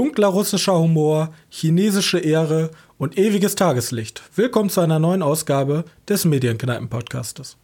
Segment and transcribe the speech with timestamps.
[0.00, 4.22] Dunkler russischer Humor, chinesische Ehre und ewiges Tageslicht.
[4.34, 7.58] Willkommen zu einer neuen Ausgabe des Medienkneipen-Podcastes.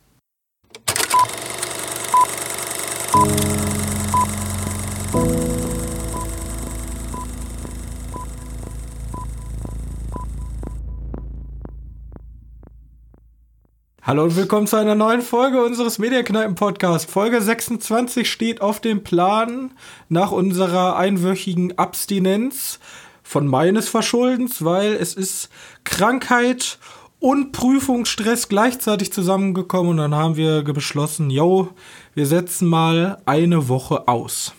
[14.07, 17.11] Hallo und willkommen zu einer neuen Folge unseres Medienkneipen-Podcasts.
[17.11, 19.73] Folge 26 steht auf dem Plan
[20.09, 22.79] nach unserer einwöchigen Abstinenz
[23.25, 25.49] von meines Verschuldens, weil es ist
[25.83, 26.79] Krankheit
[27.19, 31.71] und Prüfungsstress gleichzeitig zusammengekommen und dann haben wir beschlossen, yo,
[32.15, 34.53] wir setzen mal eine Woche aus.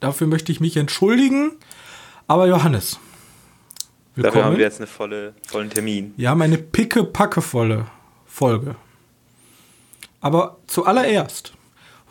[0.00, 1.52] Dafür möchte ich mich entschuldigen,
[2.26, 2.98] aber Johannes,
[4.16, 4.34] Willkommen.
[4.34, 6.14] Dafür haben wir jetzt einen volle, vollen Termin.
[6.16, 7.86] Wir haben eine picke-packe-volle
[8.26, 8.76] Folge.
[10.20, 11.52] Aber zuallererst,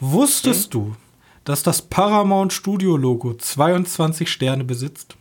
[0.01, 0.71] wusstest hm?
[0.71, 0.95] du,
[1.45, 5.15] dass das Paramount Studio Logo 22 Sterne besitzt?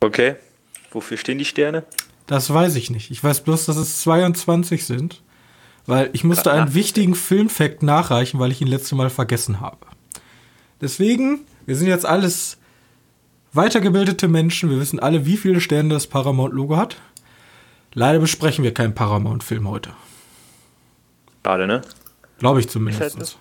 [0.00, 0.34] Okay.
[0.90, 1.84] Wofür stehen die Sterne?
[2.26, 3.12] Das weiß ich nicht.
[3.12, 5.22] Ich weiß bloß, dass es 22 sind,
[5.86, 9.78] weil ich musste einen wichtigen Filmfakt nachreichen, weil ich ihn letzte Mal vergessen habe.
[10.80, 12.58] Deswegen, wir sind jetzt alles
[13.54, 16.96] weitergebildete Menschen, wir wissen alle, wie viele Sterne das Paramount-Logo hat.
[17.92, 19.90] Leider besprechen wir keinen Paramount-Film heute.
[21.44, 21.82] Schade, ne?
[22.38, 23.18] Glaube ich zumindest.
[23.18, 23.38] Ist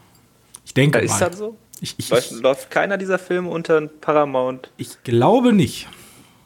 [0.66, 1.30] ich denke ja, ist mal.
[1.30, 1.58] das so?
[1.82, 4.70] Ich, ich, läuft, läuft, keiner dieser Filme unter Paramount?
[4.78, 5.88] Ich glaube nicht.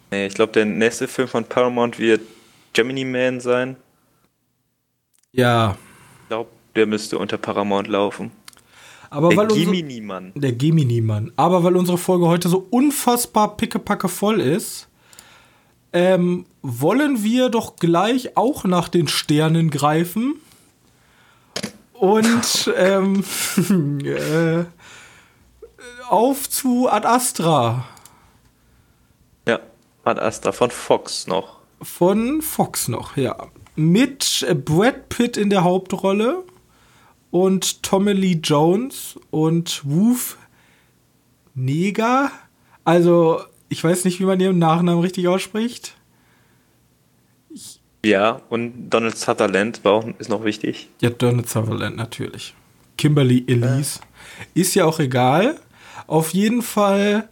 [0.10, 2.22] Nee, ich glaube, der nächste Film von Paramount wird
[2.74, 3.76] Gemini Man sein.
[5.32, 5.78] Ja.
[6.24, 8.32] Ich glaube, der müsste unter Paramount laufen.
[9.10, 10.34] Aber der Gemini-Mann.
[10.36, 11.32] Der Gemini-Mann.
[11.36, 14.88] Aber weil unsere Folge heute so unfassbar pickepacke voll ist,
[15.94, 20.36] ähm, wollen wir doch gleich auch nach den Sternen greifen.
[21.94, 23.24] Und ähm,
[24.04, 24.66] äh,
[26.10, 27.86] auf zu Ad Astra.
[29.48, 29.60] Ja,
[30.04, 31.58] Ad Astra von Fox noch.
[31.82, 33.48] Von Fox noch, ja.
[33.76, 36.44] Mit Brad Pitt in der Hauptrolle
[37.38, 40.40] und Tommy Lee Jones und Woof
[41.54, 42.32] Neger.
[42.84, 45.94] Also, ich weiß nicht, wie man ihren Nachnamen richtig ausspricht.
[47.52, 50.90] Ich ja, und Donald Sutherland war auch, ist noch wichtig.
[51.00, 52.56] Ja, Donald Sutherland natürlich.
[52.98, 54.00] Kimberly Elise.
[54.56, 54.62] Äh.
[54.62, 55.60] Ist ja auch egal.
[56.08, 57.30] Auf jeden Fall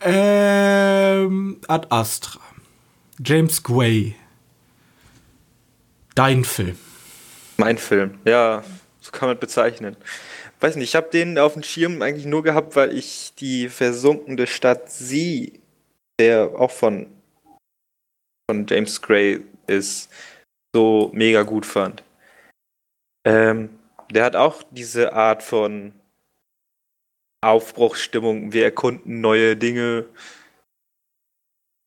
[0.00, 2.40] ähm, Ad Astra.
[3.24, 4.14] James Gray.
[6.14, 6.76] Dein Film.
[7.56, 8.64] Mein Film, ja,
[9.00, 9.96] so kann man bezeichnen.
[10.60, 14.46] Weiß nicht, ich habe den auf dem Schirm eigentlich nur gehabt, weil ich die versunkene
[14.46, 15.60] Stadt Sie,
[16.20, 17.08] der auch von,
[18.48, 20.10] von James Gray ist,
[20.74, 22.04] so mega gut fand.
[23.26, 23.78] Ähm,
[24.10, 25.92] der hat auch diese Art von
[27.42, 30.06] Aufbruchsstimmung, wir erkunden neue Dinge.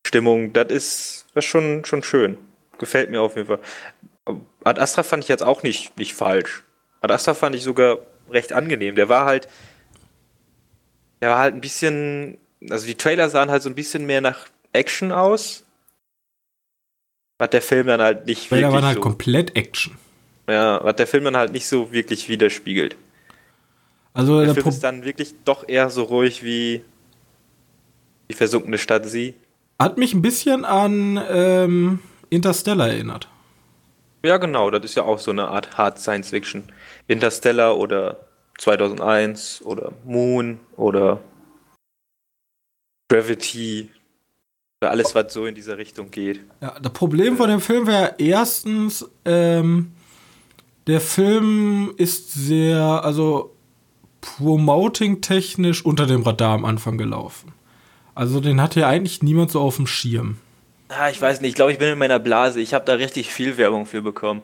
[0.06, 2.38] Stimmung, das ist, das ist schon, schon schön.
[2.78, 3.60] Gefällt mir auf jeden Fall.
[4.66, 6.64] Ad Astra fand ich jetzt auch nicht, nicht falsch.
[7.00, 8.96] Ad Astra fand ich sogar recht angenehm.
[8.96, 9.46] Der war halt,
[11.20, 12.36] der war halt ein bisschen,
[12.68, 15.64] also die Trailer sahen halt so ein bisschen mehr nach Action aus.
[17.38, 18.74] Hat der Film dann halt nicht Trailer wirklich.
[18.74, 19.96] waren halt so, komplett Action.
[20.48, 22.96] Ja, hat der Film dann halt nicht so wirklich widerspiegelt.
[24.14, 26.82] Also der, der Film ist dann wirklich doch eher so ruhig wie
[28.28, 29.34] die versunkene Stadt Sie.
[29.78, 32.00] Hat mich ein bisschen an ähm,
[32.30, 33.28] Interstellar erinnert.
[34.26, 36.64] Ja, genau, das ist ja auch so eine Art Hard Science Fiction.
[37.06, 38.26] Interstellar oder
[38.58, 41.20] 2001 oder Moon oder
[43.08, 43.90] Gravity
[44.80, 46.40] oder alles, was so in diese Richtung geht.
[46.60, 49.92] Ja, das Problem von dem Film wäre erstens, ähm,
[50.86, 53.54] der Film ist sehr, also
[54.20, 57.52] promoting-technisch unter dem Radar am Anfang gelaufen.
[58.14, 60.38] Also den hatte ja eigentlich niemand so auf dem Schirm.
[60.88, 62.60] Ah, ich weiß nicht, ich glaube, ich bin in meiner Blase.
[62.60, 64.42] Ich habe da richtig viel Werbung für bekommen.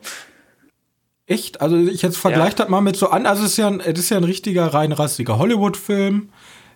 [1.25, 1.61] Echt?
[1.61, 2.55] Also ich jetzt vergleiche ja.
[2.57, 3.25] das mal mit so an.
[3.25, 6.29] Also es ist ja ein, es ist ja ein richtiger reinrassiger Hollywood-Film.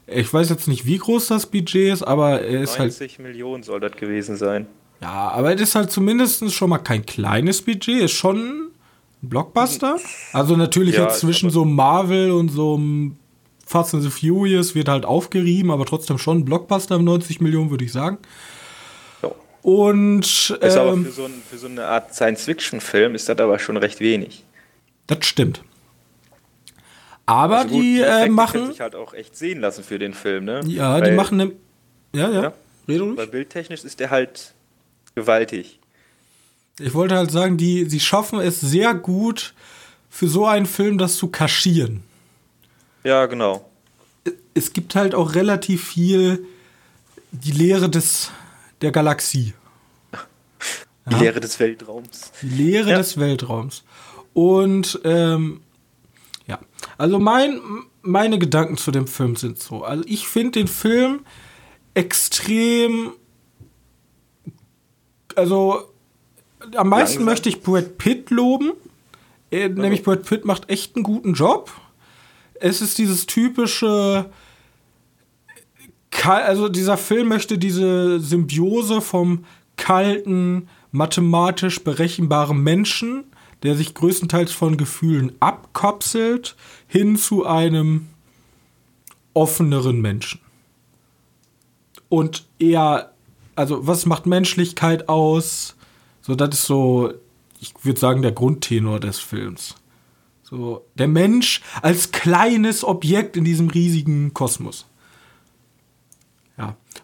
[0.07, 2.91] Ich weiß jetzt nicht, wie groß das Budget ist, aber er ist 90 halt.
[2.91, 4.67] 90 Millionen soll das gewesen sein.
[5.01, 8.67] Ja, aber es ist halt zumindest schon mal kein kleines Budget, ist schon ein
[9.21, 9.97] Blockbuster.
[10.31, 12.79] Also natürlich ja, jetzt zwischen so Marvel und so
[13.65, 17.83] Fast and the Furious wird halt aufgerieben, aber trotzdem schon ein Blockbuster 90 Millionen, würde
[17.83, 18.17] ich sagen.
[19.61, 23.59] Und ist ähm, aber für so, ein, für so, eine Art Science-Fiction-Film ist das aber
[23.59, 24.43] schon recht wenig.
[25.07, 25.61] Das stimmt.
[27.25, 30.45] Aber also gut, die, äh, machen sich halt auch echt sehen lassen für den Film,
[30.45, 30.61] ne?
[30.65, 31.51] Ja, Weil, die machen ne,
[32.13, 32.41] ja, ja.
[32.41, 32.53] ja
[32.87, 34.53] Rede Weil bildtechnisch ist der halt
[35.13, 35.79] gewaltig.
[36.79, 39.53] Ich wollte halt sagen, die sie schaffen es sehr gut
[40.09, 42.03] für so einen Film das zu kaschieren.
[43.03, 43.69] Ja, genau.
[44.53, 46.45] es gibt halt auch relativ viel
[47.31, 48.31] die Lehre des,
[48.81, 49.53] der Galaxie.
[51.07, 51.19] Die ja.
[51.19, 52.31] Lehre des Weltraums.
[52.41, 52.97] Die Lehre ja.
[52.97, 53.83] des Weltraums.
[54.33, 55.61] Und ähm,
[56.47, 56.59] ja,
[56.97, 57.59] also mein,
[58.01, 59.83] meine Gedanken zu dem Film sind so.
[59.83, 61.21] Also ich finde den Film
[61.93, 63.13] extrem.
[65.35, 65.91] Also
[66.75, 67.25] am meisten Langsam.
[67.25, 68.73] möchte ich Brad Pitt loben.
[69.51, 71.71] Nämlich Brad Pitt macht echt einen guten Job.
[72.55, 74.29] Es ist dieses typische.
[76.23, 79.45] Also dieser Film möchte diese Symbiose vom
[79.77, 83.25] kalten, mathematisch berechenbaren Menschen,
[83.63, 86.55] der sich größtenteils von Gefühlen abkapselt,
[86.87, 88.07] hin zu einem
[89.33, 90.41] offeneren Menschen.
[92.09, 93.13] Und eher,
[93.55, 95.75] also was macht Menschlichkeit aus?
[96.21, 97.13] So, das ist so,
[97.59, 99.75] ich würde sagen, der Grundtenor des Films.
[100.43, 104.85] So, der Mensch als kleines Objekt in diesem riesigen Kosmos.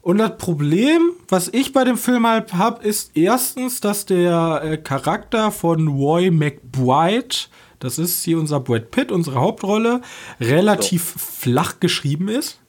[0.02, 4.78] Und das Problem, was ich bei dem Film halt habe, ist erstens, dass der äh,
[4.78, 7.36] Charakter von Roy McBride,
[7.80, 10.02] das ist hier unser Brad Pitt, unsere Hauptrolle,
[10.40, 11.20] relativ so.
[11.20, 12.60] flach geschrieben ist.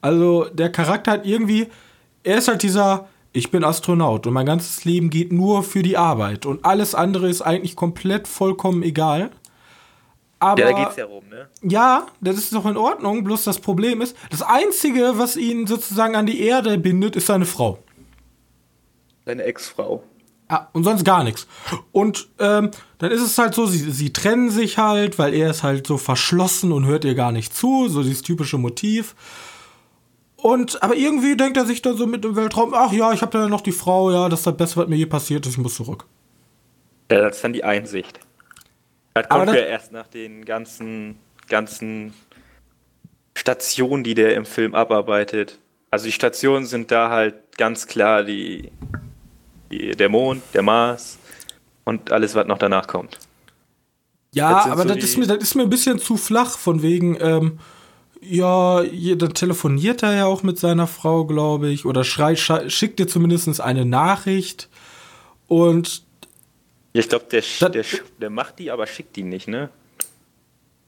[0.00, 1.68] Also der Charakter hat irgendwie,
[2.22, 5.96] er ist halt dieser, ich bin Astronaut und mein ganzes Leben geht nur für die
[5.96, 9.30] Arbeit und alles andere ist eigentlich komplett vollkommen egal.
[10.40, 11.48] Aber, ja, da geht's ja rum, ne?
[11.62, 13.24] Ja, das ist doch in Ordnung.
[13.24, 17.44] Bloß das Problem ist, das Einzige, was ihn sozusagen an die Erde bindet, ist seine
[17.44, 17.78] Frau.
[19.26, 20.02] Seine Ex-Frau.
[20.48, 21.46] Ah, und sonst gar nichts.
[21.92, 25.62] Und ähm, dann ist es halt so, sie, sie trennen sich halt, weil er ist
[25.62, 29.14] halt so verschlossen und hört ihr gar nicht zu, so dieses typische Motiv.
[30.36, 33.38] Und, aber irgendwie denkt er sich dann so mit dem Weltraum, ach ja, ich habe
[33.38, 35.58] ja noch die Frau, ja, das ist das Beste, was mir je passiert ist, ich
[35.58, 36.06] muss zurück.
[37.12, 38.18] Ja, das ist dann die Einsicht.
[39.14, 41.18] Das kommt das ja erst nach den ganzen,
[41.48, 42.14] ganzen
[43.36, 45.58] Stationen, die der im Film abarbeitet.
[45.90, 48.70] Also die Stationen sind da halt ganz klar die,
[49.70, 51.18] die der Mond, der Mars
[51.84, 53.18] und alles, was noch danach kommt.
[54.32, 57.18] Ja, aber so das, ist mir, das ist mir ein bisschen zu flach, von wegen,
[57.20, 57.58] ähm,
[58.20, 63.08] ja, dann telefoniert er ja auch mit seiner Frau, glaube ich, oder schreit, schickt dir
[63.08, 64.68] zumindest eine Nachricht.
[65.48, 66.04] Und
[66.92, 67.84] ich glaube, der, der,
[68.20, 69.70] der macht die, aber schickt die nicht, ne?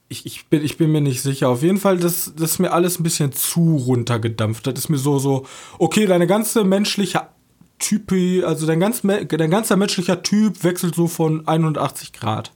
[0.09, 1.49] Ich, ich, bin, ich bin mir nicht sicher.
[1.49, 4.67] Auf jeden Fall, das, das ist mir alles ein bisschen zu runtergedampft.
[4.67, 5.45] Das ist mir so, so,
[5.79, 7.27] okay, deine ganze menschliche
[7.79, 12.51] Type, also dein, ganz, dein ganzer menschlicher Typ wechselt so von 180 Grad.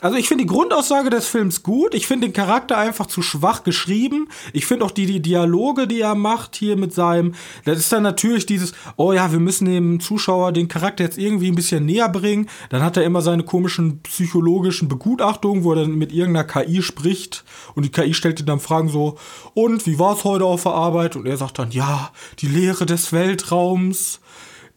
[0.00, 1.94] Also ich finde die Grundaussage des Films gut.
[1.94, 4.28] Ich finde den Charakter einfach zu schwach geschrieben.
[4.52, 8.02] Ich finde auch die, die Dialoge, die er macht hier mit seinem, das ist dann
[8.02, 12.08] natürlich dieses, oh ja, wir müssen dem Zuschauer den Charakter jetzt irgendwie ein bisschen näher
[12.08, 12.48] bringen.
[12.70, 17.44] Dann hat er immer seine komischen psychologischen Begutachtungen, wo er dann mit irgendeiner KI spricht
[17.74, 19.18] und die KI stellt ihm dann Fragen so,
[19.54, 21.16] und wie war es heute auf der Arbeit?
[21.16, 24.20] Und er sagt dann, ja, die Lehre des Weltraums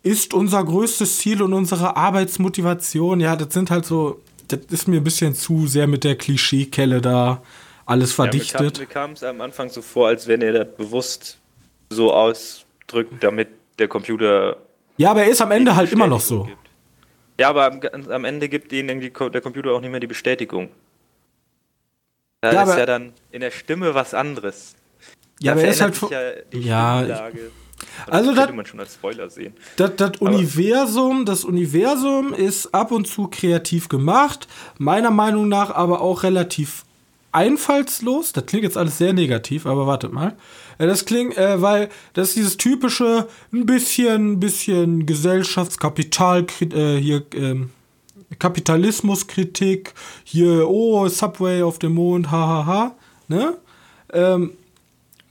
[0.01, 3.21] ist unser größtes Ziel und unsere Arbeitsmotivation.
[3.21, 4.19] Ja, das sind halt so
[4.57, 7.41] das ist mir ein bisschen zu sehr mit der Klischeekelle da
[7.85, 8.77] alles verdichtet.
[8.77, 11.39] Ja, mir kam es am Anfang so vor, als wenn er das bewusst
[11.89, 14.57] so ausdrückt, damit der Computer.
[14.97, 16.43] Ja, aber er ist am Ende halt immer noch so.
[16.43, 16.57] Gibt.
[17.39, 20.69] Ja, aber am, am Ende gibt ihnen der Computer auch nicht mehr die Bestätigung.
[22.41, 24.75] Da ja, ist ja dann in der Stimme was anderes.
[25.39, 25.99] Ja, da aber er ist halt.
[26.51, 27.29] Ja, ja
[28.07, 29.53] das könnte man schon als Spoiler sehen.
[29.77, 34.47] Das, das Universum, das Universum ist ab und zu kreativ gemacht,
[34.77, 36.85] meiner Meinung nach aber auch relativ
[37.33, 38.31] einfallslos.
[38.31, 40.35] Das klingt jetzt alles sehr negativ, aber wartet mal.
[40.77, 47.23] Äh, das klingt, äh, weil das ist dieses typische, ein bisschen, bisschen Gesellschaftskapital, äh, hier,
[47.35, 47.71] ähm,
[48.39, 52.95] Kapitalismuskritik, hier, oh, Subway auf dem Mond, hahaha, ha, ha,
[53.27, 53.57] ne?
[54.11, 54.51] Ähm,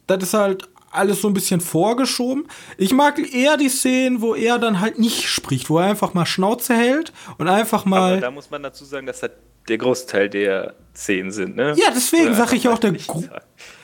[0.06, 2.46] das ist halt alles so ein bisschen vorgeschoben.
[2.76, 6.26] Ich mag eher die Szenen, wo er dann halt nicht spricht, wo er einfach mal
[6.26, 8.12] Schnauze hält und einfach mal.
[8.12, 9.30] Aber da muss man dazu sagen, dass das
[9.68, 11.74] der Großteil der Szenen sind, ne?
[11.76, 12.94] Ja, deswegen sage ich auch, der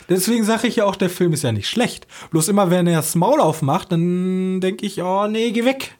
[0.08, 2.06] Deswegen sage ich ja auch, der Film ist ja nicht schlecht.
[2.30, 5.96] Bloß immer, wenn er das Maul aufmacht, dann denke ich, oh nee, geh weg.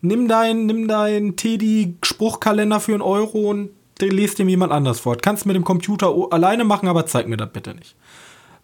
[0.00, 3.70] Nimm deinen nimm dein Teddy-Spruchkalender für einen Euro und
[4.00, 5.16] lest dem jemand anders vor.
[5.16, 7.94] Kannst mit dem Computer alleine machen, aber zeig mir das bitte nicht.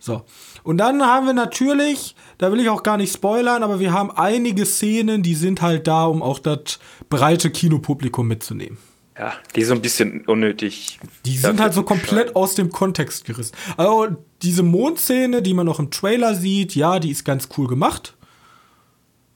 [0.01, 0.23] So.
[0.63, 4.11] Und dann haben wir natürlich, da will ich auch gar nicht spoilern, aber wir haben
[4.11, 6.81] einige Szenen, die sind halt da, um auch das
[7.11, 8.79] breite Kinopublikum mitzunehmen.
[9.17, 10.99] Ja, die so ein bisschen unnötig.
[11.27, 13.55] Die sind halt so komplett aus dem Kontext gerissen.
[13.77, 18.17] Also diese Mondszene, die man noch im Trailer sieht, ja, die ist ganz cool gemacht.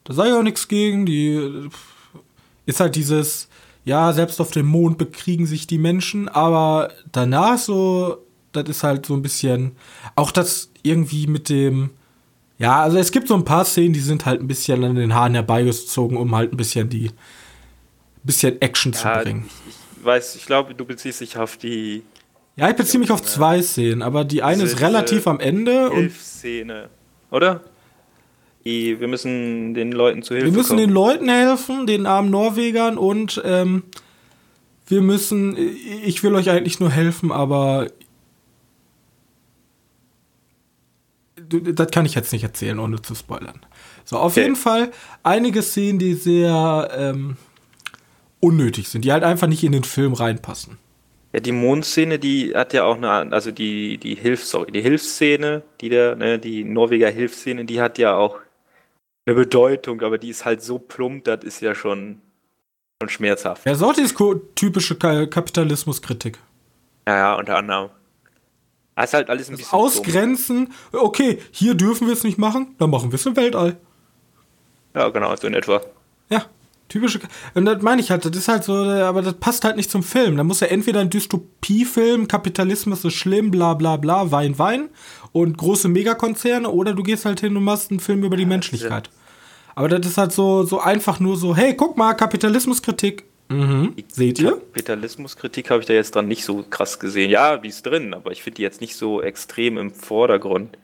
[0.05, 1.05] Da sei ja auch nichts gegen.
[1.05, 1.69] Die
[2.65, 3.49] ist halt dieses,
[3.85, 8.24] ja, selbst auf dem Mond bekriegen sich die Menschen, aber danach so
[8.57, 9.73] das ist halt so ein bisschen,
[10.17, 11.91] auch das irgendwie mit dem,
[12.59, 15.15] ja, also es gibt so ein paar Szenen, die sind halt ein bisschen an den
[15.15, 17.11] Haaren herbeigezogen, um halt ein bisschen die,
[18.23, 19.45] bisschen Action ja, zu bringen.
[19.69, 22.03] Ich, ich weiß, ich glaube, du beziehst dich auf die.
[22.57, 25.91] Ja, ich beziehe mich auf zwei Szenen, aber die eine ist relativ am Ende.
[25.93, 26.89] Hilfsszene,
[27.31, 27.63] oder?
[28.63, 30.81] Wir müssen den Leuten zu Hilfe Wir müssen kommen.
[30.81, 33.83] den Leuten helfen, den armen Norwegern und ähm,
[34.87, 35.57] wir müssen,
[36.05, 37.89] ich will euch eigentlich nur helfen, aber
[41.61, 43.61] das kann ich jetzt nicht erzählen, ohne zu spoilern.
[44.05, 44.43] So, auf okay.
[44.43, 44.91] jeden Fall
[45.23, 47.37] einige Szenen, die sehr ähm,
[48.41, 50.79] unnötig sind, die halt einfach nicht in den Film reinpassen.
[51.33, 55.63] Ja, die Mondszene, die hat ja auch eine, also die, die Hilf, sorry, die Hilfsszene,
[55.81, 58.39] die der, ne, die Norweger Hilfsszene, die hat ja auch
[59.27, 62.21] eine Bedeutung, aber die ist halt so plump, das ist ja schon,
[63.03, 63.67] schon schmerzhaft.
[63.67, 64.17] Ja, sollte ist
[64.55, 66.39] typische Kapitalismuskritik.
[67.09, 67.91] Ja, ja, unter anderem.
[68.97, 69.73] Das ist halt alles ein bisschen.
[69.73, 71.07] Ausgrenzen, plump.
[71.07, 73.77] okay, hier dürfen wir es nicht machen, dann machen wir es im Weltall.
[74.95, 75.81] Ja, genau, so in etwa.
[76.31, 76.45] Ja,
[76.89, 77.19] typische.
[77.55, 80.05] Und das meine ich halt, das ist halt so, aber das passt halt nicht zum
[80.05, 80.37] Film.
[80.37, 84.89] Da muss ja entweder ein Dystopiefilm, Kapitalismus ist schlimm, bla bla bla, Wein, Wein
[85.33, 89.11] und große Megakonzerne, oder du gehst halt hin und machst einen Film über die Menschlichkeit.
[89.75, 93.25] Aber das ist halt so, so einfach nur so, hey, guck mal, Kapitalismuskritik.
[93.55, 93.95] Mhm.
[94.09, 94.53] Seht ihr?
[94.53, 97.31] Kapitalismuskritik habe ich da jetzt dran nicht so krass gesehen.
[97.31, 100.77] Ja, die ist drin, aber ich finde die jetzt nicht so extrem im Vordergrund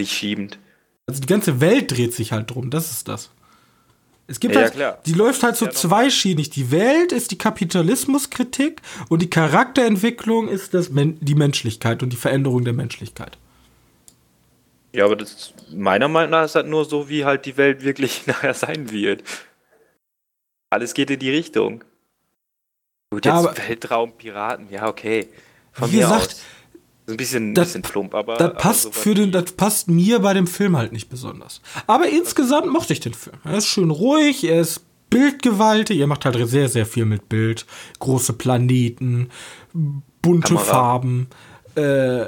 [0.00, 0.58] sich schiebend.
[1.06, 3.30] Also die ganze Welt dreht sich halt drum, das ist das.
[4.26, 6.48] Es gibt ja, halt, ja, die läuft halt so ja, zweischienig.
[6.48, 8.80] Die Welt ist die Kapitalismuskritik
[9.10, 13.36] und die Charakterentwicklung ist das die Menschlichkeit und die Veränderung der Menschlichkeit.
[14.94, 18.26] Ja, aber das meiner Meinung nach ist halt nur so, wie halt die Welt wirklich
[18.26, 19.24] nachher sein wird.
[20.70, 21.84] Alles geht in die Richtung.
[23.14, 25.28] Gut, jetzt ja, Weltraum, Piraten, ja, okay.
[25.72, 26.42] Von wie gesagt, aus.
[27.06, 28.36] Ein bisschen, das, bisschen plump, aber.
[28.38, 31.60] Das passt, aber für den, das passt mir bei dem Film halt nicht besonders.
[31.86, 33.36] Aber insgesamt mochte ich den Film.
[33.44, 37.66] Er ist schön ruhig, er ist bildgewaltig, er macht halt sehr, sehr viel mit Bild.
[38.00, 39.30] Große Planeten,
[39.72, 40.64] bunte Kamera.
[40.64, 41.28] Farben.
[41.76, 42.24] Äh,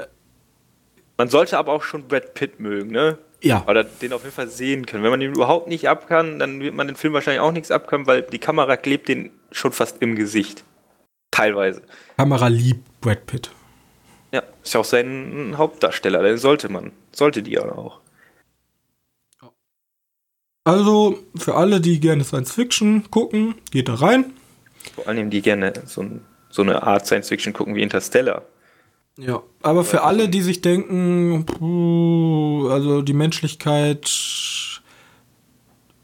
[1.16, 3.18] man sollte aber auch schon Brad Pitt mögen, ne?
[3.42, 3.64] Ja.
[3.66, 5.02] Oder den auf jeden Fall sehen können.
[5.02, 7.72] Wenn man den überhaupt nicht ab kann, dann wird man den Film wahrscheinlich auch nichts
[7.72, 10.64] abkönnen, weil die Kamera klebt den schon fast im Gesicht.
[11.36, 11.82] Teilweise.
[12.16, 13.50] Kamera liebt Brad Pitt.
[14.32, 18.00] Ja, ist ja auch sein Hauptdarsteller, den sollte man, sollte die ja auch.
[20.64, 24.32] Also, für alle, die gerne Science Fiction gucken, geht da rein.
[24.94, 26.06] Vor allem, die gerne so,
[26.48, 28.42] so eine Art Science Fiction gucken wie Interstellar.
[29.18, 31.44] Ja, aber für alle, die sich denken,
[32.70, 34.10] also die Menschlichkeit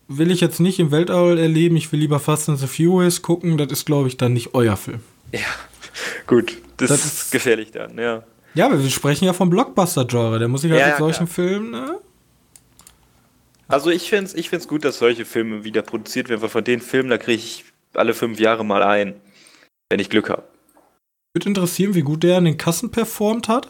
[0.09, 3.57] will ich jetzt nicht im Weltall erleben, ich will lieber Fast and the Furious gucken,
[3.57, 5.01] das ist, glaube ich, dann nicht euer Film.
[5.33, 5.41] Ja,
[6.27, 6.59] gut.
[6.77, 8.23] Das, das ist gefährlich dann, ja.
[8.55, 10.39] Ja, aber wir sprechen ja vom Blockbuster-Genre.
[10.39, 11.35] Der muss sich halt ja, mit solchen klar.
[11.35, 11.99] Filmen, ne?
[13.69, 16.65] Also ich finde es ich find's gut, dass solche Filme wieder produziert werden, weil von
[16.65, 19.15] den Filmen, da kriege ich alle fünf Jahre mal ein,
[19.89, 20.45] wenn ich Glück habe.
[21.35, 23.69] Würde interessieren, wie gut der an den Kassen performt hat.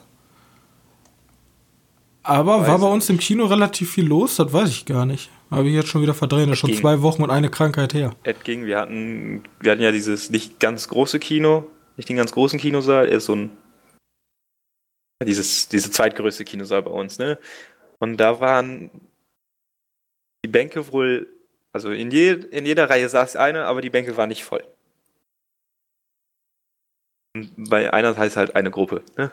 [2.25, 5.31] Aber weiß war bei uns im Kino relativ viel los, das weiß ich gar nicht.
[5.52, 6.80] Habe ich jetzt schon wieder verdreht, das ist schon ging.
[6.80, 8.16] zwei Wochen und eine Krankheit her.
[8.23, 11.66] Es ging, wir hatten, wir hatten ja dieses nicht ganz große Kino,
[11.97, 13.50] nicht den ganz großen Kinosaal, er ist so ein
[15.25, 17.38] dieses, diese zweitgrößte Kinosaal bei uns, ne?
[17.99, 18.90] Und da waren
[20.44, 21.28] die Bänke wohl,
[21.73, 24.64] also in, je, in jeder Reihe saß eine, aber die Bänke waren nicht voll.
[27.37, 29.32] Und bei einer heißt halt eine Gruppe, ne?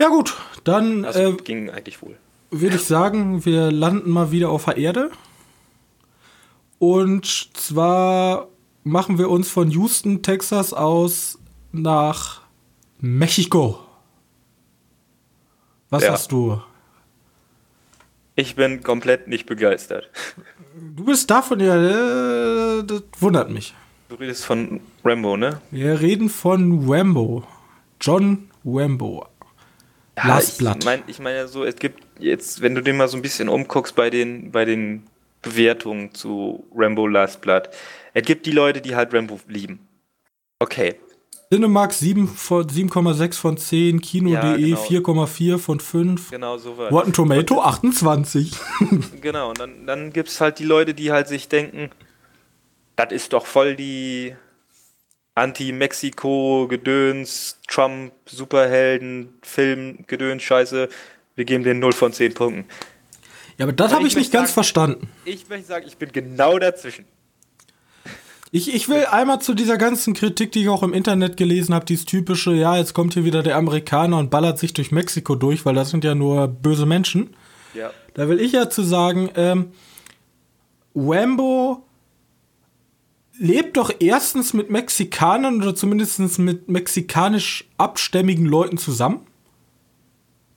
[0.00, 2.16] Ja gut, dann also, äh, ging eigentlich wohl.
[2.50, 5.10] Würde ich sagen, wir landen mal wieder auf der Erde.
[6.78, 8.48] Und zwar
[8.84, 11.38] machen wir uns von Houston, Texas aus
[11.72, 12.42] nach
[13.00, 13.80] Mexiko.
[15.90, 16.12] Was ja.
[16.12, 16.60] hast du?
[18.34, 20.10] Ich bin komplett nicht begeistert.
[20.94, 21.76] Du bist davon ja,
[22.78, 23.74] äh, das wundert mich.
[24.08, 25.60] Du redest von Rambo, ne?
[25.70, 27.42] Wir reden von Rambo.
[28.00, 29.26] John Rambo.
[30.18, 30.84] Ja, Last ich Blood.
[30.84, 33.94] Mein, ich meine so, es gibt jetzt, wenn du den mal so ein bisschen umguckst
[33.94, 35.04] bei den, bei den
[35.42, 37.68] Bewertungen zu Rambo Last Blood,
[38.14, 39.78] es gibt die Leute, die halt Rambo lieben.
[40.58, 40.96] Okay.
[41.52, 45.24] Cinemax 7,6 von 10, Kino.de ja, genau.
[45.24, 46.30] 4,4 von 5.
[46.30, 46.90] Genau, so was.
[46.90, 48.52] Rotten Tomato 28.
[49.22, 51.90] genau, und dann, dann gibt es halt die Leute, die halt sich denken,
[52.96, 54.34] das ist doch voll die
[55.38, 60.88] Anti-Mexiko-Gedöns, Trump, Superhelden, Film, Gedöns, Scheiße.
[61.36, 62.64] Wir geben den 0 von 10 Punkten.
[63.56, 65.08] Ja, aber das habe ich, ich nicht ganz verstanden.
[65.24, 67.06] Ich möchte sagen, ich bin genau dazwischen.
[68.50, 71.84] Ich, ich will einmal zu dieser ganzen Kritik, die ich auch im Internet gelesen habe,
[71.84, 75.66] dieses typische, ja, jetzt kommt hier wieder der Amerikaner und ballert sich durch Mexiko durch,
[75.66, 77.36] weil das sind ja nur böse Menschen.
[77.74, 77.90] Ja.
[78.14, 79.72] Da will ich ja zu sagen, ähm,
[80.94, 81.87] Wambo
[83.38, 89.20] lebt doch erstens mit Mexikanern oder zumindest mit mexikanisch abstämmigen Leuten zusammen.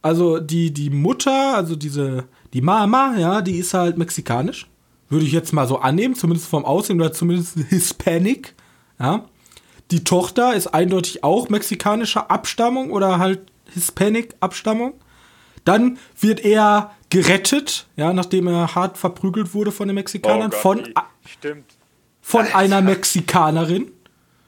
[0.01, 4.67] Also die, die Mutter, also diese, die Mama, ja, die ist halt mexikanisch.
[5.09, 8.55] Würde ich jetzt mal so annehmen, zumindest vom Aussehen oder zumindest Hispanic.
[8.99, 9.25] Ja.
[9.91, 13.41] Die Tochter ist eindeutig auch mexikanischer Abstammung oder halt
[13.73, 14.93] Hispanic-Abstammung.
[15.65, 20.59] Dann wird er gerettet, ja, nachdem er hart verprügelt wurde von den Mexikanern, oh Gott,
[20.59, 20.83] von,
[21.25, 21.65] stimmt.
[22.21, 23.91] Von einer Mexikanerin.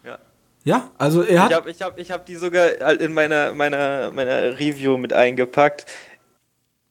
[0.06, 0.20] Ja.
[0.64, 1.52] Ja, also er hat.
[1.52, 5.12] Ich habe ich hab, ich hab die sogar halt in meiner, meiner, meiner Review mit
[5.14, 5.86] eingepackt.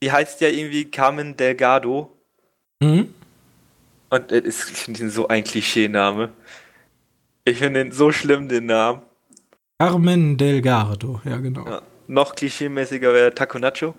[0.02, 2.16] Die heißt ja irgendwie Carmen Delgado.
[2.80, 3.14] Mhm.
[4.10, 6.30] Und ist, ich finde ihn so ein Klischeename.
[7.44, 9.02] Ich finde den so schlimm, den Namen.
[9.78, 11.66] Carmen Delgado, ja, genau.
[11.66, 13.94] Ja, noch klischeemäßiger wäre Taco Nacho.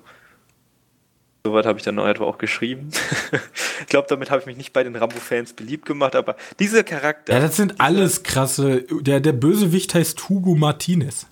[1.46, 2.90] Soweit habe ich dann noch etwa auch geschrieben.
[3.82, 7.34] ich glaube, damit habe ich mich nicht bei den Rambo-Fans beliebt gemacht, aber dieser Charakter.
[7.34, 8.86] Ja, das sind alles krasse.
[9.02, 11.28] Der, der Bösewicht heißt Hugo Martinez.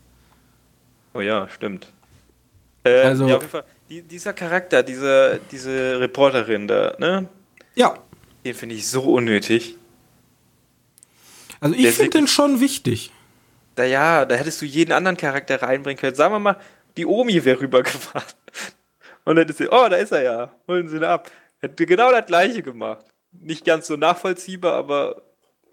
[1.14, 1.88] Oh ja, stimmt.
[2.84, 3.64] Äh, also, ja, auf jeden Fall.
[3.90, 7.30] Die, dieser Charakter, diese, diese Reporterin da, ne?
[7.76, 7.98] Ja.
[8.44, 9.78] Den finde ich so unnötig.
[11.62, 13.12] Also ich finde den schon wichtig.
[13.76, 16.16] Da ja, da hättest du jeden anderen Charakter reinbringen können.
[16.16, 16.58] Sagen wir mal,
[16.98, 18.28] die Omi wäre rübergefahren.
[19.26, 20.52] Und dann ist sie, oh, da ist er ja.
[20.68, 21.30] Holen Sie ihn ab.
[21.60, 23.06] Hätte genau das gleiche gemacht.
[23.32, 25.22] Nicht ganz so nachvollziehbar, aber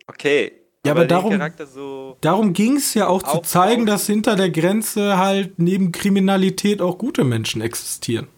[0.07, 0.53] okay.
[0.87, 4.51] Ja, aber, aber darum, so darum ging es ja auch zu zeigen, dass hinter der
[4.51, 8.29] Grenze halt neben Kriminalität auch gute Menschen existieren.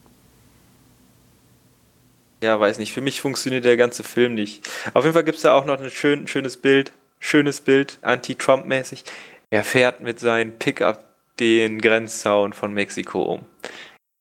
[2.43, 2.93] Ja, weiß nicht.
[2.93, 4.69] Für mich funktioniert der ganze Film nicht.
[4.95, 6.93] Auf jeden Fall gibt es da auch noch ein schön, schönes Bild.
[7.19, 9.05] Schönes Bild, anti-Trump-mäßig.
[9.51, 11.05] Er fährt mit seinem Pickup
[11.39, 13.45] den Grenzzaun von Mexiko um.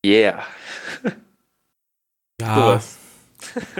[0.05, 0.43] Yeah.
[2.41, 2.81] Ja.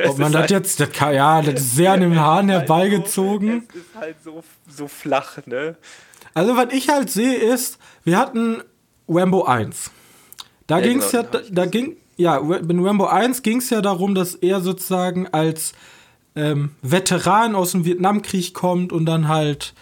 [0.06, 3.68] Ob man das halt jetzt, das kann, ja, das ist sehr an den Haaren herbeigezogen.
[3.70, 5.76] Es ist halt so, so flach, ne?
[6.34, 8.62] Also, was ich halt sehe, ist, wir hatten
[9.08, 9.92] Rambo 1.
[10.68, 13.70] Da ja, ging es genau, ja, da, da ging, ja, in Rambo 1 ging es
[13.70, 15.74] ja darum, dass er sozusagen als
[16.36, 19.74] ähm, Veteran aus dem Vietnamkrieg kommt und dann halt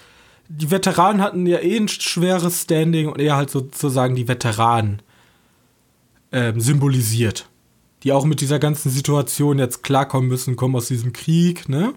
[0.50, 5.02] die Veteranen hatten ja eh ein schweres Standing und er halt sozusagen die Veteranen
[6.32, 7.50] ähm, symbolisiert.
[8.04, 11.94] Die auch mit dieser ganzen Situation jetzt klarkommen müssen, kommen aus diesem Krieg, ne?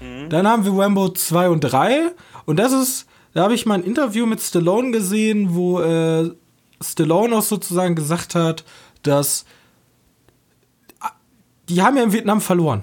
[0.00, 0.30] Mhm.
[0.30, 2.12] Dann haben wir Rambo 2 und 3
[2.46, 6.30] und das ist, da habe ich mal ein Interview mit Stallone gesehen, wo äh,
[6.80, 8.64] Stallone auch sozusagen gesagt hat,
[9.02, 9.44] dass
[11.68, 12.82] die haben ja in Vietnam verloren.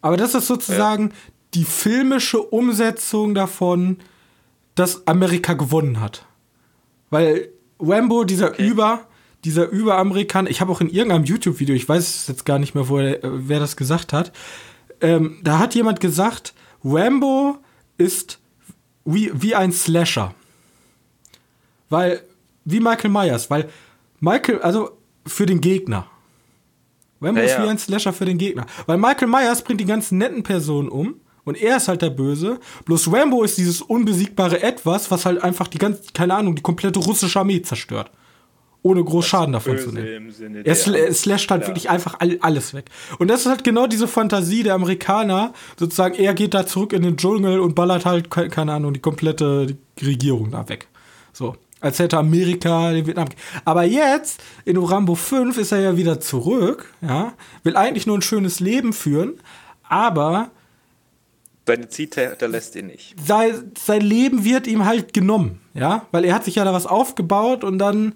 [0.00, 1.14] Aber das ist sozusagen ja.
[1.54, 3.98] die filmische Umsetzung davon,
[4.74, 6.26] dass Amerika gewonnen hat.
[7.10, 7.48] Weil
[7.80, 8.68] Rambo, dieser okay.
[8.68, 9.06] Über,
[9.44, 12.98] dieser Überamerikaner, ich habe auch in irgendeinem YouTube-Video, ich weiß jetzt gar nicht mehr, wo
[12.98, 14.32] er, wer das gesagt hat,
[15.00, 17.58] ähm, da hat jemand gesagt, Rambo
[17.98, 18.38] ist
[19.04, 20.34] wie, wie ein Slasher.
[21.88, 22.22] Weil,
[22.64, 23.68] wie Michael Myers, weil
[24.20, 24.90] Michael, also
[25.26, 26.06] für den Gegner.
[27.20, 28.66] Rambo ja, ist wie ein Slasher für den Gegner.
[28.86, 32.58] Weil Michael Myers bringt die ganzen netten Personen um und er ist halt der Böse.
[32.84, 36.98] Bloß Rambo ist dieses unbesiegbare Etwas, was halt einfach die ganze, keine Ahnung, die komplette
[36.98, 38.10] russische Armee zerstört.
[38.86, 40.32] Ohne groß das Schaden davon zu nehmen.
[40.64, 41.68] Er, sl slasht halt ja.
[41.68, 42.86] wirklich einfach all, alles weg.
[43.18, 45.52] Und das ist halt genau diese Fantasie der Amerikaner.
[45.76, 49.76] Sozusagen, er geht da zurück in den Dschungel und ballert halt, keine Ahnung, die komplette
[50.00, 50.88] Regierung da weg.
[51.32, 53.28] So als hätte Amerika den Vietnam.
[53.64, 58.22] Aber jetzt, in Rambo 5, ist er ja wieder zurück, ja, will eigentlich nur ein
[58.22, 59.34] schönes Leben führen,
[59.82, 60.50] aber
[61.66, 63.16] seine Ziele lässt ihn nicht.
[63.24, 66.86] Sein, sein Leben wird ihm halt genommen, ja, weil er hat sich ja da was
[66.86, 68.14] aufgebaut und dann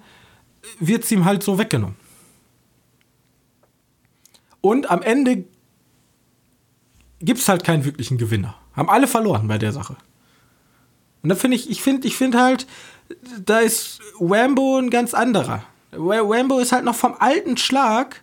[0.79, 1.97] wird es ihm halt so weggenommen.
[4.61, 5.45] Und am Ende
[7.21, 8.57] gibt es halt keinen wirklichen Gewinner.
[8.75, 9.97] Haben alle verloren bei der Sache.
[11.23, 12.67] Und da finde ich, ich finde, ich finde halt,
[13.45, 15.65] da ist Wambo ein ganz anderer.
[15.93, 18.23] Wambo ist halt noch vom alten Schlag,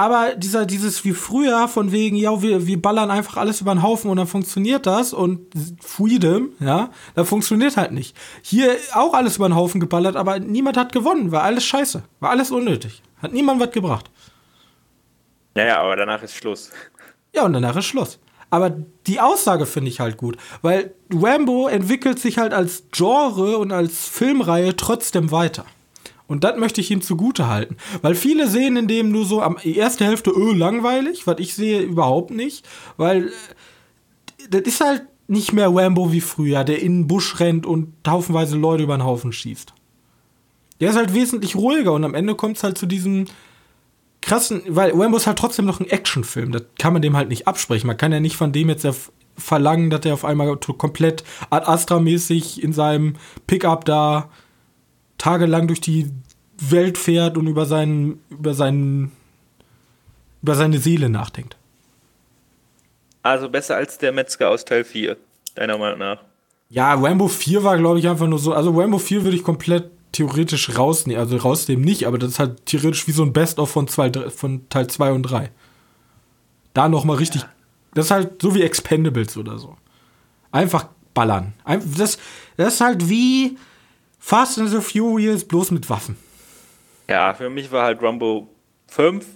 [0.00, 3.82] aber dieser, dieses wie früher, von wegen, ja, wir, wir ballern einfach alles über den
[3.82, 8.16] Haufen und dann funktioniert das und Freedom, ja, da funktioniert halt nicht.
[8.40, 12.30] Hier auch alles über den Haufen geballert, aber niemand hat gewonnen, war alles scheiße, war
[12.30, 13.02] alles unnötig.
[13.20, 14.10] Hat niemand was gebracht.
[15.54, 16.70] Ja, ja, aber danach ist Schluss.
[17.34, 18.18] Ja, und danach ist Schluss.
[18.48, 18.70] Aber
[19.06, 24.08] die Aussage finde ich halt gut, weil Rambo entwickelt sich halt als Genre und als
[24.08, 25.66] Filmreihe trotzdem weiter.
[26.30, 27.76] Und das möchte ich ihm zugute halten.
[28.02, 31.80] Weil viele sehen in dem nur so am erste Hälfte öh, langweilig, was ich sehe
[31.80, 32.64] überhaupt nicht.
[32.96, 37.66] Weil äh, das ist halt nicht mehr Rambo wie früher, der in den Busch rennt
[37.66, 39.74] und haufenweise Leute über den Haufen schießt.
[40.78, 43.24] Der ist halt wesentlich ruhiger und am Ende kommt es halt zu diesem
[44.20, 46.52] krassen, weil Rambo ist halt trotzdem noch ein Actionfilm.
[46.52, 47.88] Das kann man dem halt nicht absprechen.
[47.88, 48.86] Man kann ja nicht von dem jetzt
[49.36, 53.16] verlangen, dass er auf einmal komplett Ad Astra-mäßig in seinem
[53.48, 54.30] Pickup da
[55.20, 56.10] tagelang durch die
[56.58, 59.12] Welt fährt und über seinen, über seinen,
[60.42, 61.56] über seine Seele nachdenkt.
[63.22, 65.16] Also besser als der Metzger aus Teil 4,
[65.54, 66.22] deiner Meinung nach.
[66.70, 68.54] Ja, Rambo 4 war, glaube ich, einfach nur so.
[68.54, 71.20] Also Rambo 4 würde ich komplett theoretisch rausnehmen.
[71.20, 74.86] Also rausnehmen nicht, aber das ist halt theoretisch wie so ein Best-of von, von Teil
[74.86, 75.50] 2 und 3.
[76.72, 77.42] Da nochmal richtig.
[77.42, 77.48] Ja.
[77.92, 79.76] Das ist halt so wie Expendables oder so.
[80.50, 81.52] Einfach ballern.
[81.96, 82.18] Das,
[82.56, 83.58] das ist halt wie
[84.20, 86.16] Fast and the Furious, bloß mit Waffen.
[87.08, 88.48] Ja, für mich war halt Rambo
[88.88, 89.26] 5.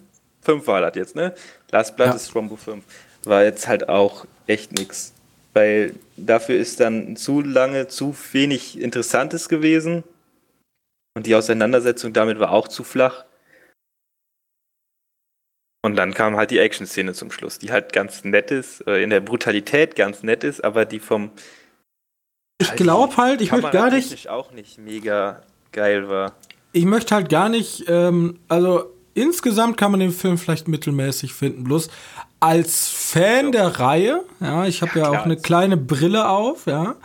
[0.42, 1.35] 5 war das jetzt, ne?
[1.73, 2.14] Last Blood ja.
[2.14, 2.85] ist Rambo 5.
[3.25, 5.12] War jetzt halt auch echt nix.
[5.55, 10.05] Weil dafür ist dann zu lange zu wenig Interessantes gewesen.
[11.16, 13.25] Und die Auseinandersetzung damit war auch zu flach.
[15.83, 19.11] Und dann kam halt die Action-Szene zum Schluss, die halt ganz nett ist, äh, in
[19.11, 21.31] der Brutalität ganz nett ist, aber die vom.
[22.58, 24.28] Ich glaube halt, ich möchte gar nicht.
[24.28, 26.32] auch nicht mega geil war.
[26.72, 31.64] Ich möchte halt gar nicht, ähm, also insgesamt kann man den Film vielleicht mittelmäßig finden,
[31.64, 31.88] bloß
[32.40, 36.96] als Fan der Reihe, ja, ich habe ja, ja auch eine kleine Brille auf, ja,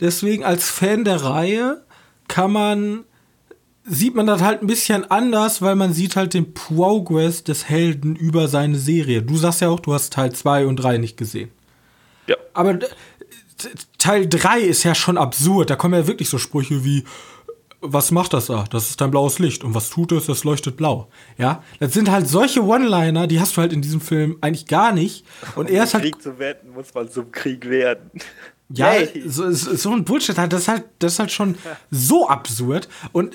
[0.00, 1.82] deswegen als Fan der Reihe
[2.28, 3.04] kann man
[3.84, 8.14] sieht man das halt ein bisschen anders, weil man sieht halt den Progress des Helden
[8.14, 9.22] über seine Serie.
[9.22, 11.50] Du sagst ja auch, du hast Teil 2 und 3 nicht gesehen.
[12.28, 12.36] Ja.
[12.54, 12.78] Aber
[13.98, 15.70] Teil 3 ist ja schon absurd.
[15.70, 17.04] Da kommen ja wirklich so Sprüche wie,
[17.82, 18.64] was macht das da?
[18.70, 19.64] Das ist dein blaues Licht.
[19.64, 20.26] Und was tut es?
[20.26, 21.08] Das leuchtet blau.
[21.36, 24.92] Ja, das sind halt solche One-Liner, die hast du halt in diesem Film eigentlich gar
[24.92, 25.24] nicht.
[25.56, 26.04] Und um er ist halt.
[26.04, 28.10] Krieg zu werden, muss man zum Krieg werden.
[28.74, 29.22] Ja, hey.
[29.26, 30.50] so, so ein Bullshit halt.
[30.50, 31.56] Das ist halt, das ist halt schon
[31.90, 32.88] so absurd.
[33.12, 33.34] Und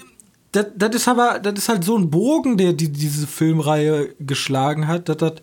[0.51, 4.87] das, das ist aber, das ist halt so ein Bogen, der die, diese Filmreihe geschlagen
[4.87, 5.33] hat, dass das,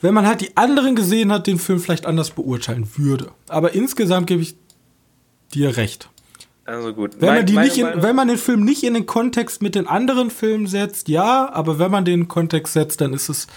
[0.00, 3.32] wenn man halt die anderen gesehen hat, den Film vielleicht anders beurteilen würde.
[3.48, 4.54] Aber insgesamt gebe ich
[5.54, 6.08] dir recht.
[6.64, 7.20] Also gut.
[7.20, 9.86] Wenn man, die nicht in, wenn man den Film nicht in den Kontext mit den
[9.86, 13.48] anderen Filmen setzt, ja, aber wenn man den Kontext setzt, dann ist es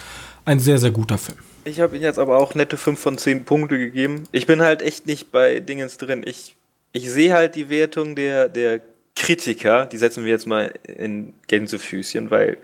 [0.45, 1.37] ein sehr, sehr guter Film.
[1.65, 4.23] Ich habe ihm jetzt aber auch nette 5 von 10 Punkte gegeben.
[4.31, 6.23] Ich bin halt echt nicht bei Dingens drin.
[6.25, 6.55] Ich,
[6.91, 8.81] ich sehe halt die Wertung der, der
[9.15, 12.57] Kritiker, die setzen wir jetzt mal in Gänsefüßchen, weil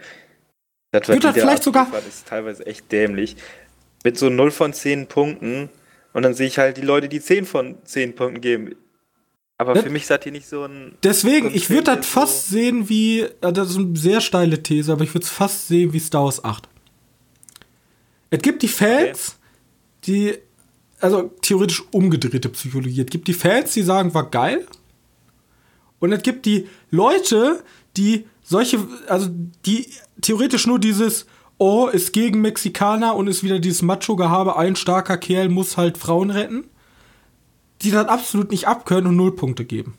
[0.91, 3.37] das, was das vielleicht sogar ist teilweise echt dämlich.
[4.03, 5.69] Mit so 0 von 10 Punkten
[6.13, 8.75] und dann sehe ich halt die Leute, die 10 von 10 Punkten geben.
[9.57, 10.95] Aber das, für mich seid ihr nicht so ein.
[11.03, 13.21] Deswegen, ich würde das fast so sehen wie.
[13.21, 16.23] Äh, das ist eine sehr steile These, aber ich würde es fast sehen wie Star
[16.23, 16.69] Wars 8.
[18.29, 19.41] Es gibt die Fans, okay.
[20.05, 20.37] die.
[21.01, 23.01] Also theoretisch umgedrehte Psychologie.
[23.01, 24.65] Es gibt die Fans, die sagen, war geil.
[25.99, 27.63] Und es gibt die Leute,
[27.95, 29.29] die solche, also
[29.65, 29.87] die
[30.21, 31.25] theoretisch nur dieses,
[31.59, 36.31] oh, ist gegen Mexikaner und ist wieder dieses Macho-Gehabe, ein starker Kerl muss halt Frauen
[36.31, 36.65] retten,
[37.83, 39.95] die das absolut nicht abkönnen und null Punkte geben.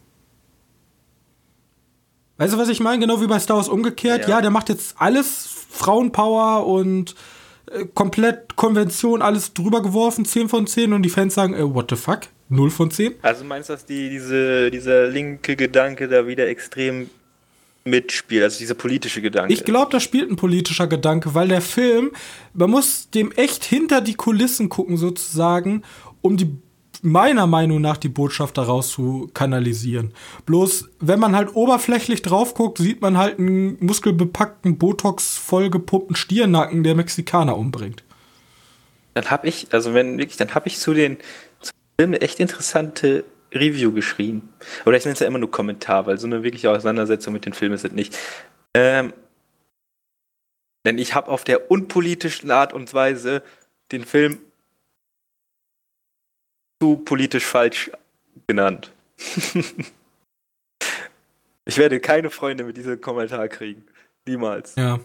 [2.39, 2.99] Weißt du, was ich meine?
[2.99, 4.23] Genau wie bei Star Wars umgekehrt.
[4.23, 7.15] Ja, ja der macht jetzt alles Frauenpower und
[7.71, 11.91] äh, komplett Konvention, alles drüber geworfen, 10 von 10 und die Fans sagen, äh, what
[11.91, 12.21] the fuck?
[12.49, 13.15] 0 von 10?
[13.21, 17.11] Also meinst du, dass die, diese, dieser linke Gedanke da wieder extrem
[17.85, 19.53] mitspielt, also dieser politische Gedanke?
[19.53, 22.13] Ich glaube, da spielt ein politischer Gedanke, weil der Film,
[22.53, 25.83] man muss dem echt hinter die Kulissen gucken, sozusagen,
[26.21, 26.51] um die
[27.03, 30.13] meiner Meinung nach die Botschaft daraus zu kanalisieren.
[30.45, 36.83] Bloß, wenn man halt oberflächlich drauf guckt, sieht man halt einen muskelbepackten, Botox vollgepumpten Stiernacken,
[36.83, 38.05] der Mexikaner umbringt.
[39.15, 41.17] Dann hab ich, also wenn wirklich, dann hab ich zu den,
[42.01, 44.53] Film eine echt interessante Review geschrieben.
[44.87, 47.53] Oder ich nenne es ja immer nur Kommentar, weil so eine wirkliche Auseinandersetzung mit den
[47.53, 48.17] Filmen ist es nicht.
[48.75, 49.13] Ähm,
[50.87, 53.43] denn ich habe auf der unpolitischen Art und Weise
[53.93, 54.39] den Film
[56.81, 57.91] zu politisch falsch
[58.47, 58.93] genannt.
[61.67, 63.85] ich werde keine Freunde mit diesem Kommentar kriegen.
[64.27, 64.75] Niemals.
[64.77, 65.01] Ja.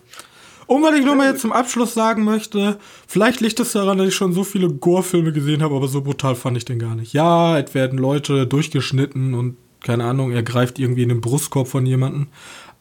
[0.68, 4.08] Und was ich nur mal jetzt zum Abschluss sagen möchte, vielleicht liegt es daran, dass
[4.08, 7.14] ich schon so viele Gore-Filme gesehen habe, aber so brutal fand ich den gar nicht.
[7.14, 11.86] Ja, es werden Leute durchgeschnitten und keine Ahnung, er greift irgendwie in den Brustkorb von
[11.86, 12.28] jemandem.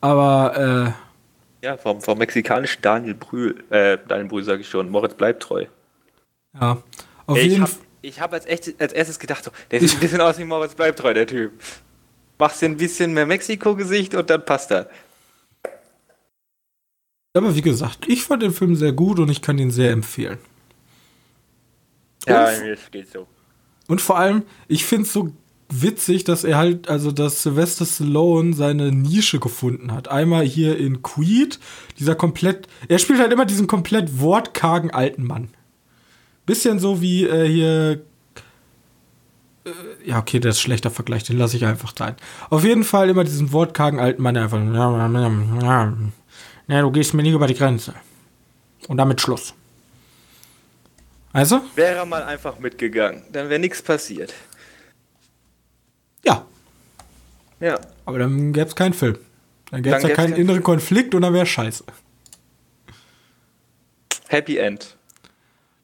[0.01, 0.95] Aber,
[1.63, 1.67] äh.
[1.67, 5.67] Ja, vom, vom mexikanischen Daniel Brühl, äh, Daniel Brühl sage ich schon, Moritz bleibt treu.
[6.59, 6.79] Ja,
[7.27, 7.79] auf Ey, jeden Fall.
[8.01, 8.47] Ich habe als,
[8.79, 11.53] als erstes gedacht, so, der sieht ein bisschen aus wie Moritz bleibt treu, der Typ.
[12.39, 14.89] Machst dir ein bisschen mehr Mexiko-Gesicht und dann passt er.
[17.37, 20.39] Aber wie gesagt, ich fand den Film sehr gut und ich kann ihn sehr empfehlen.
[22.27, 23.27] Ja, mir geht so.
[23.89, 25.33] Und vor allem, ich finde es so
[25.69, 30.09] witzig, dass er halt, also dass Sylvester Stallone seine Nische gefunden hat.
[30.09, 31.59] Einmal hier in Creed,
[31.99, 35.49] dieser komplett, er spielt halt immer diesen komplett wortkargen alten Mann.
[36.47, 38.03] Bisschen so wie äh, hier
[39.65, 39.71] äh,
[40.05, 42.15] ja, okay, das ist schlechter Vergleich, den lasse ich einfach sein.
[42.51, 44.61] Auf jeden Fall immer diesen wortkargen alten Mann, der einfach,
[46.67, 47.95] ja, du gehst mir nicht über die Grenze.
[48.89, 49.55] Und damit Schluss.
[51.33, 51.63] Also?
[51.75, 54.33] Wäre er mal einfach mitgegangen, dann wäre nichts passiert.
[56.25, 56.47] Ja.
[57.61, 57.81] Ja.
[58.05, 59.19] Aber dann gäbe es keinen Film.
[59.71, 60.63] Dann gäbe es ja keinen inneren Film.
[60.65, 61.85] Konflikt und dann wäre scheiße.
[64.29, 64.97] Happy End.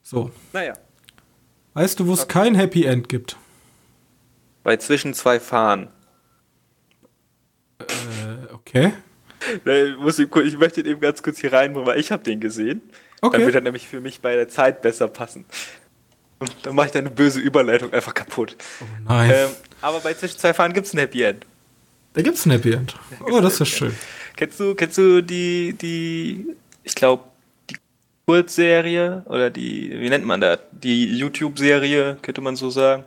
[0.02, 0.30] So.
[0.52, 0.74] Naja.
[1.74, 2.32] Weißt du, wo es okay.
[2.32, 3.36] kein Happy End gibt?
[4.62, 5.88] Bei zwischen zwei Fahren.
[7.78, 8.92] Äh, okay.
[9.64, 12.82] Ich möchte den eben ganz kurz hier reinbringen, weil ich habe den gesehen.
[13.20, 13.36] Okay.
[13.36, 15.44] Dann wird er nämlich für mich bei der Zeit besser passen.
[16.38, 18.56] Und dann mache ich deine böse Überleitung einfach kaputt.
[18.80, 19.30] Oh nein.
[19.32, 19.48] Ähm,
[19.82, 21.44] aber bei zwischen zwei Fahren gibt es ein Happy End.
[22.14, 22.96] Da gibt es ein Happy End.
[23.30, 23.94] Oh, das ist schön.
[24.36, 26.46] Kennst du, kennst du die, die,
[26.82, 27.24] ich glaube,
[27.68, 27.76] die
[28.26, 30.60] Kurzserie oder die, wie nennt man das?
[30.72, 33.04] Die YouTube-Serie, könnte man so sagen.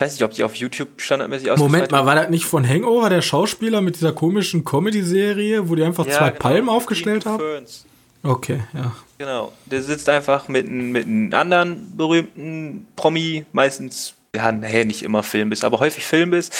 [0.00, 1.58] Weiß nicht, ob die auf YouTube standardmäßig aus.
[1.58, 5.82] Moment mal, war das nicht von Hangover der Schauspieler mit dieser komischen Comedy-Serie, wo die
[5.82, 7.40] einfach ja, zwei genau, Palmen aufgestellt haben?
[7.40, 7.84] Ferns.
[8.22, 8.94] Okay, ja.
[9.18, 9.52] Genau.
[9.66, 15.64] Der sitzt einfach mit, mit einem anderen berühmten Promi, meistens, ja, naja, nicht immer Filmbiss,
[15.64, 16.50] aber häufig Filmbiss,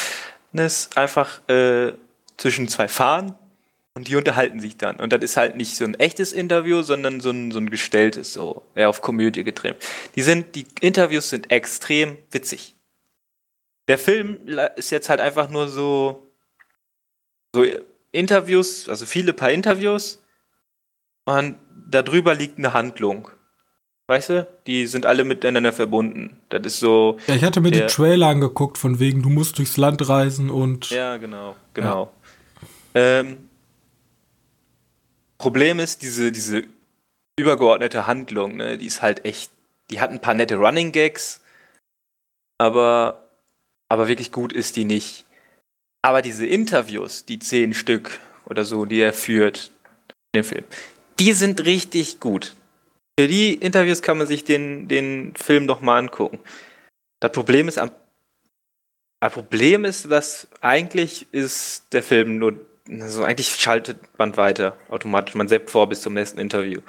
[0.97, 1.93] einfach äh,
[2.37, 3.37] zwischen zwei Fahren
[3.95, 4.97] und die unterhalten sich dann.
[4.97, 8.33] Und das ist halt nicht so ein echtes Interview, sondern so ein, so ein gestelltes,
[8.33, 9.77] so eher auf Komödie getrimmt.
[10.17, 12.75] Die sind, die Interviews sind extrem witzig.
[13.89, 14.39] Der Film
[14.77, 16.31] ist jetzt halt einfach nur so,
[17.55, 17.65] so
[18.13, 20.23] Interviews, also viele paar Interviews
[21.25, 21.57] und
[21.91, 23.31] darüber liegt eine Handlung.
[24.07, 24.49] Weißt du?
[24.67, 26.41] Die sind alle miteinander verbunden.
[26.49, 27.19] Das ist so.
[27.27, 30.89] Ja, ich hatte mir die Trailer angeguckt, von wegen, du musst durchs Land reisen und.
[30.89, 32.11] Ja, genau, genau.
[32.95, 33.21] Ja.
[33.21, 33.51] Ähm,
[35.37, 36.65] Problem ist, diese, diese
[37.39, 39.51] übergeordnete Handlung, ne, die ist halt echt.
[39.91, 41.43] Die hat ein paar nette Running Gags,
[42.57, 43.28] aber
[43.89, 45.25] aber wirklich gut ist die nicht.
[46.03, 49.73] Aber diese Interviews, die zehn Stück oder so, die er führt
[50.33, 50.65] in dem Film,
[51.19, 52.55] die sind richtig gut.
[53.19, 56.39] Für die Interviews kann man sich den, den Film doch mal angucken.
[57.21, 57.91] Das Problem ist am
[59.21, 62.55] das Problem ist, dass eigentlich ist der Film nur,
[62.89, 65.35] also eigentlich schaltet man weiter automatisch.
[65.35, 66.81] Man seppt vor bis zum nächsten Interview.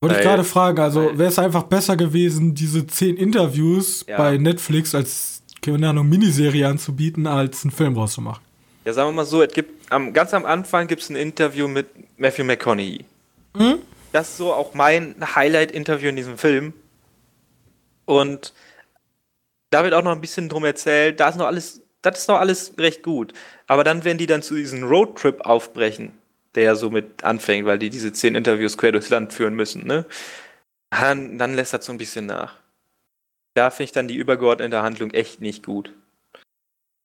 [0.00, 4.16] Wollte ich gerade fragen, also wäre es einfach besser gewesen, diese zehn Interviews ja.
[4.16, 8.42] bei Netflix als keine Ahnung, Miniserie anzubieten, als einen Film rauszumachen.
[8.84, 11.68] Ja, sagen wir mal so, es gibt am, ganz am Anfang gibt es ein Interview
[11.68, 11.86] mit
[12.18, 13.04] Matthew McConaughey.
[13.54, 13.78] Mhm.
[14.12, 16.74] Das ist so auch mein Highlight-Interview in diesem Film.
[18.04, 18.52] Und
[19.70, 22.40] da wird auch noch ein bisschen drum erzählt, da ist noch alles, das ist noch
[22.40, 23.32] alles recht gut.
[23.68, 26.12] Aber dann, wenn die dann zu diesem Roadtrip aufbrechen,
[26.56, 29.86] der ja so mit anfängt, weil die diese zehn Interviews quer durchs Land führen müssen,
[29.86, 30.04] ne?
[30.90, 32.61] Dann, dann lässt das so ein bisschen nach
[33.54, 35.92] da finde ich dann die übergeordnete Handlung echt nicht gut.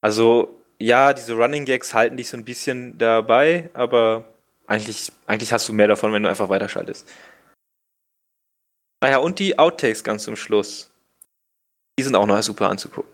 [0.01, 4.25] Also, ja, diese Running Gags halten dich so ein bisschen dabei, aber
[4.67, 7.09] eigentlich, eigentlich hast du mehr davon, wenn du einfach weiterschaltest.
[9.01, 10.89] Naja, und die Outtakes ganz zum Schluss.
[11.99, 13.11] Die sind auch noch super anzugucken.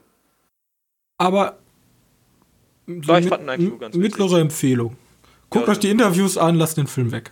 [1.17, 1.57] Aber
[2.87, 4.97] so ich fand eigentlich ganz mittlere Empfehlung.
[5.49, 7.31] Guckt ja, euch die Interviews an, lasst den Film weg.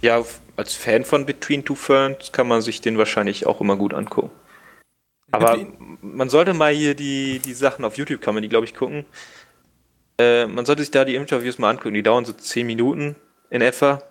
[0.00, 0.24] Ja,
[0.56, 4.30] als Fan von Between Two Ferns kann man sich den wahrscheinlich auch immer gut angucken.
[5.32, 5.58] Aber
[6.02, 9.06] man sollte mal hier die, die Sachen auf YouTube, kann man die, glaube ich, gucken.
[10.18, 11.94] Äh, man sollte sich da die Interviews mal angucken.
[11.94, 13.16] Die dauern so 10 Minuten
[13.50, 14.02] in etwa.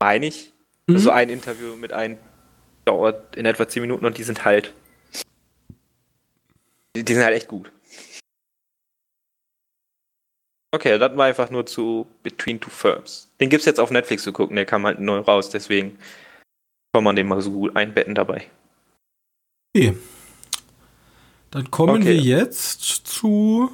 [0.00, 0.52] Meine ich.
[0.86, 0.96] Mhm.
[0.96, 2.18] Also ein Interview mit einem
[2.84, 4.74] dauert in etwa 10 Minuten und die sind halt.
[6.96, 7.70] Die, die sind halt echt gut.
[10.74, 13.30] Okay, das war einfach nur zu Between Two Firms.
[13.40, 15.98] Den gibt es jetzt auf Netflix zu gucken, der kam halt neu raus, deswegen
[16.92, 18.46] kann man den mal so gut einbetten dabei.
[19.78, 19.96] Okay.
[21.50, 22.06] Dann kommen okay.
[22.06, 23.70] wir jetzt zu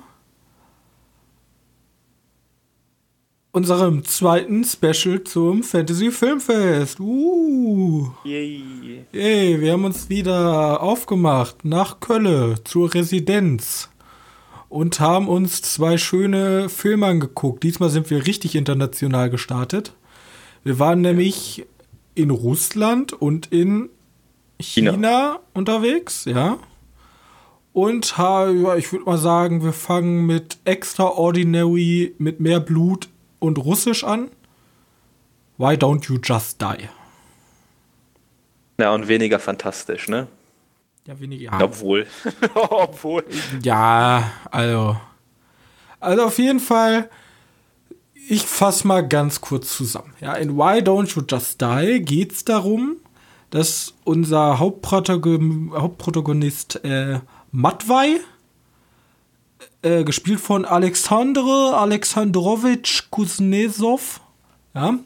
[3.52, 7.00] unserem zweiten Special zum Fantasy Filmfest.
[7.00, 8.10] Uh.
[8.24, 9.04] Yay.
[9.12, 13.88] Yay, wir haben uns wieder aufgemacht nach Kölle zur Residenz
[14.68, 17.62] und haben uns zwei schöne Filme angeguckt.
[17.62, 19.94] Diesmal sind wir richtig international gestartet.
[20.64, 21.66] Wir waren nämlich
[22.14, 23.88] in Russland und in
[24.60, 26.58] China, China unterwegs, ja.
[27.72, 33.08] Und ja, ich würde mal sagen, wir fangen mit Extraordinary, mit mehr Blut
[33.40, 34.30] und Russisch an.
[35.58, 36.88] Why don't you just die?
[38.78, 40.28] Ja, und weniger fantastisch, ne?
[41.06, 41.52] Ja, weniger.
[41.52, 41.60] Ja.
[41.60, 42.06] Obwohl.
[42.54, 43.24] Obwohl.
[43.62, 44.96] Ja, also.
[46.00, 47.08] Also auf jeden Fall,
[48.28, 50.14] ich fasse mal ganz kurz zusammen.
[50.20, 52.96] Ja, in Why Don't You Just Die geht es darum,
[53.54, 57.20] dass unser Hauptprotagon Hauptprotagonist äh,
[57.52, 58.16] Matvei,
[59.82, 64.20] äh, gespielt von Alexandre Alexandrowitsch Kuznetsov,
[64.74, 64.98] ja,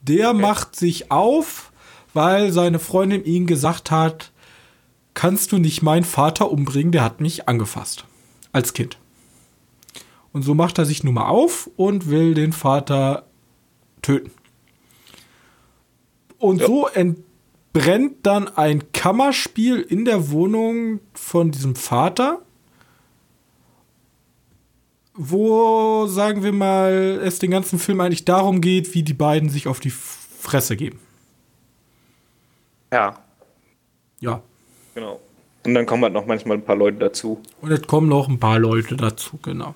[0.00, 0.40] der okay.
[0.40, 1.70] macht sich auf,
[2.14, 4.32] weil seine Freundin ihm gesagt hat,
[5.12, 8.06] kannst du nicht meinen Vater umbringen, der hat mich angefasst.
[8.52, 8.96] Als Kind.
[10.32, 13.26] Und so macht er sich nun mal auf und will den Vater
[14.00, 14.30] töten.
[16.38, 16.66] Und ja.
[16.66, 16.88] so
[17.76, 22.40] entbrennt dann ein Kammerspiel in der Wohnung von diesem Vater,
[25.14, 29.66] wo, sagen wir mal, es den ganzen Film eigentlich darum geht, wie die beiden sich
[29.68, 30.98] auf die Fresse geben.
[32.92, 33.18] Ja.
[34.20, 34.42] Ja.
[34.94, 35.20] Genau.
[35.64, 37.42] Und dann kommen halt noch manchmal ein paar Leute dazu.
[37.60, 39.74] Und es kommen noch ein paar Leute dazu, genau.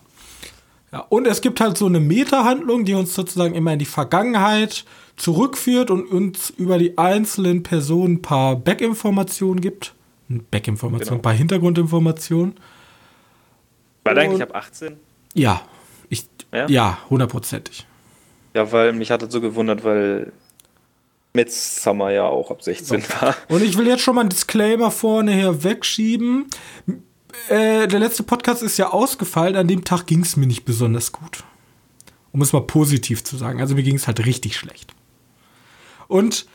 [0.92, 4.84] Ja, und es gibt halt so eine Meta-Handlung, die uns sozusagen immer in die Vergangenheit
[5.16, 9.94] zurückführt und uns über die einzelnen Personen ein paar Back-Informationen gibt.
[10.28, 11.18] Back-Informationen, genau.
[11.18, 12.54] ein paar Hintergrundinformationen.
[14.04, 14.96] War der eigentlich ab 18?
[15.34, 15.62] Ja,
[16.08, 16.26] ich,
[16.68, 17.86] ja, hundertprozentig.
[18.54, 20.32] Ja, weil mich hat das so gewundert, weil
[21.32, 23.36] Midsummer ja auch ab 16 war.
[23.48, 26.46] Und ich will jetzt schon mal einen Disclaimer vorne her wegschieben.
[27.48, 29.56] Äh, der letzte Podcast ist ja ausgefallen.
[29.56, 31.44] An dem Tag ging es mir nicht besonders gut.
[32.32, 33.60] Um es mal positiv zu sagen.
[33.60, 34.94] Also mir ging es halt richtig schlecht.
[36.06, 36.46] Und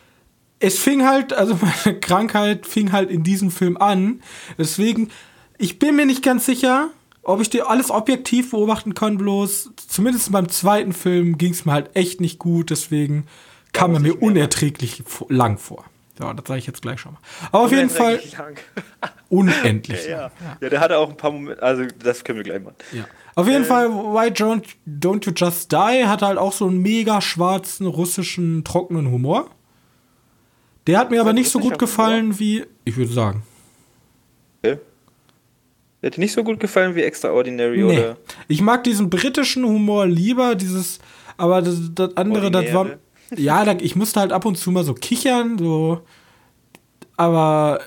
[0.59, 4.21] es fing halt, also meine Krankheit fing halt in diesem Film an.
[4.57, 5.09] Deswegen,
[5.57, 6.89] ich bin mir nicht ganz sicher,
[7.23, 11.73] ob ich dir alles objektiv beobachten kann, bloß zumindest beim zweiten Film ging es mir
[11.73, 12.69] halt echt nicht gut.
[12.69, 13.25] Deswegen
[13.73, 15.85] kam er mir unerträglich lang vor.
[16.19, 17.19] Ja, das sage ich jetzt gleich schon mal.
[17.51, 18.21] Aber auf jeden Fall.
[18.37, 18.57] Lang.
[19.29, 20.05] unendlich.
[20.05, 20.17] Ja, ja.
[20.17, 20.69] ja, ja.
[20.69, 22.75] der hatte auch ein paar Momente, also das können wir gleich machen.
[22.93, 23.05] Ja.
[23.35, 26.81] Auf jeden äh, Fall, Why don't, don't You Just Die hat halt auch so einen
[26.81, 29.49] mega schwarzen, russischen, trockenen Humor.
[30.87, 32.39] Der hat mir aber nicht so gut gefallen Humor?
[32.39, 33.43] wie, ich würde sagen.
[34.63, 34.77] Okay.
[36.01, 37.97] Der hat nicht so gut gefallen wie Extraordinary, nee.
[37.97, 38.17] oder?
[38.47, 40.99] Ich mag diesen britischen Humor lieber, dieses,
[41.35, 42.65] aber das, das andere, Ordinäre.
[42.65, 42.87] das war
[43.35, 46.01] ja, ich musste halt ab und zu mal so kichern, so.
[47.17, 47.79] Aber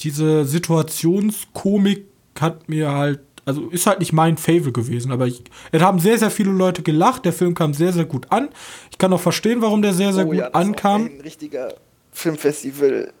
[0.00, 2.06] diese Situationskomik
[2.38, 6.18] hat mir halt, also ist halt nicht mein Favorite gewesen, aber ich, es haben sehr,
[6.18, 7.24] sehr viele Leute gelacht.
[7.24, 8.48] Der Film kam sehr, sehr gut an.
[8.90, 11.06] Ich kann auch verstehen, warum der sehr, sehr oh, gut ja, das ankam.
[11.06, 11.74] Ist ein richtiger
[12.12, 13.12] Filmfestival.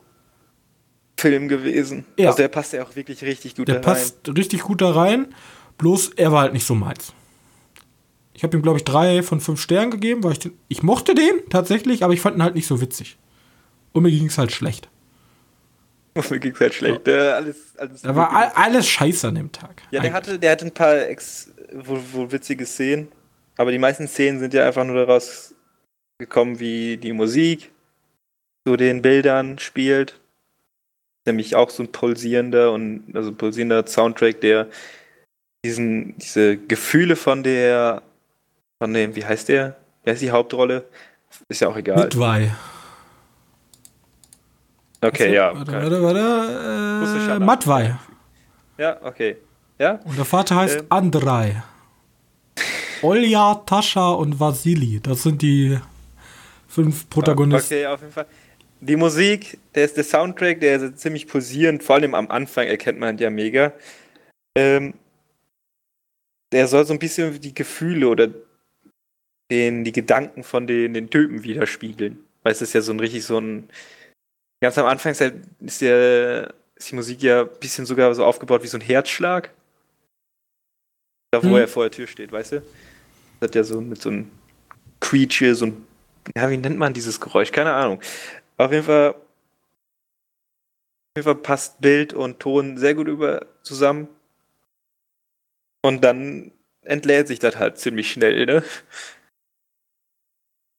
[1.20, 2.06] Film gewesen.
[2.18, 2.28] Ja.
[2.28, 3.96] Also der passt ja auch wirklich richtig gut der da rein.
[3.96, 5.34] Der passt richtig gut da rein.
[5.76, 7.12] Bloß er war halt nicht so meins.
[8.40, 11.14] Ich habe ihm, glaube ich, drei von fünf Sternen gegeben, weil ich den, ich mochte
[11.14, 13.18] den tatsächlich, aber ich fand ihn halt nicht so witzig.
[13.92, 14.88] Und mir ging es halt schlecht.
[16.14, 17.06] Und mir ging es halt schlecht.
[17.06, 17.12] Ja.
[17.12, 19.82] Der, alles, alles da war all, alles scheiße an dem Tag.
[19.90, 23.08] Ja, der hatte, der hatte ein paar ex, wohl, wohl witzige Szenen,
[23.58, 25.54] aber die meisten Szenen sind ja einfach nur daraus
[26.18, 27.70] gekommen, wie die Musik
[28.66, 30.18] zu den Bildern spielt.
[31.26, 34.66] Nämlich auch so ein pulsierender und also pulsierender Soundtrack, der
[35.62, 38.02] diesen, diese Gefühle von der
[38.80, 39.76] von dem, wie heißt der?
[40.04, 40.86] Wer ist die Hauptrolle?
[41.48, 41.98] Ist ja auch egal.
[41.98, 42.50] Midway.
[45.02, 45.54] Okay, ja.
[45.54, 47.34] Warte, warte, warte.
[47.34, 47.96] Äh, Matwei.
[48.78, 49.36] Ja, okay.
[49.78, 50.00] Ja?
[50.04, 50.86] Und der Vater heißt ähm.
[50.88, 51.62] Andrei.
[53.02, 55.00] Olja, Tascha und Vasili.
[55.00, 55.78] Das sind die
[56.66, 57.74] fünf Protagonisten.
[57.74, 58.26] Okay, auf jeden Fall.
[58.80, 62.98] Die Musik, der ist der Soundtrack, der ist ziemlich pulsierend, vor allem am Anfang erkennt
[62.98, 63.74] man ja mega.
[64.56, 64.94] Ähm,
[66.50, 68.28] der soll so ein bisschen die Gefühle oder
[69.50, 72.24] den, die Gedanken von den, den Typen widerspiegeln.
[72.42, 73.68] Weil es ist ja so ein richtig so ein.
[74.62, 78.24] Ganz am Anfang ist, ja, ist, der, ist die Musik ja ein bisschen sogar so
[78.24, 79.50] aufgebaut wie so ein Herzschlag.
[81.30, 81.56] Da, wo hm.
[81.56, 82.62] er vor der Tür steht, weißt du?
[83.40, 84.30] Das hat ja so mit so einem
[85.00, 85.86] Creature, so ein.
[86.36, 87.52] Ja, wie nennt man dieses Geräusch?
[87.52, 88.00] Keine Ahnung.
[88.56, 89.10] Auf jeden Fall.
[89.10, 89.16] Auf
[91.16, 94.08] jeden Fall passt Bild und Ton sehr gut über zusammen.
[95.82, 98.62] Und dann entlädt sich das halt ziemlich schnell, ne?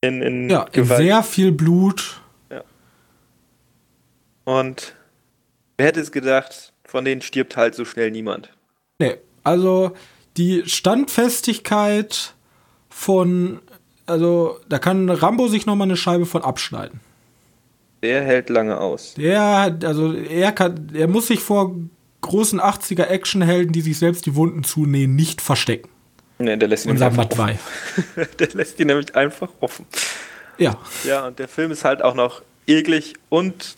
[0.01, 2.21] In, in ja, in sehr viel Blut.
[2.49, 2.63] Ja.
[4.43, 4.95] Und
[5.77, 8.51] wer hätte es gedacht, von denen stirbt halt so schnell niemand.
[8.99, 9.93] Nee, also
[10.37, 12.33] die Standfestigkeit
[12.89, 13.59] von,
[14.05, 16.99] also da kann Rambo sich noch mal eine Scheibe von abschneiden.
[18.03, 19.13] Der hält lange aus.
[19.13, 21.75] Der, also er kann, er muss sich vor
[22.21, 25.89] großen 80er Actionhelden, die sich selbst die Wunden zunähen, nicht verstecken.
[26.43, 27.57] Nee, der lässt ihn Unser Matwei.
[28.39, 29.85] der lässt ihn nämlich einfach offen.
[30.57, 30.77] Ja.
[31.03, 33.75] Ja, und der Film ist halt auch noch eklig und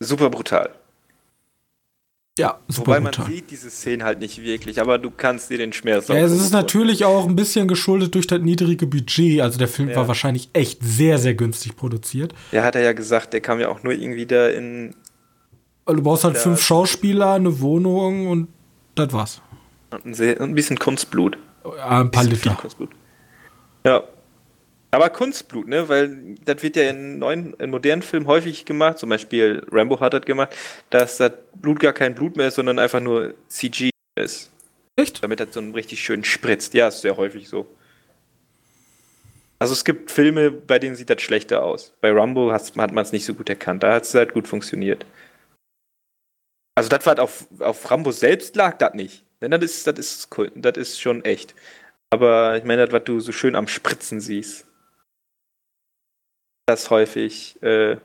[0.00, 0.70] super brutal.
[2.38, 3.26] Ja, super Wobei man brutal.
[3.32, 6.52] sieht diese Szenen halt nicht wirklich, aber du kannst dir den Schmerz Ja, es ist
[6.52, 9.40] natürlich auch ein bisschen geschuldet durch das niedrige Budget.
[9.40, 9.96] Also der Film Ja.
[9.96, 12.32] war wahrscheinlich echt sehr, sehr günstig produziert.
[12.52, 14.94] Ja, hat er ja gesagt, der kam ja auch nur irgendwie da in
[15.86, 18.48] Du brauchst halt fünf Schauspieler, eine Wohnung und
[18.94, 19.40] das war's.
[20.04, 21.38] sehr, ein bisschen Kunstblut.
[21.76, 22.54] Ja, ein paar Liter.
[22.54, 22.90] Kunstblut.
[23.84, 24.04] Ja.
[24.90, 25.88] Aber Kunstblut, ne?
[25.88, 28.98] Weil das wird ja in neuen, in modernen Filmen häufig gemacht.
[28.98, 30.56] Zum Beispiel Rambo hat das gemacht,
[30.90, 34.50] dass das Blut gar kein Blut mehr ist, sondern einfach nur CG ist.
[34.96, 35.22] Echt?
[35.22, 36.72] Damit das so richtig schön spritzt.
[36.74, 37.66] Ja, ist sehr häufig so.
[39.58, 41.92] Also es gibt Filme, bei denen sieht das schlechter aus.
[42.00, 43.82] Bei Rambo hat, man es nicht so gut erkannt.
[43.82, 45.04] Da hat es halt gut funktioniert.
[46.76, 49.24] Also das war auf, auf Rambo selbst lag das nicht.
[49.40, 50.50] Denn das ist, das ist cool.
[50.54, 51.54] Das ist schon echt.
[52.10, 54.66] Aber ich meine, das, was du so schön am Spritzen siehst,
[56.66, 57.96] das häufig äh,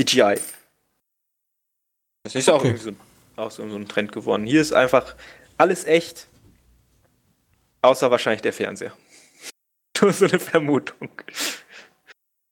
[0.00, 0.40] CGI.
[2.24, 2.68] Das ist auch Okay.
[2.68, 2.96] irgendwie so,
[3.36, 4.46] auch so, so ein Trend geworden.
[4.46, 5.14] Hier ist einfach
[5.58, 6.26] alles echt,
[7.82, 8.92] außer wahrscheinlich der Fernseher.
[10.00, 11.10] Nur so eine Vermutung.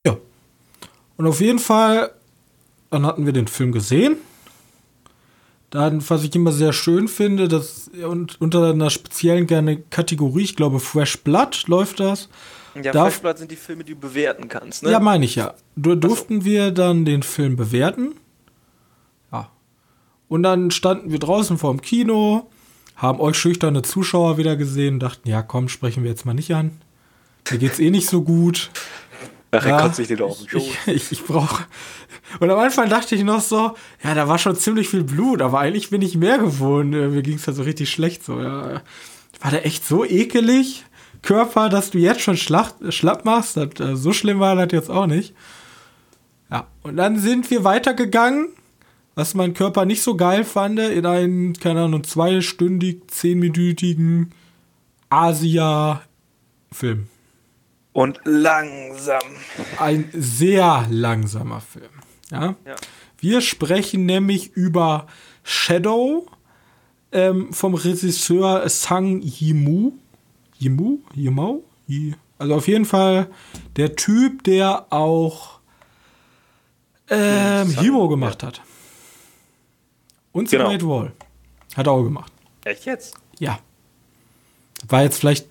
[0.06, 0.16] Ja.
[1.16, 2.14] Und auf jeden Fall,
[2.90, 4.16] dann hatten wir den Film gesehen.
[5.72, 10.54] Dann, was ich immer sehr schön finde, dass und unter einer speziellen gerne Kategorie, ich
[10.54, 12.28] glaube Fresh Blood läuft das.
[12.74, 14.90] Ja, Darf- Flashblood sind die Filme, die du bewerten kannst, ne?
[14.90, 15.54] Ja, meine ich ja.
[15.76, 18.14] Du, durften wir dann den Film bewerten.
[19.32, 19.50] Ja.
[20.28, 22.50] Und dann standen wir draußen vorm Kino,
[22.96, 26.70] haben euch schüchterne Zuschauer wieder gesehen, dachten, ja komm, sprechen wir jetzt mal nicht an.
[27.50, 28.70] Mir geht's eh nicht so gut.
[29.50, 30.62] Nachher Ja, kotzt sich doch auf den Schoß.
[30.86, 31.64] Ich, ich, ich brauche.
[32.40, 35.60] Und am Anfang dachte ich noch so, ja, da war schon ziemlich viel Blut, aber
[35.60, 36.94] eigentlich bin ich mehr gewohnt.
[36.94, 38.82] Äh, Mir ging es da so richtig schlecht so, ja.
[39.40, 40.84] War der echt so ekelig,
[41.22, 43.56] Körper, dass du jetzt schon schlacht, schlapp machst?
[43.56, 45.34] Das, äh, so schlimm war das jetzt auch nicht.
[46.50, 48.48] Ja, und dann sind wir weitergegangen,
[49.14, 54.32] was mein Körper nicht so geil fand, in einen, keine Ahnung, zweistündig, zehnminütigen
[55.08, 57.08] Asia-Film.
[57.92, 59.20] Und langsam.
[59.78, 61.90] ein sehr langsamer Film.
[62.32, 62.56] Ja?
[62.66, 62.74] Ja.
[63.18, 65.06] Wir sprechen nämlich über
[65.44, 66.26] Shadow
[67.12, 69.92] ähm, vom Regisseur Sang Yimou.
[70.58, 70.98] Yimou?
[71.14, 71.62] Yimou?
[71.86, 73.28] Yi- Also auf jeden Fall
[73.76, 75.60] der Typ, der auch
[77.08, 78.60] ähm, Hero gemacht hat.
[80.32, 80.70] Und The Genau.
[80.70, 81.12] Great Wall.
[81.76, 82.32] Hat er auch gemacht.
[82.64, 83.14] Echt jetzt?
[83.38, 83.58] Ja.
[84.88, 85.46] War jetzt vielleicht.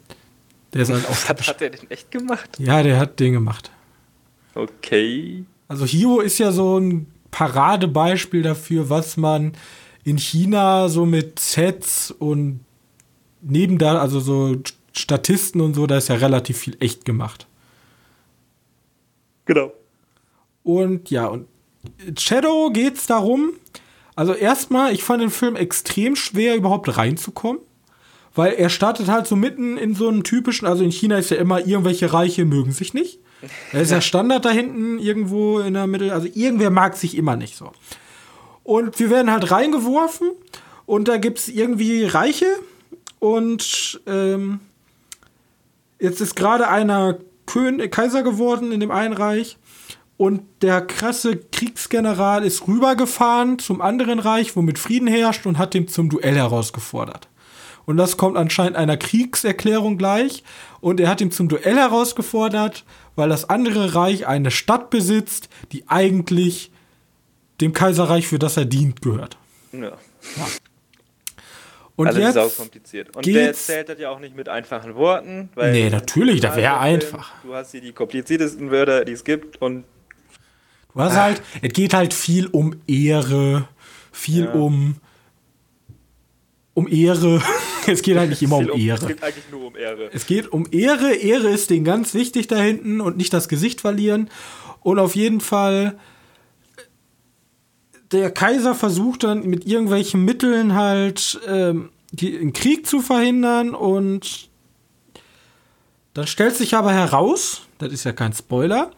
[0.73, 1.15] Der ist halt auch.
[1.29, 2.57] Hat, hat er denn echt gemacht?
[2.59, 3.71] Ja, der hat den gemacht.
[4.55, 5.45] Okay.
[5.71, 9.53] Also Hiro ist ja so ein Paradebeispiel dafür, was man
[10.03, 12.59] in China so mit Sets und
[13.41, 14.57] neben da, also so
[14.91, 17.47] Statisten und so, da ist ja relativ viel echt gemacht.
[19.45, 19.71] Genau.
[20.63, 21.47] Und ja, und
[22.19, 23.53] Shadow geht's darum,
[24.13, 27.61] also erstmal, ich fand den Film extrem schwer überhaupt reinzukommen,
[28.35, 31.37] weil er startet halt so mitten in so einem typischen, also in China ist ja
[31.37, 33.19] immer, irgendwelche Reiche mögen sich nicht.
[33.71, 37.35] Das ist ja Standard da hinten irgendwo in der Mitte, also irgendwer mag sich immer
[37.35, 37.71] nicht so.
[38.63, 40.31] Und wir werden halt reingeworfen
[40.85, 42.47] und da gibt's irgendwie Reiche
[43.19, 44.59] und ähm,
[45.99, 49.57] jetzt ist gerade einer Kön Kaiser geworden in dem einen Reich
[50.17, 55.87] und der krasse Kriegsgeneral ist rübergefahren zum anderen Reich, womit Frieden herrscht und hat dem
[55.87, 57.27] zum Duell herausgefordert.
[57.85, 60.43] Und das kommt anscheinend einer Kriegserklärung gleich.
[60.79, 62.83] Und er hat ihm zum Duell herausgefordert,
[63.15, 66.71] weil das andere Reich eine Stadt besitzt, die eigentlich
[67.59, 69.37] dem Kaiserreich, für das er dient, gehört.
[69.71, 69.97] Ja.
[71.95, 73.15] Und Alles jetzt, sau kompliziert.
[73.15, 75.49] Und der erzählt das ja auch nicht mit einfachen Worten.
[75.55, 77.31] Weil Nee, natürlich, das wäre einfach.
[77.43, 79.61] Du hast hier die kompliziertesten Wörter, die es gibt.
[79.61, 79.83] Und
[80.93, 83.67] du hast halt, es geht halt viel um Ehre,
[84.11, 84.53] viel Ja.
[84.53, 84.95] um
[86.73, 87.41] um Ehre.
[87.91, 89.07] Es geht nicht immer um viel Es Ehre.
[89.07, 90.09] geht eigentlich nur um Ehre.
[90.13, 91.13] Es geht um Ehre.
[91.13, 94.29] Ehre ist denen ganz wichtig da hinten und nicht das Gesicht verlieren.
[94.81, 95.97] Und auf jeden Fall,
[98.11, 104.49] der Kaiser versucht dann mit irgendwelchen Mitteln halt ähm, die, einen Krieg zu verhindern und
[106.13, 108.91] dann stellt sich aber heraus, das ist ja kein Spoiler,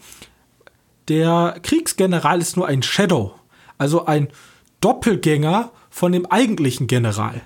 [1.10, 3.36] der Kriegsgeneral ist nur ein Shadow,
[3.78, 4.30] also ein
[4.82, 7.41] Doppelgänger von dem eigentlichen General.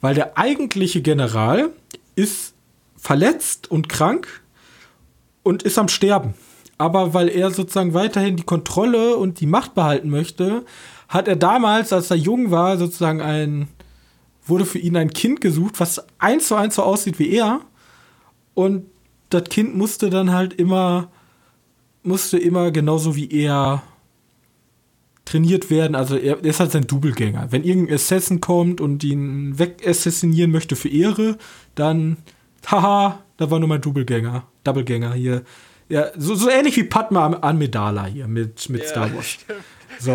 [0.00, 1.70] Weil der eigentliche General
[2.14, 2.54] ist
[2.96, 4.42] verletzt und krank
[5.42, 6.34] und ist am Sterben.
[6.78, 10.64] Aber weil er sozusagen weiterhin die Kontrolle und die Macht behalten möchte,
[11.08, 13.68] hat er damals, als er jung war, sozusagen ein,
[14.46, 17.60] wurde für ihn ein Kind gesucht, was eins zu eins so aussieht wie er.
[18.54, 18.86] Und
[19.28, 21.08] das Kind musste dann halt immer,
[22.02, 23.82] musste immer genauso wie er
[25.30, 25.94] trainiert werden.
[25.94, 27.48] Also er, ist halt sein Doublegänger.
[27.50, 31.38] Wenn irgendein Assassin kommt und ihn wegassassinieren möchte für Ehre,
[31.74, 32.18] dann,
[32.66, 35.42] haha, da war nur mein Doublegänger, Doublegänger hier.
[35.88, 39.38] Ja, so, so ähnlich wie Padma Amidala hier mit, mit ja, Star Wars.
[39.98, 40.14] So.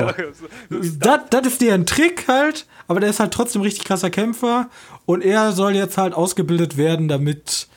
[1.00, 4.70] das, das ist deren Trick halt, aber der ist halt trotzdem richtig krasser Kämpfer
[5.06, 7.68] und er soll jetzt halt ausgebildet werden, damit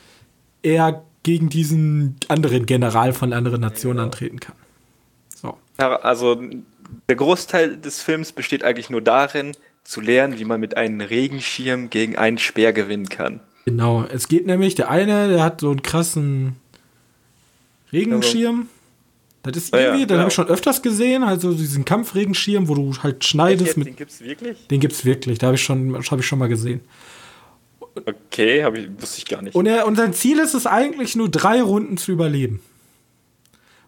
[0.63, 4.05] er gegen diesen anderen General von anderen Nationen ja.
[4.05, 4.55] antreten kann.
[5.35, 5.57] So.
[5.77, 6.41] Also
[7.07, 11.89] der Großteil des Films besteht eigentlich nur darin, zu lernen, wie man mit einem Regenschirm
[11.89, 13.39] gegen einen Speer gewinnen kann.
[13.65, 16.55] Genau, es geht nämlich, der eine, der hat so einen krassen
[17.91, 18.67] Regenschirm.
[19.43, 20.19] Das ist irgendwie, ja, ja, den genau.
[20.19, 23.87] habe ich schon öfters gesehen, also diesen Kampfregenschirm, wo du halt schneidest mit.
[23.87, 24.67] Den gibt's wirklich?
[24.67, 26.81] Den gibt's wirklich, da habe ich schon, habe ich schon mal gesehen.
[27.95, 29.55] Okay, hab ich, wusste ich gar nicht.
[29.55, 32.61] Und, er, und sein Ziel ist es eigentlich nur drei Runden zu überleben.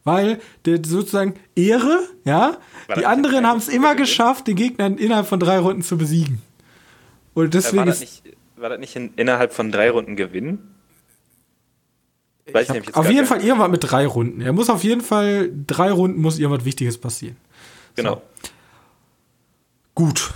[0.03, 5.27] Weil der sozusagen Ehre, ja, war die anderen haben es immer geschafft, den Gegner innerhalb
[5.27, 6.41] von drei Runden zu besiegen.
[7.33, 8.23] Und deswegen war das nicht,
[8.55, 10.75] war das nicht in, innerhalb von drei Runden gewinnen?
[12.51, 14.41] Weiß ich nicht, auf jeden Fall irgendwas mit drei Runden.
[14.41, 17.37] Er muss auf jeden Fall, drei Runden muss irgendwas Wichtiges passieren.
[17.95, 18.15] Genau.
[18.15, 18.21] So.
[19.95, 20.33] Gut.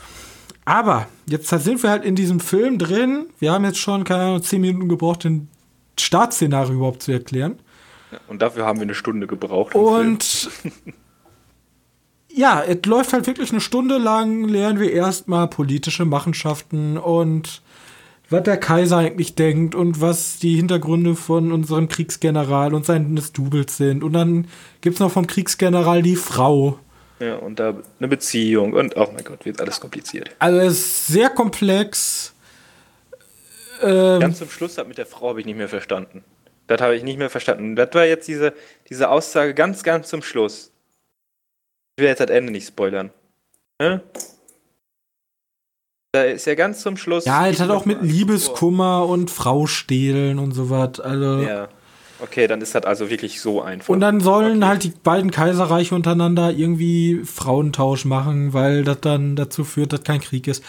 [0.66, 3.28] Aber jetzt sind wir halt in diesem Film drin.
[3.40, 5.48] Wir haben jetzt schon, keine Ahnung, zehn Minuten gebraucht, den
[6.00, 7.60] Startszenario überhaupt zu erklären.
[8.28, 9.76] Und dafür haben wir eine Stunde gebraucht.
[9.76, 10.50] Und
[12.30, 17.62] ja, es läuft halt wirklich eine Stunde lang, lernen wir erstmal politische Machenschaften und
[18.30, 23.78] was der Kaiser eigentlich denkt und was die Hintergründe von unserem Kriegsgeneral und seines Doubles
[23.78, 24.04] sind.
[24.04, 24.48] Und dann
[24.82, 26.80] gibt es noch vom Kriegsgeneral die Frau.
[27.20, 30.32] Ja, und da eine Beziehung und oh mein Gott, wird alles kompliziert.
[30.40, 32.34] Also es ist sehr komplex.
[33.82, 36.24] Ähm, Ganz zum Schluss hat mit der Frau habe ich nicht mehr verstanden.
[36.68, 37.76] Das habe ich nicht mehr verstanden.
[37.76, 38.54] Das war jetzt diese,
[38.90, 40.72] diese Aussage ganz, ganz zum Schluss.
[41.98, 43.12] Ich will jetzt das Ende nicht spoilern.
[43.80, 44.02] Ne?
[46.12, 47.26] Da ist ja ganz zum Schluss.
[47.26, 49.10] Ja, es hat auch mit Liebeskummer vor.
[49.10, 51.00] und Frau stehlen und so was.
[51.00, 51.42] Also.
[51.42, 51.68] Ja.
[52.20, 53.90] Okay, dann ist das also wirklich so einfach.
[53.90, 54.68] Und dann sollen okay.
[54.70, 60.22] halt die beiden Kaiserreiche untereinander irgendwie Frauentausch machen, weil das dann dazu führt, dass kein
[60.22, 60.64] Krieg ist.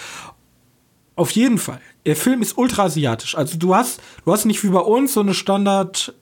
[1.14, 1.80] Auf jeden Fall.
[2.06, 3.36] Der Film ist ultra asiatisch.
[3.36, 6.14] Also du hast, du hast nicht wie bei uns so eine Standard,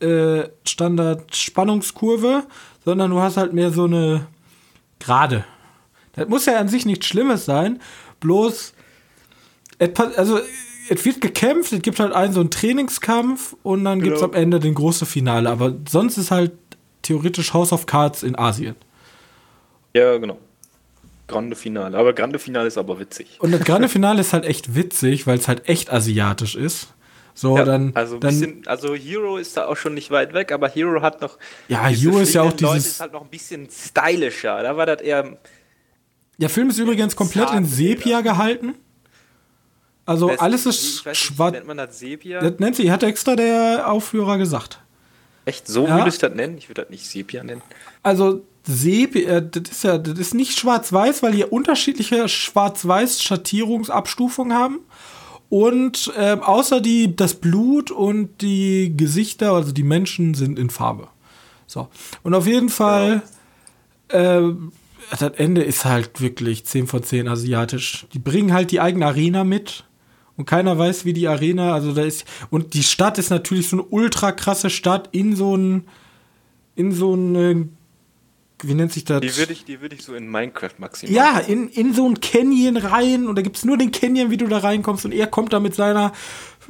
[0.00, 2.44] äh, Standard Spannungskurve,
[2.84, 4.26] sondern du hast halt mehr so eine
[4.98, 5.44] gerade.
[6.14, 7.80] Das muss ja an sich nichts Schlimmes sein,
[8.20, 8.74] bloß
[10.16, 10.40] also
[10.88, 14.04] es wird gekämpft, es gibt halt einen so einen Trainingskampf und dann genau.
[14.04, 15.50] gibt es am Ende den großen Finale.
[15.50, 16.52] Aber sonst ist halt
[17.02, 18.76] theoretisch House of Cards in Asien.
[19.94, 20.38] Ja, genau.
[21.26, 21.96] Grande Finale.
[21.96, 23.38] Aber Grande Finale ist aber witzig.
[23.40, 26.88] Und das Grande Finale ist halt echt witzig, weil es halt echt asiatisch ist.
[27.34, 27.92] So, ja, dann.
[27.94, 31.20] Also, dann, bisschen, also Hero ist da auch schon nicht weit weg, aber Hero hat
[31.20, 31.36] noch.
[31.68, 32.62] Ja, Hero ist ja auch dieses.
[32.62, 34.62] Leute ist halt noch ein bisschen stylischer.
[34.62, 35.36] Da war das eher.
[36.38, 38.74] Der Film ist übrigens komplett in Sepia gehalten.
[40.06, 41.52] Also Weiß alles ist schwarz.
[41.52, 42.40] Nennt man das Sepia?
[42.40, 44.80] Das nennt sie, hat extra der Aufführer gesagt.
[45.44, 45.66] Echt?
[45.66, 45.96] So ja.
[45.96, 46.56] würde ich das nennen?
[46.58, 47.62] Ich würde das nicht Sepia nennen.
[48.02, 54.80] Also Sepia, äh, das ist ja, das ist nicht schwarz-weiß, weil die unterschiedliche Schwarz-Weiß-Schattierungsabstufungen haben.
[55.48, 61.06] Und äh, außer die, das Blut und die Gesichter, also die Menschen, sind in Farbe.
[61.68, 61.86] So.
[62.24, 63.22] Und auf jeden Fall,
[64.08, 64.42] äh,
[65.10, 68.08] das Ende ist halt wirklich 10 von 10 asiatisch.
[68.12, 69.84] Die bringen halt die eigene Arena mit
[70.36, 73.76] und keiner weiß, wie die Arena, also da ist, und die Stadt ist natürlich so
[73.76, 75.84] eine ultra krasse Stadt in so ein,
[76.74, 77.76] in so ein,
[78.62, 79.20] wie nennt sich das?
[79.20, 81.14] Die würde ich, die ich so in Minecraft maximal.
[81.14, 84.38] Ja, in, in so ein Canyon rein und da gibt es nur den Canyon, wie
[84.38, 86.12] du da reinkommst und er kommt da mit seiner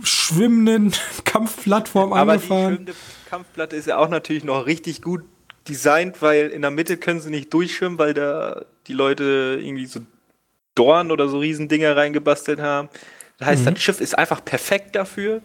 [0.03, 0.93] schwimmenden
[1.25, 2.61] Kampfplattform Aber angefahren.
[2.61, 2.95] Aber die schwimmende
[3.31, 5.23] Kampfplatte ist ja auch natürlich noch richtig gut
[5.69, 10.01] designt, weil in der Mitte können sie nicht durchschwimmen, weil da die Leute irgendwie so
[10.75, 12.89] Dorn oder so Riesendinger reingebastelt haben.
[13.39, 13.75] Das heißt, mhm.
[13.75, 15.41] das Schiff ist einfach perfekt dafür.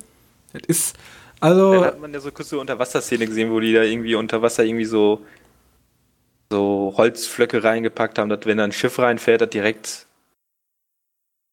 [0.53, 0.95] Das ist,
[1.39, 1.73] also.
[1.73, 4.63] Dann hat man ja so kurz so Unterwasserszene gesehen, wo die da irgendwie unter Wasser
[4.63, 5.25] irgendwie so,
[6.51, 10.07] so Holzflöcke reingepackt haben, dass wenn da ein Schiff reinfährt, das direkt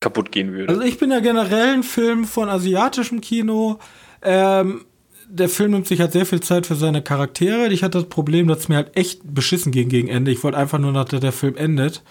[0.01, 0.73] kaputt gehen würde.
[0.73, 3.79] Also ich bin ja generell ein Film von asiatischem Kino.
[4.23, 4.85] Ähm,
[5.29, 7.69] der Film nimmt sich halt sehr viel Zeit für seine Charaktere.
[7.69, 10.31] Ich hatte das Problem, dass es mir halt echt beschissen ging gegen Ende.
[10.31, 12.03] Ich wollte einfach nur, dass der Film endet.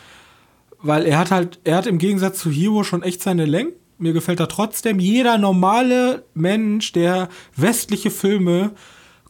[0.80, 4.14] Weil er hat halt, er hat im Gegensatz zu Hero schon echt seine Längen mir
[4.14, 5.00] gefällt er trotzdem.
[5.00, 8.72] Jeder normale Mensch, der westliche Filme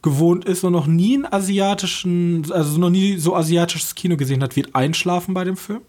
[0.02, 4.56] gewohnt ist und noch nie einen asiatischen, also noch nie so asiatisches Kino gesehen hat,
[4.56, 5.80] wird einschlafen bei dem Film.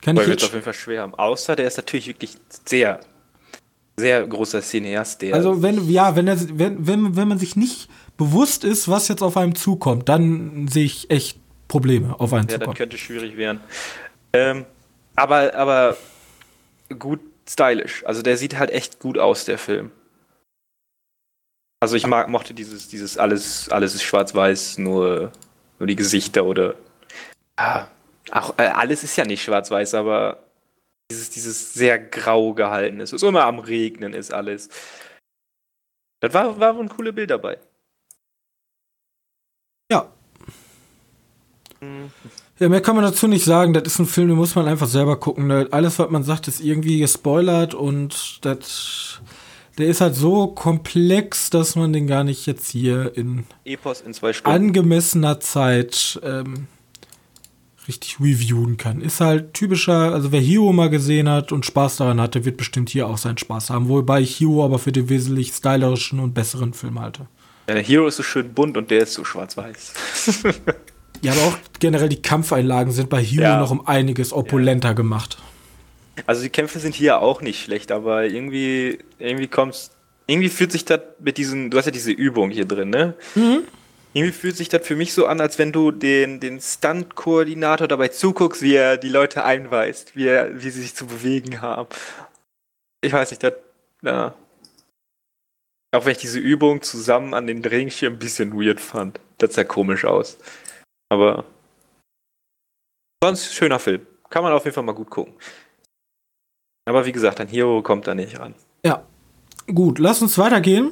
[0.00, 1.14] Kann ich jetzt auf jeden Fall schwer haben.
[1.14, 3.00] Außer der ist natürlich wirklich sehr,
[3.96, 5.22] sehr großer Cineast.
[5.22, 9.08] Der also wenn, ja, wenn, er, wenn, wenn, wenn man sich nicht bewusst ist, was
[9.08, 12.70] jetzt auf einem zukommt, dann sehe ich echt Probleme auf einen Ja, zukommen.
[12.72, 13.60] das könnte schwierig werden.
[14.32, 14.64] Ähm,
[15.14, 15.96] aber, aber
[16.98, 18.04] gut stylisch.
[18.04, 19.90] Also der sieht halt echt gut aus, der Film.
[21.82, 25.32] Also ich mag, mochte dieses, dieses alles, alles ist schwarz-weiß, nur,
[25.80, 26.76] nur die Gesichter oder.
[27.58, 27.90] Ja,
[28.30, 30.44] auch äh, alles ist ja nicht schwarz-weiß, aber
[31.10, 33.12] dieses, dieses sehr grau gehalten ist.
[33.12, 34.68] Es ist immer am Regnen, ist alles.
[36.20, 37.58] Das war, war ein cooles Bild dabei.
[39.90, 40.06] Ja.
[42.60, 43.74] Ja, mehr kann man dazu nicht sagen.
[43.74, 45.50] Das ist ein Film, den muss man einfach selber gucken.
[45.50, 49.20] Alles, was man sagt, ist irgendwie gespoilert und das,
[49.78, 54.14] der ist halt so komplex, dass man den gar nicht jetzt hier in Epos in
[54.44, 56.66] angemessener Zeit ähm,
[57.88, 59.00] richtig reviewen kann.
[59.00, 62.90] Ist halt typischer, also wer Hero mal gesehen hat und Spaß daran hatte, wird bestimmt
[62.90, 63.88] hier auch seinen Spaß haben.
[63.88, 67.26] Wobei ich Hero aber für den wesentlich stylischen und besseren Film halte.
[67.68, 69.92] Ja, der Hero ist so schön bunt und der ist so schwarz-weiß.
[71.24, 73.60] Ja, aber auch generell die Kampfeinlagen sind bei Hero Ja.
[73.60, 75.38] noch um einiges opulenter gemacht.
[76.26, 79.90] Also die Kämpfe sind hier auch nicht schlecht, aber irgendwie, irgendwie kommt's,
[80.26, 83.14] irgendwie fühlt sich das mit diesen, du hast ja diese Übung hier drin, ne?
[84.14, 88.08] Irgendwie fühlt sich das für mich so an, als wenn du den, den Stunt-Koordinator dabei
[88.08, 91.88] zuguckst, wie er die Leute einweist, wie, er, wie sie sich zu bewegen haben.
[93.00, 93.54] Ich weiß nicht, das,
[94.02, 94.34] ja.
[95.94, 99.18] Auch wenn ich diese Übung zusammen an den Regenschirm ein bisschen weird fand.
[99.38, 100.38] Das sah komisch aus.
[101.10, 101.44] Aber
[103.22, 104.06] sonst schöner Film.
[104.30, 105.34] Kann man auf jeden Fall mal gut gucken.
[106.84, 108.54] Aber wie gesagt, ein Hero kommt da nicht ran.
[108.84, 109.02] Ja.
[109.72, 110.90] Gut, lass uns weitergehen.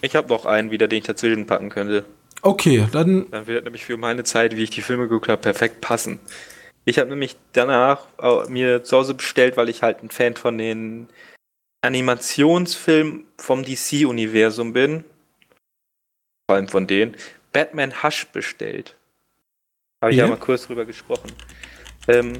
[0.00, 2.04] Ich habe noch einen wieder, den ich dazwischen packen könnte.
[2.40, 5.80] Okay, dann Dann wird nämlich für meine Zeit, wie ich die Filme geguckt habe, perfekt
[5.80, 6.18] passen.
[6.84, 8.06] Ich habe nämlich danach
[8.48, 11.08] mir zu Hause bestellt, weil ich halt ein Fan von den
[11.82, 15.04] Animationsfilmen vom DC-Universum bin.
[16.48, 17.16] Vor allem von denen.
[17.52, 18.96] Batman Hush bestellt.
[20.00, 20.24] Habe ich Ja.
[20.24, 21.30] ja mal kurz drüber gesprochen.
[22.08, 22.32] Ähm,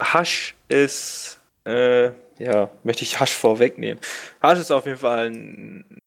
[0.00, 4.00] Hush ist, äh, ja, möchte ich Hush vorwegnehmen.
[4.42, 5.98] Hush ist auf jeden Fall ein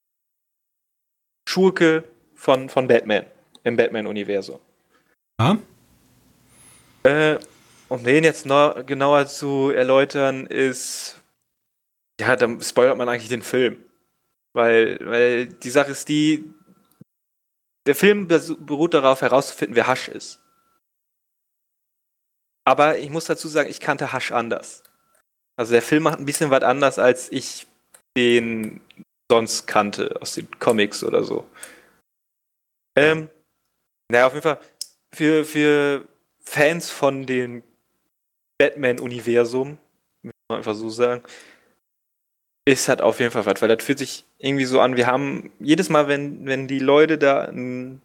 [1.47, 2.03] Schurke
[2.35, 3.25] von, von Batman
[3.63, 4.59] im Batman-Universum.
[5.39, 5.57] ja.
[7.03, 7.37] Äh,
[7.89, 11.19] um den jetzt noch genauer zu erläutern, ist.
[12.19, 13.83] Ja, dann spoilert man eigentlich den Film.
[14.53, 16.43] Weil, weil die Sache ist die.
[17.85, 20.42] Der Film beruht darauf, herauszufinden, wer Hasch ist.
[22.65, 24.83] Aber ich muss dazu sagen, ich kannte Hasch anders.
[25.55, 27.67] Also der Film macht ein bisschen was anders, als ich
[28.17, 28.81] den
[29.29, 31.45] sonst kannte, aus den Comics oder so.
[32.95, 33.29] Ähm,
[34.11, 34.59] naja, auf jeden Fall,
[35.13, 36.07] für, für
[36.39, 37.63] Fans von dem
[38.59, 39.77] Batman-Universum,
[40.21, 41.23] muss man einfach so sagen,
[42.65, 45.51] ist halt auf jeden Fall was, weil das fühlt sich irgendwie so an, wir haben
[45.59, 48.01] jedes Mal, wenn, wenn die Leute da ein,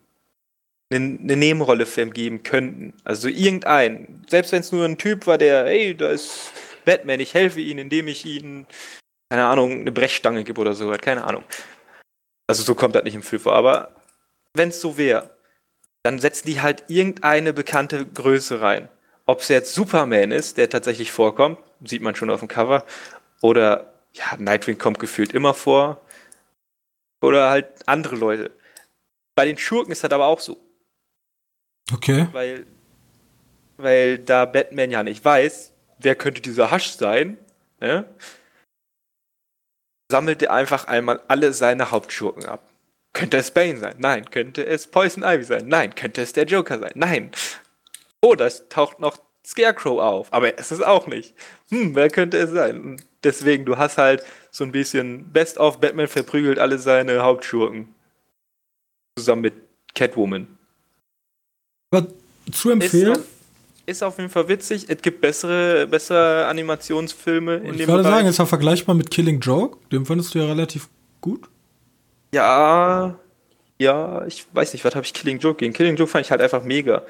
[0.91, 5.39] eine, Nebenrolle für ihn geben könnten, also irgendein, selbst wenn es nur ein Typ war,
[5.39, 6.53] der, hey, da ist
[6.85, 8.67] Batman, ich helfe ihnen, indem ich ihnen,
[9.31, 11.45] keine Ahnung, eine Brechstange gebe oder so, keine Ahnung.
[12.47, 13.95] Also so kommt das nicht im Film vor, aber
[14.55, 15.37] wenn es so wäre,
[16.03, 18.89] dann setzen die halt irgendeine bekannte Größe rein.
[19.27, 22.87] Ob es jetzt Superman ist, der tatsächlich vorkommt, sieht man schon auf dem Cover,
[23.43, 26.01] oder ja, Nightwing kommt gefühlt immer vor,
[27.21, 28.51] oder halt andere Leute.
[29.35, 30.57] Bei den Schurken ist das aber auch so,
[31.93, 32.29] Okay.
[32.33, 32.67] weil,
[33.77, 37.39] weil da Batman ja nicht weiß, wer könnte dieser Hasch sein,
[37.81, 38.05] ne?
[40.11, 42.69] sammelt er einfach einmal alle seine Hauptschurken ab.
[43.13, 43.97] Könnte es Bane sein?
[43.99, 44.31] Nein.
[44.31, 45.69] Könnte es Poison Ivy sein?
[45.69, 45.95] Nein.
[45.95, 46.93] Könnte es der Joker sein?
[46.95, 47.31] Nein.
[48.23, 51.35] Oder es taucht noch Scarecrow auf, aber es ist auch nicht.
[51.71, 53.01] Hm, wer könnte es sein?
[53.25, 57.95] Deswegen, du hast halt so ein bisschen Best of Batman verprügelt alle seine Hauptschurken.
[59.17, 59.55] Zusammen mit
[59.95, 60.58] Catwoman.
[61.91, 62.07] Aber
[62.53, 63.13] zu Ist empfehlen?
[63.17, 63.23] auf,
[63.87, 64.87] ist auf jeden Fall witzig.
[64.89, 68.17] Es gibt bessere, bessere Animationsfilme in Ich dem würde Bereich.
[68.17, 69.79] sagen, ist ja vergleichbar mit Killing Joke.
[69.91, 70.89] Den fandest du ja relativ
[71.21, 71.49] gut.
[72.33, 73.19] Ja,
[73.79, 75.73] ja, ich weiß nicht, was habe ich Killing Joke gegen?
[75.73, 77.03] Killing Joke fand ich halt einfach mega.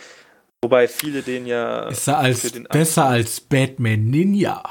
[0.62, 1.88] Wobei viele den ja.
[1.88, 4.62] Ist er als besser als Batman Ninja.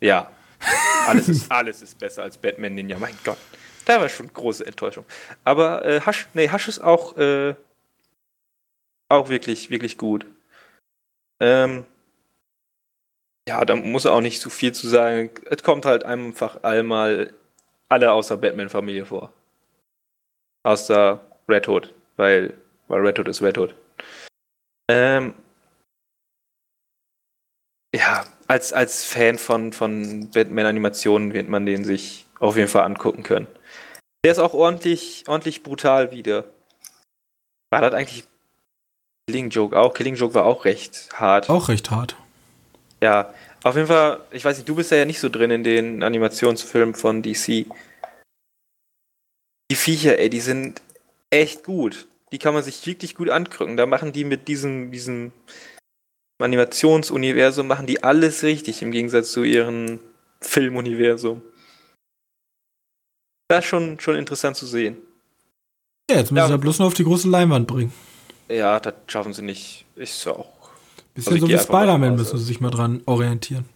[0.00, 0.30] Ja.
[1.06, 3.38] Alles ist, alles ist besser als Batman Ninja, mein Gott.
[3.84, 5.04] Da war schon große Enttäuschung.
[5.44, 7.54] Aber äh, Hasch, nee, Hasch ist auch, äh,
[9.12, 10.26] auch wirklich, wirklich gut.
[11.40, 11.84] Ähm,
[13.48, 15.30] ja, da muss auch nicht so viel zu sagen.
[15.50, 17.34] Es kommt halt einfach einmal
[17.88, 19.32] alle außer Batman-Familie vor.
[20.64, 22.56] Außer Red Hood, weil,
[22.88, 23.74] weil Red Hood ist Red Hood.
[24.88, 25.34] Ähm,
[27.94, 33.22] ja, als, als Fan von, von Batman-Animationen wird man den sich auf jeden Fall angucken
[33.22, 33.46] können.
[34.24, 36.44] Der ist auch ordentlich, ordentlich brutal wieder.
[37.70, 38.24] War das eigentlich
[39.32, 39.94] Killing Joke auch.
[39.94, 41.48] Killing Joke war auch recht hart.
[41.48, 42.16] Auch recht hart.
[43.02, 43.32] Ja,
[43.64, 46.94] auf jeden Fall, ich weiß nicht, du bist ja nicht so drin in den Animationsfilmen
[46.94, 47.64] von DC.
[49.70, 50.82] Die Viecher, ey, die sind
[51.30, 52.06] echt gut.
[52.30, 53.78] Die kann man sich wirklich gut angucken.
[53.78, 55.32] Da machen die mit diesem, diesem
[56.38, 59.98] Animationsuniversum, machen die alles richtig im Gegensatz zu ihrem
[60.42, 61.40] Filmuniversum.
[63.48, 64.98] Das ist schon, schon interessant zu sehen.
[66.10, 66.46] Ja, jetzt müssen Ja.
[66.48, 67.92] sie ja bloß noch auf die große Leinwand bringen.
[68.48, 69.84] Ja, das schaffen sie nicht.
[69.96, 70.52] Ist ja auch.
[71.14, 73.66] Bisschen Also so wie Spider-Man müssen sie sich mal dran orientieren.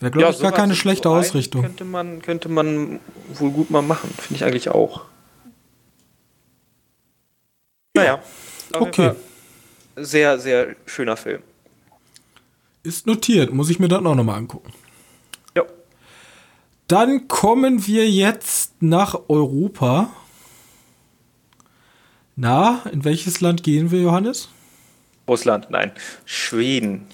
[0.00, 1.62] Wäre, glaube ich, gar keine in schlechte so Ausrichtung.
[1.62, 3.00] Könnte man, könnte man
[3.34, 4.10] wohl gut mal machen.
[4.10, 5.02] Finde ich eigentlich auch.
[7.94, 8.22] Naja.
[8.74, 9.12] Okay.
[9.96, 11.42] Sehr, sehr schöner Film.
[12.82, 14.72] Ist notiert, muss ich mir dann auch nochmal angucken.
[15.56, 15.64] Ja.
[16.86, 20.10] Dann kommen wir jetzt nach Europa.
[22.36, 24.50] Na, in welches Land gehen wir, Johannes?
[25.26, 25.90] Russland, nein.
[26.26, 27.06] Schweden.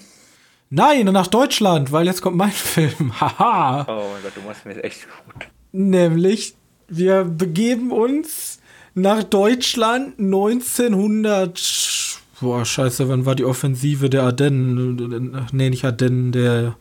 [0.69, 3.19] Nein, nach Deutschland, weil jetzt kommt mein Film.
[3.21, 3.85] Haha.
[3.87, 5.47] Oh mein Gott, du machst mir das echt gut.
[5.71, 6.55] Nämlich,
[6.89, 8.59] wir begeben uns
[8.95, 12.19] nach Deutschland 1900.
[12.41, 15.47] Boah, scheiße, wann war die Offensive der Ardennen?
[15.53, 16.75] Nee, nicht Ardennen, der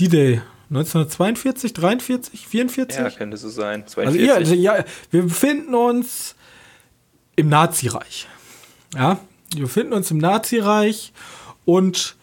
[0.00, 0.40] D-Day.
[0.70, 2.98] 1942, 43, 44?
[2.98, 3.82] Ja, könnte so sein.
[3.82, 4.26] Also, 42.
[4.26, 6.34] ihr, also ja, wir befinden uns
[7.36, 8.26] im Nazireich.
[8.94, 9.20] Ja,
[9.54, 11.12] wir befinden uns im Nazireich
[11.64, 12.16] und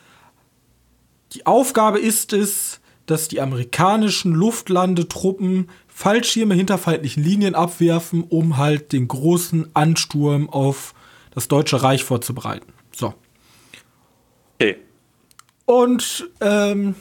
[1.33, 8.93] die Aufgabe ist es, dass die amerikanischen Luftlandetruppen Fallschirme hinter feindlichen Linien abwerfen, um halt
[8.93, 10.93] den großen Ansturm auf
[11.31, 12.71] das Deutsche Reich vorzubereiten.
[12.95, 13.13] So.
[14.55, 14.77] okay.
[15.65, 16.95] Und ähm,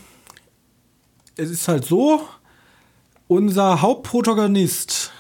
[1.37, 2.27] es ist halt so,
[3.29, 5.13] unser Hauptprotagonist,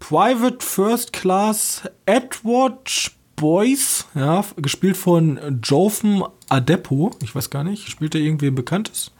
[0.00, 8.14] Private First Class Edward Boyce, ja, gespielt von Jotham Adepo, ich weiß gar nicht, spielt
[8.16, 9.12] er irgendwie Bekanntes?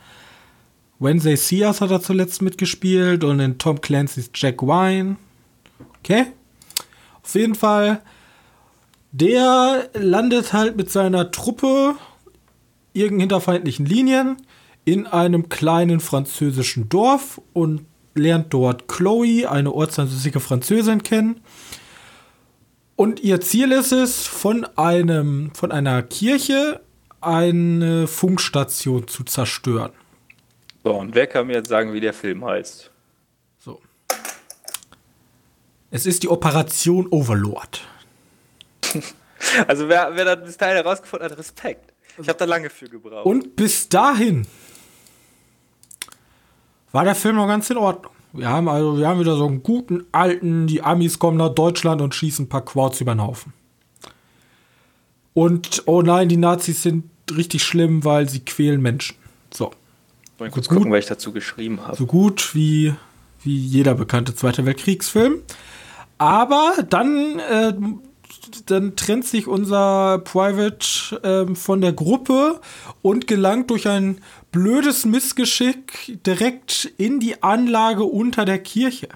[0.98, 5.16] Wednesday Sears hat er zuletzt mitgespielt und in Tom Clancy's Jack Wine.
[6.00, 6.26] Okay.
[7.22, 8.02] Auf jeden Fall,
[9.12, 11.94] der landet halt mit seiner Truppe
[12.92, 14.36] irgend hinter feindlichen Linien
[14.84, 21.40] in einem kleinen französischen Dorf und lernt dort Chloe, eine ortsansässige Französin, kennen.
[22.96, 26.80] Und ihr Ziel ist es, von einem, von einer Kirche
[27.20, 29.92] eine Funkstation zu zerstören.
[30.84, 32.90] So, und wer kann mir jetzt sagen, wie der Film heißt?
[33.58, 33.80] So.
[35.90, 37.82] Es ist die Operation Overlord.
[39.66, 41.94] Also, wer, wer das bis dahin herausgefunden hat, Respekt.
[42.18, 43.24] Ich habe da lange für gebraucht.
[43.24, 44.46] Und bis dahin
[46.92, 48.12] war der Film noch ganz in Ordnung.
[48.32, 52.00] Wir haben also, wir haben wieder so einen guten alten, die Amis kommen nach Deutschland
[52.00, 53.52] und schießen ein paar Quads über den Haufen.
[55.34, 59.16] Und oh nein, die Nazis sind richtig schlimm, weil sie quälen Menschen.
[59.52, 59.72] So.
[60.38, 60.78] Mal kurz gut.
[60.78, 61.96] gucken, was ich dazu geschrieben habe.
[61.96, 62.94] So gut wie,
[63.42, 65.42] wie jeder bekannte Zweite Weltkriegsfilm.
[66.18, 67.72] Aber dann, äh,
[68.66, 72.60] dann trennt sich unser Private ähm, von der Gruppe
[73.02, 74.20] und gelangt durch ein
[74.52, 79.08] blödes Missgeschick direkt in die Anlage unter der Kirche.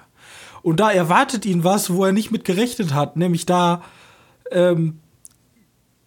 [0.62, 3.82] Und da erwartet ihn was, wo er nicht mit gerechnet hat, nämlich da
[4.50, 5.00] ähm,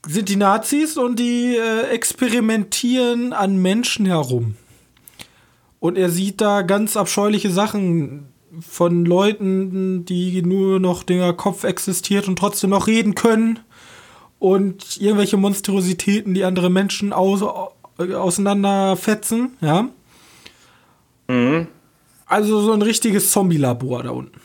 [0.05, 4.55] sind die Nazis und die äh, experimentieren an Menschen herum.
[5.79, 8.29] Und er sieht da ganz abscheuliche Sachen
[8.61, 13.59] von Leuten, die nur noch der Kopf existiert und trotzdem noch reden können.
[14.39, 17.43] Und irgendwelche Monstrositäten, die andere Menschen aus,
[17.97, 19.89] auseinanderfetzen, ja.
[21.27, 21.67] Mhm.
[22.25, 24.39] Also so ein richtiges Zombie-Labor da unten.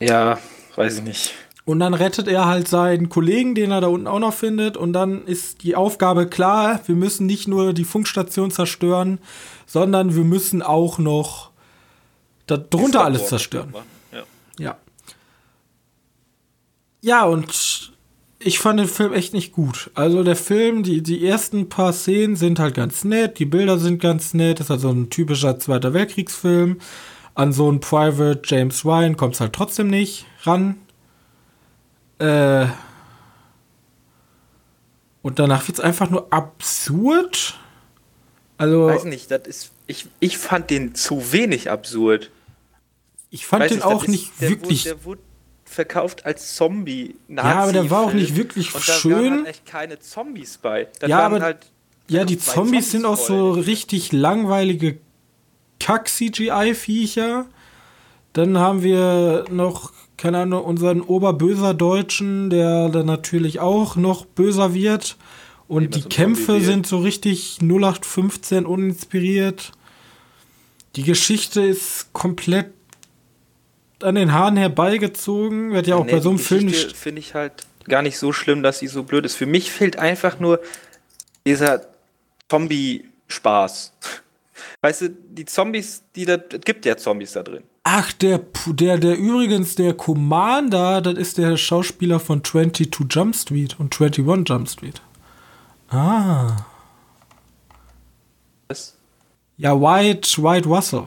[0.00, 0.38] Ja,
[0.74, 1.34] weiß ich nicht.
[1.64, 4.76] Und dann rettet er halt seinen Kollegen, den er da unten auch noch findet.
[4.76, 9.18] Und dann ist die Aufgabe klar, wir müssen nicht nur die Funkstation zerstören,
[9.66, 11.50] sondern wir müssen auch noch
[12.46, 13.74] darunter alles zerstören.
[14.12, 14.24] Ja.
[14.58, 14.76] Ja.
[17.02, 17.92] Ja, und
[18.38, 19.90] ich fand den Film echt nicht gut.
[19.94, 24.00] Also der Film, die, die ersten paar Szenen sind halt ganz nett, die Bilder sind
[24.00, 26.80] ganz nett, das ist halt so ein typischer Zweiter Weltkriegsfilm.
[27.34, 30.76] An so einen Private James Ryan kommt es halt trotzdem nicht ran.
[32.18, 32.66] Äh.
[35.20, 37.58] Und danach wird es einfach nur absurd.
[38.58, 39.72] Also, Weiß nicht, das ist.
[39.86, 42.30] Ich, ich fand den zu wenig absurd.
[43.30, 44.84] Ich fand Weiß den nicht, auch nicht der wirklich.
[44.86, 45.20] Wurde, der wurde
[45.64, 49.12] verkauft als zombie Ja, aber der war auch nicht wirklich und da schön.
[49.12, 50.88] waren halt echt keine Zombies bei.
[51.00, 51.70] Das Ja, aber- halt
[52.08, 54.98] Ja, die zwei Zombies sind auch so richtig langweilige
[55.80, 57.46] Kack-CGI-Viecher.
[58.32, 64.74] Dann haben wir noch, keine Ahnung, unseren oberböser Deutschen, der dann natürlich auch noch böser
[64.74, 65.16] wird.
[65.68, 69.72] Und die Kämpfe sind so richtig 0815 uninspiriert.
[70.94, 72.75] Die Geschichte ist komplett
[74.02, 75.72] an den Haaren herbeigezogen.
[75.72, 76.96] Wird ja auch nee, bei so einem Film nicht.
[76.96, 79.36] Finde ich halt gar nicht so schlimm, dass sie so blöd ist.
[79.36, 80.60] Für mich fehlt einfach nur
[81.46, 81.82] dieser
[82.48, 83.92] Zombie-Spaß.
[84.82, 87.62] Weißt du, die Zombies, die da, es gibt ja Zombies da drin.
[87.84, 93.78] Ach, der, der, der übrigens, der Commander, das ist der Schauspieler von 22 Jump Street
[93.78, 95.00] und 21 Jump Street.
[95.88, 96.56] Ah.
[98.68, 98.96] Was?
[99.56, 101.06] Ja, White, White Russell.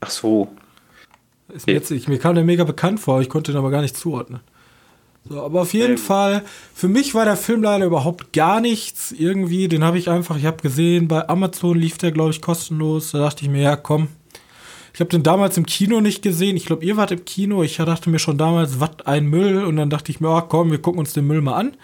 [0.00, 0.48] Ach so.
[1.54, 3.80] Ist mir, jetzt, ich, mir kam der mega bekannt vor, ich konnte ihn aber gar
[3.80, 4.40] nicht zuordnen.
[5.28, 5.98] So, aber auf jeden ähm.
[5.98, 6.42] Fall,
[6.74, 9.12] für mich war der Film leider überhaupt gar nichts.
[9.12, 13.12] Irgendwie, den habe ich einfach, ich habe gesehen, bei Amazon lief der, glaube ich, kostenlos.
[13.12, 14.08] Da dachte ich mir, ja, komm.
[14.92, 16.56] Ich habe den damals im Kino nicht gesehen.
[16.56, 17.62] Ich glaube, ihr wart im Kino.
[17.62, 19.64] Ich dachte mir schon damals, was ein Müll.
[19.64, 21.76] Und dann dachte ich mir, oh, komm, wir gucken uns den Müll mal an.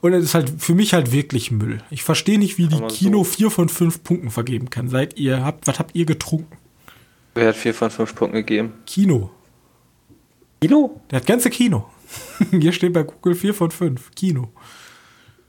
[0.00, 1.78] Und es ist halt für mich halt wirklich Müll.
[1.90, 3.24] Ich verstehe nicht, wie die Kino so.
[3.24, 4.88] vier von fünf Punkten vergeben kann.
[4.88, 6.56] Seid ihr, habt, was habt ihr getrunken?
[7.34, 8.74] Wer hat vier von fünf Punkten gegeben?
[8.86, 9.30] Kino.
[10.60, 11.00] Kino?
[11.10, 11.86] Der hat ganze Kino.
[12.50, 14.10] Hier steht bei Google 4 von 5.
[14.14, 14.48] Kino.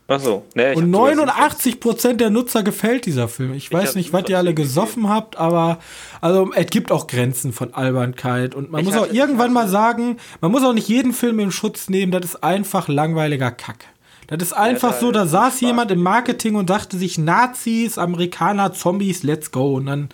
[0.08, 0.46] Ach so.
[0.54, 3.54] Nee, und 89 Prozent der Nutzer gefällt dieser Film.
[3.54, 5.14] Ich, ich weiß nicht, was ihr alle gesoffen gegeben.
[5.14, 5.80] habt, aber
[6.20, 10.18] also es gibt auch Grenzen von Albernkeit und man ich muss auch irgendwann mal sagen,
[10.42, 12.12] man muss auch nicht jeden Film in Schutz nehmen.
[12.12, 13.86] Das ist einfach langweiliger Kack.
[14.28, 18.74] Das ist einfach ja, so, da saß jemand im Marketing und dachte sich Nazis, Amerikaner,
[18.74, 20.10] Zombies, let's go und dann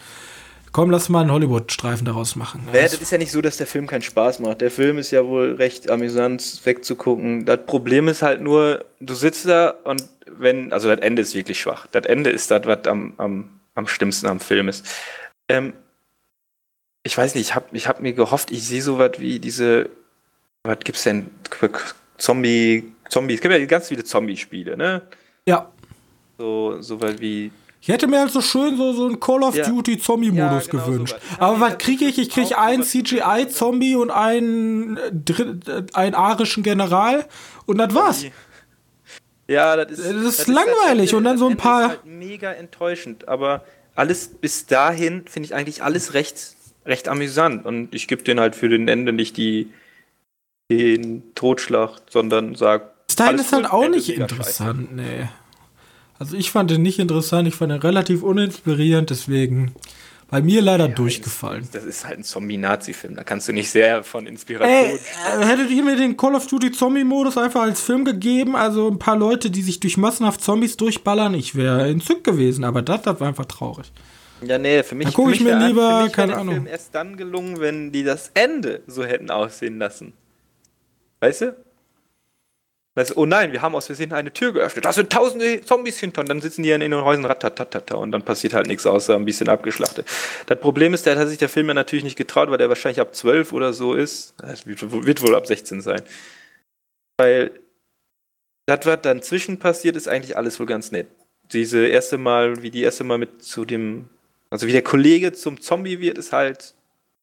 [0.71, 2.67] Komm, lass mal einen Hollywood-Streifen daraus machen.
[2.73, 4.61] Ja, das ist ja nicht so, dass der Film keinen Spaß macht.
[4.61, 7.45] Der Film ist ja wohl recht amüsant wegzugucken.
[7.45, 11.59] Das Problem ist halt nur, du sitzt da und wenn, also das Ende ist wirklich
[11.59, 11.87] schwach.
[11.87, 14.85] Das Ende ist das, was am, am, am schlimmsten am Film ist.
[15.47, 15.73] Ähm,
[17.03, 19.89] ich weiß nicht, ich habe ich hab mir gehofft, ich sehe sowas wie diese,
[20.63, 21.31] was gibt's denn?
[22.17, 25.01] Zombie, Zombies, es gibt ja ganz viele Zombie-Spiele, ne?
[25.45, 25.71] Ja.
[26.37, 27.51] So, so was wie
[27.81, 29.65] ich hätte mir halt so schön so, so einen Call of ja.
[29.65, 31.15] Duty Zombie-Modus ja, genau gewünscht.
[31.17, 32.17] So Aber was kriege ich?
[32.17, 37.25] Ich kriege einen CGI-Zombie und einen, äh, einen arischen General
[37.65, 38.25] und das war's.
[39.47, 41.81] Ja, das ist, das ist das langweilig ist halt, und dann so ein paar.
[41.81, 43.63] Das ist halt mega enttäuschend, aber
[43.95, 46.55] alles bis dahin finde ich eigentlich alles recht,
[46.85, 49.71] recht amüsant und ich gebe den halt für den Ende nicht die,
[50.69, 53.07] den Totschlag, sondern sag.
[53.07, 55.29] Bis dahin ist halt auch nicht interessant, nee.
[56.19, 59.73] Also ich fand den nicht interessant, ich fand ihn relativ uninspirierend, deswegen
[60.29, 61.67] bei mir leider ja, durchgefallen.
[61.71, 64.69] Das ist halt ein Zombie-Nazi-Film, da kannst du nicht sehr von Inspiration.
[64.69, 64.99] Ey,
[65.41, 68.99] äh, hättet ihr mir den Call of Duty Zombie-Modus einfach als Film gegeben, also ein
[68.99, 73.19] paar Leute, die sich durch massenhaft Zombies durchballern, ich wäre entzückt gewesen, aber das, das
[73.19, 73.91] war einfach traurig.
[74.41, 76.55] Ja, nee, für mich, da gucke ich mir lieber, für keine Ahnung.
[76.55, 80.13] Film erst dann gelungen, wenn die das Ende so hätten aussehen lassen.
[81.21, 81.55] Weißt du?
[82.95, 84.85] Weißt, oh nein, wir haben aus Versehen eine Tür geöffnet.
[84.85, 88.23] Da sind tausende Zombies hinter und dann sitzen die in den Häusern ratatatata und dann
[88.23, 90.07] passiert halt nichts außer ein bisschen abgeschlachtet.
[90.47, 92.99] Das Problem ist, da hat sich der Film ja natürlich nicht getraut, weil der wahrscheinlich
[92.99, 94.33] ab 12 oder so ist.
[94.37, 96.01] Das wird wohl ab 16 sein.
[97.17, 97.51] Weil
[98.65, 101.07] das, was dann zwischen passiert, ist eigentlich alles wohl ganz nett.
[101.51, 104.09] Diese erste Mal, wie die erste Mal mit zu dem,
[104.49, 106.73] also wie der Kollege zum Zombie wird, ist halt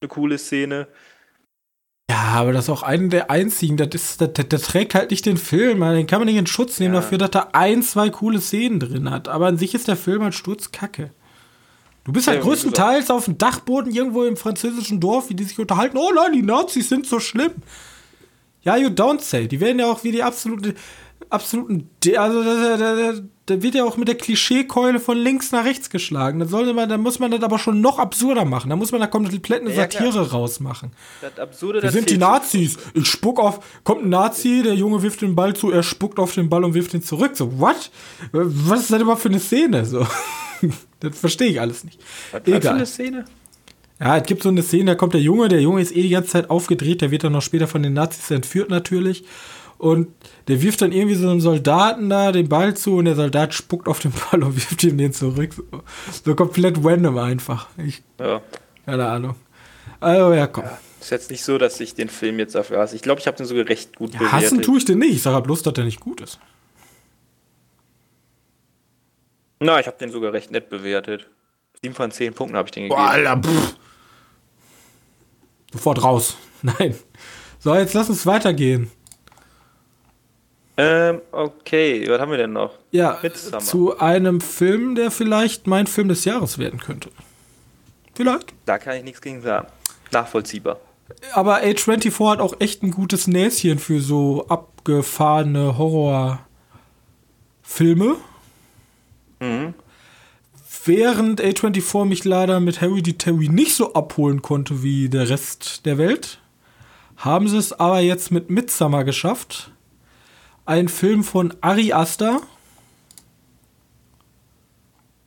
[0.01, 0.89] eine coole Szene.
[2.09, 3.77] Ja, aber das ist auch einer der einzigen.
[3.77, 5.81] Das, ist, das, das, das trägt halt nicht den Film.
[5.81, 7.01] Den kann man nicht in Schutz nehmen ja.
[7.01, 9.29] dafür, dass er ein, zwei coole Szenen drin hat.
[9.29, 11.11] Aber an sich ist der Film halt sturzkacke.
[12.05, 15.59] Du bist halt ja, größtenteils auf dem Dachboden irgendwo im französischen Dorf, wie die sich
[15.59, 15.97] unterhalten.
[15.97, 17.55] Oh nein, die Nazis sind so schlimm.
[18.63, 19.49] Ja, you don't say.
[19.49, 20.75] Die werden ja auch wie die absolute
[21.31, 21.91] absoluten.
[22.17, 23.13] Also, da, da,
[23.47, 26.39] da, wird ja auch mit der Klischeekeule von links nach rechts geschlagen.
[26.39, 28.71] Da, sollte man, da muss man das aber schon noch absurder machen.
[28.71, 30.93] Da muss man da komplett eine Satire ja, rausmachen.
[31.21, 32.77] Das Absurde, Wir sind die Nazis.
[32.95, 33.61] Ich spuck auf.
[33.85, 36.75] Kommt ein Nazi, der Junge wirft den Ball zu, er spuckt auf den Ball und
[36.75, 37.37] wirft ihn zurück.
[37.37, 37.91] So, what?
[38.33, 39.85] Was ist das überhaupt für eine Szene?
[39.85, 40.07] So.
[41.01, 42.01] das verstehe ich alles nicht.
[42.33, 42.61] Was Egal.
[42.61, 43.25] für eine Szene?
[43.99, 46.11] Ja, es gibt so eine Szene, da kommt der Junge, der Junge ist eh die
[46.11, 49.25] ganze Zeit aufgedreht, der wird dann noch später von den Nazis entführt natürlich.
[49.79, 50.09] Und
[50.49, 53.89] der wirft dann irgendwie so einem Soldaten da den Ball zu und der Soldat spuckt
[53.89, 55.53] auf den Ball und wirft ihm den zurück.
[55.53, 55.65] So,
[56.25, 57.69] so komplett random einfach.
[57.77, 58.41] Ich, ja.
[58.87, 59.35] Keine Ahnung.
[60.01, 60.65] Also, ja, komm.
[60.65, 62.97] Ja, ist jetzt nicht so, dass ich den Film jetzt dafür hasse.
[62.97, 64.43] Ich glaube, ich habe den sogar recht gut ja, bewertet.
[64.47, 65.13] Hassen tue ich den nicht.
[65.13, 66.39] Ich sage bloß, dass der nicht gut ist.
[69.61, 71.29] Na, ich habe den sogar recht nett bewertet.
[71.83, 72.99] 7 von 10 Punkten habe ich den gegeben.
[72.99, 73.77] Boah, Alter, pff.
[75.73, 76.37] Sofort raus.
[76.63, 76.95] Nein.
[77.59, 78.91] So, jetzt lass uns weitergehen.
[80.79, 82.73] Ähm, okay, was haben wir denn noch?
[82.91, 83.59] Ja, Midsummer.
[83.61, 87.11] zu einem Film, der vielleicht mein Film des Jahres werden könnte.
[88.15, 88.53] Vielleicht.
[88.67, 89.67] Da kann ich nichts gegen sagen.
[90.13, 90.79] nachvollziehbar.
[91.33, 96.41] Aber A24 hat auch echt ein gutes Näschen für so abgefahrene Horrorfilme.
[99.41, 99.75] Mhm.
[100.85, 103.15] Während A24 mich leider mit Harry D.
[103.15, 106.39] Terry nicht so abholen konnte wie der Rest der Welt,
[107.17, 109.73] haben sie es aber jetzt mit Midsummer geschafft.
[110.67, 112.41] Ein Film von Ari Aster.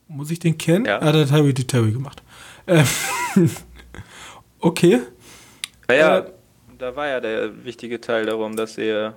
[0.06, 0.84] Muss ich den kennen?
[0.84, 1.00] Ja.
[1.00, 1.64] Ah, der hat Harry D.
[1.64, 2.22] Terry gemacht.
[2.66, 2.86] Ähm
[4.60, 5.00] okay.
[5.88, 6.30] Naja, äh,
[6.78, 9.16] da war ja der wichtige Teil darum, dass er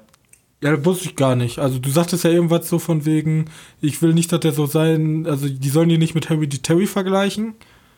[0.63, 1.59] ja, das wusste ich gar nicht.
[1.59, 3.49] Also du sagtest ja irgendwas so von wegen,
[3.81, 6.59] ich will nicht, dass der so sein, also die sollen die nicht mit Harry D.
[6.59, 7.55] Terry vergleichen.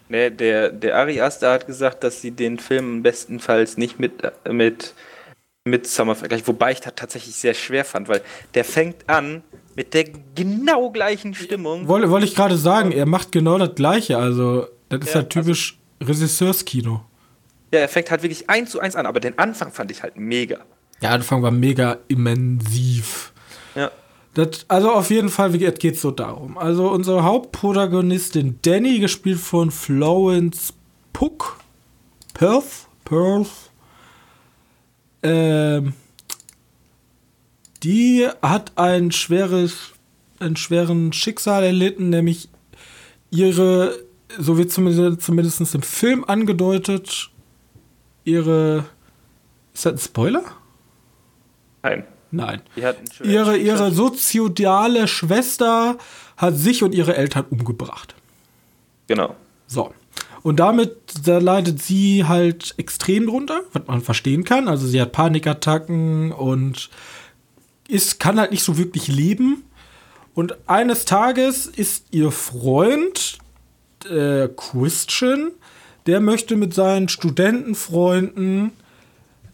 [0.09, 4.13] Nee, der, der Ari Aster hat gesagt, dass sie den Film bestenfalls nicht mit,
[4.51, 4.95] mit,
[5.68, 8.22] mit Summer vergleichen, wobei ich das tatsächlich sehr schwer fand, weil
[8.53, 9.41] der fängt an
[9.76, 10.05] mit der
[10.36, 11.88] genau gleichen Stimmung.
[11.88, 15.32] Wolle, wollte ich gerade sagen, er macht genau das gleiche, also das ist ja, halt
[15.32, 17.01] typisch also, Regisseurskino.
[17.74, 20.18] Ja, er fängt halt wirklich eins zu eins an, aber den Anfang fand ich halt
[20.18, 20.59] mega.
[21.01, 23.34] Der Anfang war mega immensiv.
[23.74, 23.89] Ja.
[24.36, 26.59] Das, also auf jeden Fall geht es so darum.
[26.59, 30.74] Also unsere Hauptprotagonistin Danny, gespielt von Florence
[31.11, 31.57] Puck,
[32.36, 33.64] Perth, Perth,
[35.24, 35.93] ähm,
[37.84, 39.93] die hat ein schweres,
[40.39, 42.49] einen schweren Schicksal erlitten, nämlich
[43.30, 43.99] ihre,
[44.38, 47.30] so wird zumindest, zumindest im Film angedeutet,
[48.24, 48.86] ihre,
[49.74, 50.43] ist das ein Spoiler?
[51.84, 52.03] Nein.
[52.32, 52.61] Nein.
[53.24, 55.97] Ihre, ihre soziale Schwester
[56.36, 58.16] hat sich und ihre Eltern umgebracht.
[59.07, 59.36] Genau.
[59.68, 59.93] So.
[60.45, 60.91] Und damit
[61.23, 64.67] da leidet sie halt extrem drunter, was man verstehen kann.
[64.67, 66.91] Also sie hat Panikattacken und
[67.87, 69.63] ist, kann halt nicht so wirklich leben.
[70.35, 73.39] Und eines Tages ist ihr Freund,
[74.07, 75.49] äh, Christian,
[76.05, 78.71] der möchte mit seinen Studentenfreunden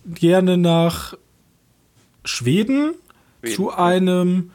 [0.04, 1.14] gerne nach
[2.26, 2.96] Schweden,
[3.40, 4.52] Schweden, zu einem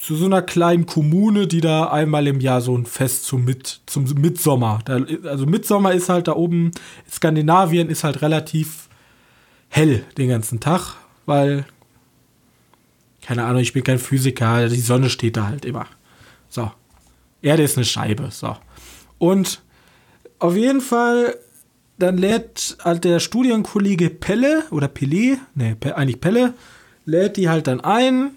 [0.00, 3.82] zu so einer kleinen Kommune, die da einmal im Jahr so ein Fest zum, Mit,
[3.84, 4.78] zum Mitsommer.
[4.86, 6.70] Da, also Mitsommer ist halt da oben,
[7.08, 8.88] Skandinavien ist halt relativ
[9.68, 10.94] hell den ganzen Tag,
[11.26, 11.66] weil,
[13.20, 15.86] keine Ahnung, ich bin kein Physiker, die Sonne steht da halt immer.
[16.48, 16.72] So.
[17.42, 18.56] Erde ist eine Scheibe, so.
[19.18, 19.60] Und
[20.38, 21.36] auf jeden Fall
[21.98, 26.54] dann lädt halt der Studienkollege Pelle oder Pelle, ne, eigentlich Pelle,
[27.04, 28.30] lädt die halt dann ein,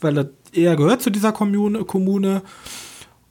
[0.00, 2.42] weil er, er gehört zu dieser Kommune, Kommune.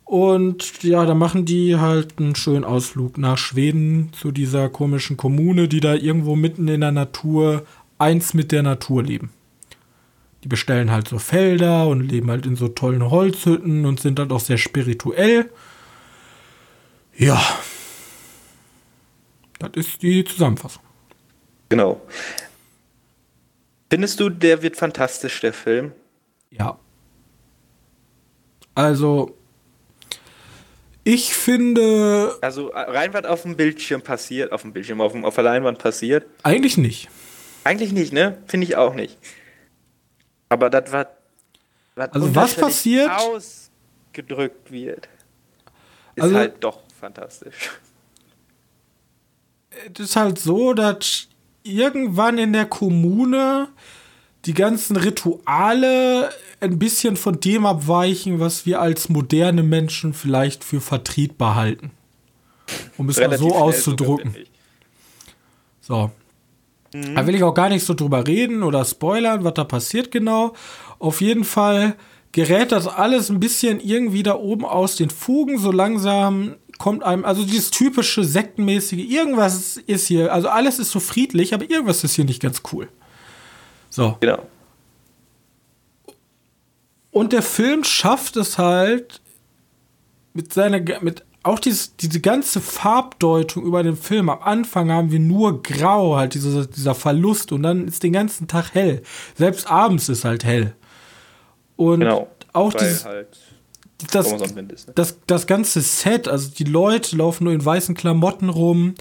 [0.05, 5.67] Und ja, dann machen die halt einen schönen Ausflug nach Schweden zu dieser komischen Kommune,
[5.67, 7.65] die da irgendwo mitten in der Natur
[7.97, 9.31] eins mit der Natur leben.
[10.43, 14.31] Die bestellen halt so Felder und leben halt in so tollen Holzhütten und sind halt
[14.31, 15.49] auch sehr spirituell.
[17.15, 17.41] Ja.
[19.59, 20.83] Das ist die Zusammenfassung.
[21.69, 22.01] Genau.
[23.89, 25.93] Findest du, der wird fantastisch, der Film?
[26.49, 26.77] Ja.
[28.75, 29.35] Also,
[31.03, 32.37] ich finde.
[32.41, 35.79] Also, rein was auf dem Bildschirm passiert, auf dem Bildschirm, auf, dem, auf der Leinwand
[35.79, 36.25] passiert?
[36.43, 37.09] Eigentlich nicht.
[37.63, 38.37] Eigentlich nicht, ne?
[38.47, 39.17] Finde ich auch nicht.
[40.49, 41.07] Aber das war.
[41.95, 43.11] Also, was passiert?
[43.11, 45.07] ausgedrückt wird,
[46.15, 47.71] ist also, halt doch fantastisch.
[49.93, 51.27] Es ist halt so, dass
[51.63, 53.69] irgendwann in der Kommune
[54.45, 56.29] die ganzen Rituale
[56.59, 61.91] ein bisschen von dem abweichen, was wir als moderne Menschen vielleicht für vertretbar halten.
[62.97, 64.35] Um es mal so auszudrucken.
[65.81, 66.11] So.
[66.93, 67.15] Mhm.
[67.15, 70.53] Da will ich auch gar nicht so drüber reden oder spoilern, was da passiert genau.
[70.99, 71.95] Auf jeden Fall
[72.31, 75.57] gerät das alles ein bisschen irgendwie da oben aus den Fugen.
[75.57, 80.99] So langsam kommt einem, also dieses typische sektenmäßige, irgendwas ist hier, also alles ist so
[80.99, 82.87] friedlich, aber irgendwas ist hier nicht ganz cool.
[83.93, 84.17] So.
[84.21, 84.39] Genau.
[87.11, 89.21] Und der Film schafft es halt
[90.33, 94.29] mit seiner, mit auch dieses, diese ganze Farbdeutung über den Film.
[94.29, 98.47] Am Anfang haben wir nur grau, halt dieser, dieser Verlust und dann ist den ganzen
[98.47, 99.03] Tag hell.
[99.35, 100.73] Selbst abends ist halt hell.
[101.75, 103.37] Und genau, auch dieses, halt
[104.11, 104.67] das, ne?
[104.95, 108.95] das, das ganze Set, also die Leute laufen nur in weißen Klamotten rum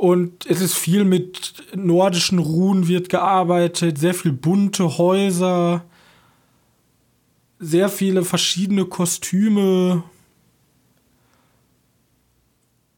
[0.00, 5.84] und es ist viel mit nordischen Ruhen wird gearbeitet, sehr viel bunte Häuser
[7.60, 10.02] sehr viele verschiedene Kostüme.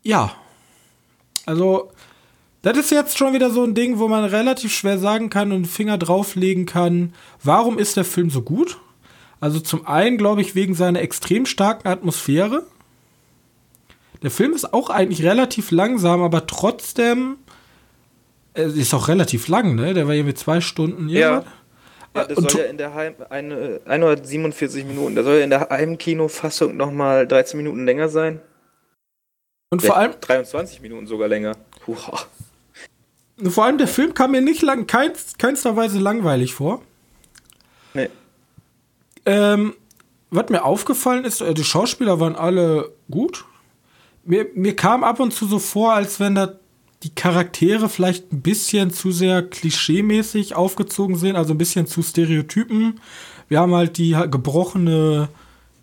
[0.05, 0.32] Ja.
[1.44, 1.90] Also,
[2.62, 5.57] das ist jetzt schon wieder so ein Ding, wo man relativ schwer sagen kann und
[5.57, 8.78] einen Finger drauflegen kann, warum ist der Film so gut?
[9.40, 12.64] Also zum einen glaube ich wegen seiner extrem starken Atmosphäre.
[14.22, 17.38] Der Film ist auch eigentlich relativ langsam, aber trotzdem
[18.54, 19.94] Äh, ist auch relativ lang, ne?
[19.94, 21.08] Der war hier mit zwei Stunden.
[21.08, 21.42] Ja.
[22.14, 25.14] Ja, das soll ja in der Heim eine, 147 Minuten.
[25.14, 28.42] Der soll ja in der Heimkinofassung nochmal 13 Minuten länger sein.
[29.70, 31.56] Und vor allem 23 Minuten sogar länger.
[31.86, 32.26] Uha.
[33.48, 36.82] Vor allem der Film kam mir nicht lang, keins, keinster Weise langweilig vor.
[37.94, 38.10] Nee.
[39.24, 39.74] Ähm,
[40.30, 43.46] was mir aufgefallen ist, äh, die Schauspieler waren alle gut.
[44.24, 46.54] Mir, mir kam ab und zu so vor, als wenn da
[47.02, 53.00] die Charaktere vielleicht ein bisschen zu sehr klischeemäßig aufgezogen sind, also ein bisschen zu Stereotypen.
[53.48, 55.28] Wir haben halt die gebrochene,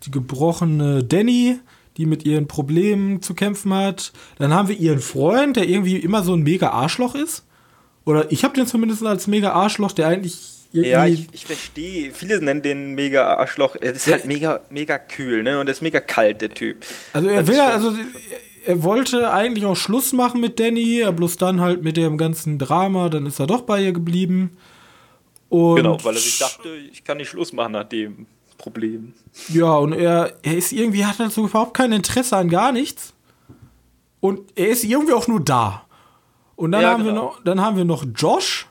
[0.04, 1.58] die gebrochene Danny,
[1.96, 4.12] die mit ihren Problemen zu kämpfen hat.
[4.38, 7.44] Dann haben wir ihren Freund, der irgendwie immer so ein mega Arschloch ist.
[8.06, 12.12] Oder ich habe den zumindest als mega Arschloch, der eigentlich ja, ich, ich verstehe.
[12.12, 13.76] Viele nennen den mega Arschloch.
[13.80, 15.58] Er ist halt mega, mega kühl, ne?
[15.58, 16.84] Und er ist mega kalt, der Typ.
[17.12, 17.92] Also er will, also
[18.64, 23.08] er wollte eigentlich auch Schluss machen mit Danny, bloß dann halt mit dem ganzen Drama,
[23.08, 24.56] dann ist er doch bei ihr geblieben.
[25.48, 28.26] Und genau, weil er sich dachte, ich kann nicht Schluss machen nach dem
[28.58, 29.14] Problem.
[29.48, 33.14] Ja, und er, er ist irgendwie, hat halt so überhaupt kein Interesse an gar nichts.
[34.20, 35.86] Und er ist irgendwie auch nur da.
[36.54, 37.14] Und dann, ja, haben, genau.
[37.14, 38.66] wir noch, dann haben wir noch Josh,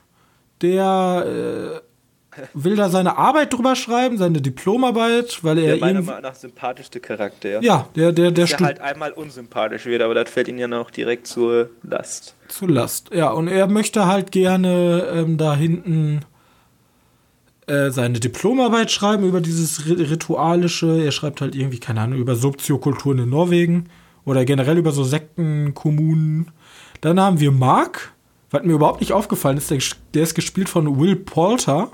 [0.62, 1.89] der äh,
[2.54, 5.66] will da seine Arbeit drüber schreiben, seine Diplomarbeit, weil er.
[5.72, 7.62] Der meiner Meinung nach sympathischste Charakter.
[7.62, 10.90] Ja, der, der, der, der halt einmal unsympathisch wird, aber das fällt ihm ja noch
[10.90, 12.34] direkt zur Last.
[12.48, 13.30] Zur Last, ja.
[13.30, 16.24] Und er möchte halt gerne ähm, da hinten
[17.66, 21.04] äh, seine Diplomarbeit schreiben über dieses Ritualische.
[21.04, 23.88] Er schreibt halt irgendwie, keine Ahnung, über Soziokulturen in Norwegen
[24.24, 26.50] oder generell über so Sektenkommunen.
[27.00, 28.12] Dann haben wir Mark,
[28.50, 29.78] was mir überhaupt nicht aufgefallen ist, der,
[30.14, 31.92] der ist gespielt von Will Poulter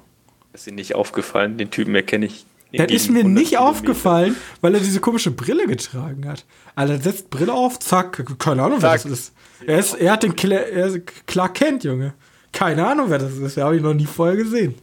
[0.60, 1.58] ist Ihnen nicht aufgefallen?
[1.58, 2.46] Den Typen erkenne ich.
[2.72, 6.44] Das ist mir nicht aufgefallen, weil er diese komische Brille getragen hat.
[6.74, 9.04] Also er setzt Brille auf, zack, keine Ahnung, zack.
[9.04, 9.32] wer das ist.
[9.66, 12.14] Er, ist, er hat den Cla er Clark Kent, Junge.
[12.52, 13.56] Keine Ahnung, wer das ist.
[13.56, 14.74] Den habe ich noch nie vorher gesehen.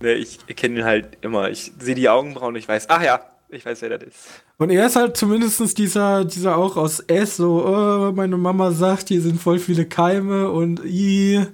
[0.00, 1.50] Nee, ich kenne ihn halt immer.
[1.50, 4.18] Ich sehe die Augenbrauen und ich weiß, ach ja, ich weiß, wer das ist.
[4.58, 9.08] Und er ist halt zumindest dieser, dieser auch aus S, so, oh, meine Mama sagt,
[9.08, 11.44] hier sind voll viele Keime und i,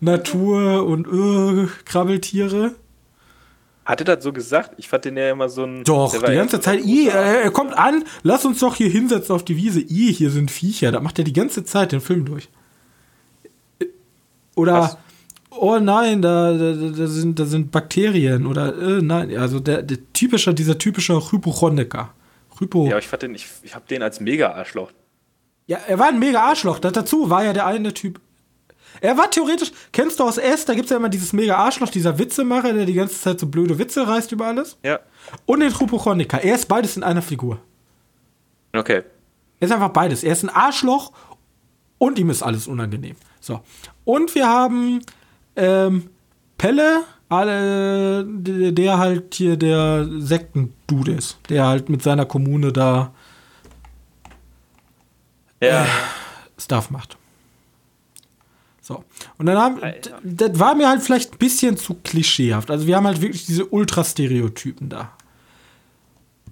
[0.00, 2.74] Natur und uh, Krabbeltiere.
[3.84, 4.74] Hat er das so gesagt?
[4.76, 5.82] Ich fand den ja immer so ein.
[5.84, 6.84] Doch, die ganze Zeit.
[6.84, 9.80] I, er, er kommt an, lass uns doch hier hinsetzen auf die Wiese.
[9.80, 10.92] I, hier sind Viecher.
[10.92, 12.48] Da macht er die ganze Zeit den Film durch.
[14.54, 14.98] Oder, Was?
[15.50, 18.46] oh nein, da, da, da, sind, da sind Bakterien.
[18.46, 22.12] Oder, äh, nein, also der, der typische, dieser typische Hypochondriker.
[22.58, 22.86] Hypo.
[22.86, 24.92] Ja, ich fand den, ich, ich hab den als Mega-Arschloch.
[25.66, 26.78] Ja, er war ein Mega-Arschloch.
[26.78, 28.20] Dazu war ja der eine Typ
[29.02, 31.88] er war theoretisch, kennst du aus S, da gibt es ja immer dieses mega Arschloch,
[31.88, 34.78] dieser Witzemacher, der die ganze Zeit so blöde Witze reißt über alles.
[34.84, 35.00] Ja.
[35.44, 36.40] Und den Trupochoniker.
[36.40, 37.58] Er ist beides in einer Figur.
[38.72, 39.02] Okay.
[39.58, 40.22] Er ist einfach beides.
[40.22, 41.10] Er ist ein Arschloch
[41.98, 43.16] und ihm ist alles unangenehm.
[43.40, 43.60] So.
[44.04, 45.00] Und wir haben
[45.56, 46.08] ähm,
[46.56, 51.38] Pelle, alle, der halt hier der Sektendude ist.
[51.48, 53.12] Der halt mit seiner Kommune da
[55.60, 55.82] ja.
[55.82, 55.88] äh,
[56.56, 57.16] Stuff macht.
[59.42, 59.80] Und dann haben,
[60.22, 62.70] das war mir halt vielleicht ein bisschen zu klischeehaft.
[62.70, 65.10] Also wir haben halt wirklich diese Ultra-Stereotypen da.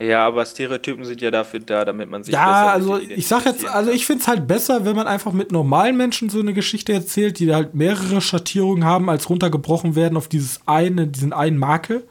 [0.02, 2.34] Ja, aber Stereotypen sind ja dafür da, damit man sich.
[2.34, 5.52] Ja, also ich sag jetzt, also ich finde es halt besser, wenn man einfach mit
[5.52, 10.26] normalen Menschen so eine Geschichte erzählt, die halt mehrere Schattierungen haben, als runtergebrochen werden auf
[10.26, 12.02] dieses eine, diesen einen Marke.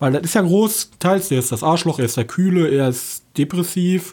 [0.00, 3.24] Weil das ist ja großteils, er ist das Arschloch, er ist der Kühle, er ist
[3.38, 4.12] depressiv,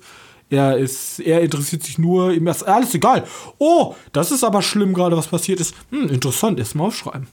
[0.49, 3.23] er ist, er interessiert sich nur, ihm ist alles egal.
[3.57, 5.75] Oh, das ist aber schlimm gerade, was passiert ist.
[5.91, 7.27] Hm, interessant, erstmal aufschreiben.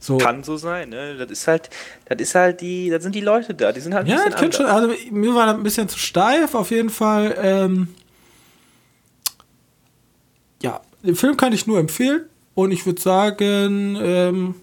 [0.00, 0.18] So.
[0.18, 1.16] Kann so sein, ne?
[1.16, 1.70] Das ist halt,
[2.06, 4.52] das ist halt die, da sind die Leute da, die sind halt ein ja, bisschen
[4.52, 7.36] schon, also mir war das ein bisschen zu steif, auf jeden Fall.
[7.42, 7.88] Ähm,
[10.62, 14.54] ja, den Film kann ich nur empfehlen und ich würde sagen, ähm,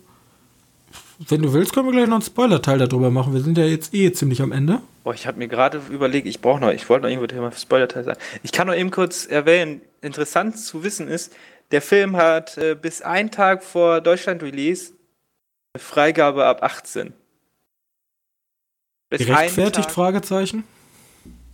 [1.19, 3.33] wenn du willst, können wir gleich noch einen Spoiler-Teil darüber machen.
[3.33, 4.81] Wir sind ja jetzt eh ziemlich am Ende.
[5.03, 8.03] Boah, ich habe mir gerade überlegt, ich brauche noch, ich wollte noch irgendwo Thema Spoiler-Teil
[8.03, 8.19] sagen.
[8.43, 11.33] Ich kann noch eben kurz erwähnen, interessant zu wissen ist,
[11.71, 14.93] der Film hat äh, bis einen Tag vor Deutschland-Release
[15.73, 17.13] eine Freigabe ab 18.
[19.09, 20.63] Bis Gerechtfertigt, Fragezeichen?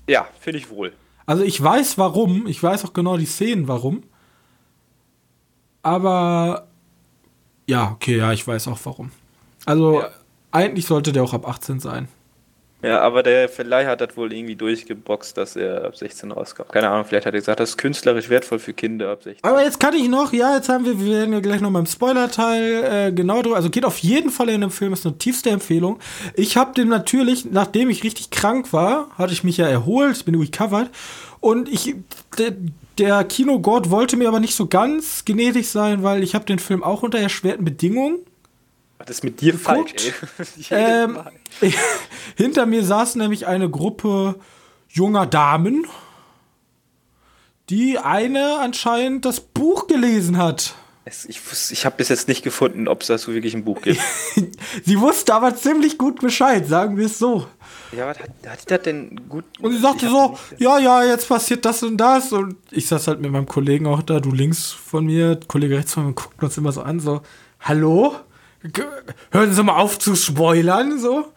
[0.07, 0.93] Ja, finde ich wohl.
[1.25, 4.03] Also ich weiß warum, ich weiß auch genau die Szenen warum.
[5.83, 6.67] Aber
[7.67, 9.11] ja, okay, ja, ich weiß auch warum.
[9.65, 10.09] Also ja.
[10.51, 12.07] eigentlich sollte der auch ab 18 sein.
[12.83, 16.63] Ja, aber der Verleih hat das wohl irgendwie durchgeboxt, dass er ab 16 rauskam.
[16.71, 19.43] Keine Ahnung, vielleicht hat er gesagt, das ist künstlerisch wertvoll für Kinder ab 16.
[19.43, 21.85] Aber jetzt kann ich noch, ja, jetzt haben wir, wir werden ja gleich noch beim
[21.85, 23.55] Spoiler-Teil äh, genau drüber.
[23.55, 25.99] Also geht auf jeden Fall in den Film, ist eine tiefste Empfehlung.
[26.33, 30.33] Ich habe den natürlich, nachdem ich richtig krank war, hatte ich mich ja erholt, bin
[30.33, 30.89] recovered.
[31.39, 31.95] Und ich,
[32.97, 36.83] der Kinogott wollte mir aber nicht so ganz gnädig sein, weil ich habe den Film
[36.83, 38.19] auch unter erschwerten Bedingungen.
[39.05, 40.01] Was ist mit dir geguckt.
[40.01, 40.13] falsch?
[40.71, 41.19] Ähm,
[42.37, 44.35] hinter mir saß nämlich eine Gruppe
[44.89, 45.85] junger Damen,
[47.69, 50.75] die eine anscheinend das Buch gelesen hat.
[51.05, 51.39] Es- Ich,
[51.71, 53.99] ich habe bis jetzt nicht gefunden, ob es dazu wirklich ein Buch gibt.
[54.85, 57.47] Sie wusste aber ziemlich gut Bescheid, sagen wir es so.
[57.91, 59.45] ja, was hat, hat die das denn gut?
[59.61, 62.31] Und sie sagte so, ja, ja, jetzt passiert das und das.
[62.33, 65.93] Und ich saß halt mit meinem Kollegen auch da, du links von mir, Kollege rechts
[65.93, 67.21] von mir, guckt uns immer so an, so,
[67.61, 68.15] hallo?
[69.31, 71.33] Hören Sie mal auf zu spoilern, so.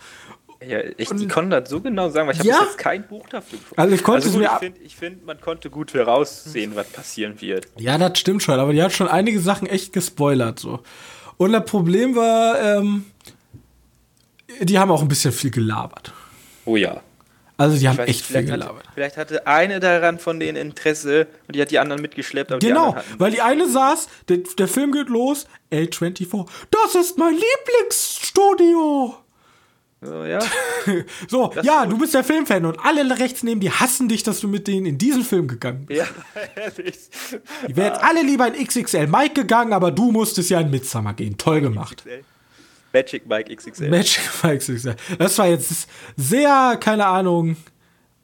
[0.67, 2.59] Ja, ich die konnten das so genau sagen, weil ich habe Ja.
[2.61, 3.81] bis jetzt kein Buch dafür gefunden.
[3.81, 7.67] Also ich konnte gut, mir ich finde, find, man konnte gut voraussehen, was passieren wird.
[7.79, 10.81] Ja, das stimmt schon, aber die hat schon einige Sachen echt gespoilert, so.
[11.37, 13.05] Und das Problem war, ähm,
[14.61, 16.13] die haben auch ein bisschen viel gelabert.
[16.65, 17.01] Oh ja.
[17.57, 18.85] Also die haben weiß echt viel vielleicht, hatte, gelabert.
[18.95, 22.51] vielleicht hatte eine daran von denen Interesse und die hat die anderen mitgeschleppt.
[22.51, 26.95] Aber die Genau, anderen weil die eine saß, der, der Film geht los, A24, das
[26.97, 29.15] ist mein Lieblingsstudio.
[30.03, 30.41] so, ja.
[31.29, 34.41] So, Das ja, du bist der Filmfan und alle rechts neben dir hassen dich, dass
[34.41, 36.01] du mit denen in diesen Film gegangen bist.
[36.01, 36.07] ja,
[36.57, 36.97] ehrlich.
[37.69, 41.39] Die wären alle lieber in XXL Mike gegangen, aber du musstest ja in Midsummer gehen.
[41.39, 42.05] Toll gemacht.
[42.95, 43.91] Magic Mike XXL.
[43.91, 44.95] Magic Mike XXL.
[45.19, 47.57] Das war jetzt sehr, keine Ahnung,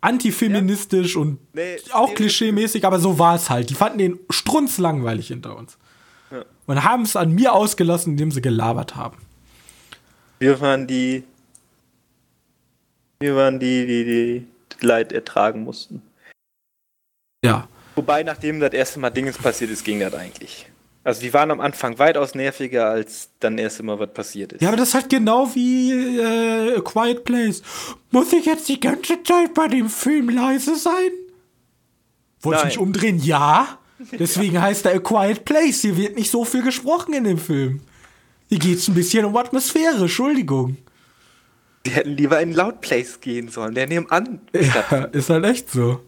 [0.01, 3.69] antifeministisch und Nee, auch klischeemäßig, aber so war es halt.
[3.69, 5.77] Die fanden den strunzlangweilig hinter uns.
[6.31, 6.45] Ja.
[6.67, 9.19] Und haben es an mir ausgelassen, indem sie gelabert haben.
[10.39, 11.25] Wir waren die.
[13.19, 16.01] Wir waren die, die, die Leid ertragen mussten.
[17.45, 17.69] Ja.
[17.97, 20.71] Wobei, nachdem das erste Mal Dinges passiert ist, ging das eigentlich.
[21.11, 24.63] Also, die waren am Anfang weitaus nerviger, als dann erst immer was passiert ist.
[24.63, 27.65] Ja, aber das ist halt genau wie äh, A Quiet Place.
[28.13, 31.11] Muss ich jetzt die ganze Zeit bei dem Film leise sein?
[32.43, 33.19] Wollte ich mich umdrehen?
[33.19, 33.81] Ja.
[34.13, 35.81] Deswegen heißt er A Quiet Place.
[35.81, 37.81] Hier wird nicht so viel gesprochen in dem Film.
[38.49, 40.77] Hier geht es ein bisschen um Atmosphäre, Entschuldigung.
[41.87, 44.43] Die hätten lieber in Loud Place gehen sollen, der nebenan.
[44.53, 46.03] Ja, ist halt echt so.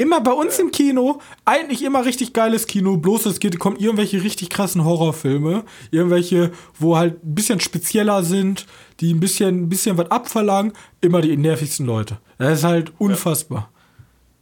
[0.00, 4.22] Immer bei uns im Kino, eigentlich immer richtig geiles Kino, bloß es geht, kommen irgendwelche
[4.22, 8.64] richtig krassen Horrorfilme, irgendwelche, wo halt ein bisschen spezieller sind,
[9.00, 10.72] die ein bisschen, ein bisschen was abverlangen,
[11.02, 12.16] immer die nervigsten Leute.
[12.38, 13.70] Das ist halt unfassbar.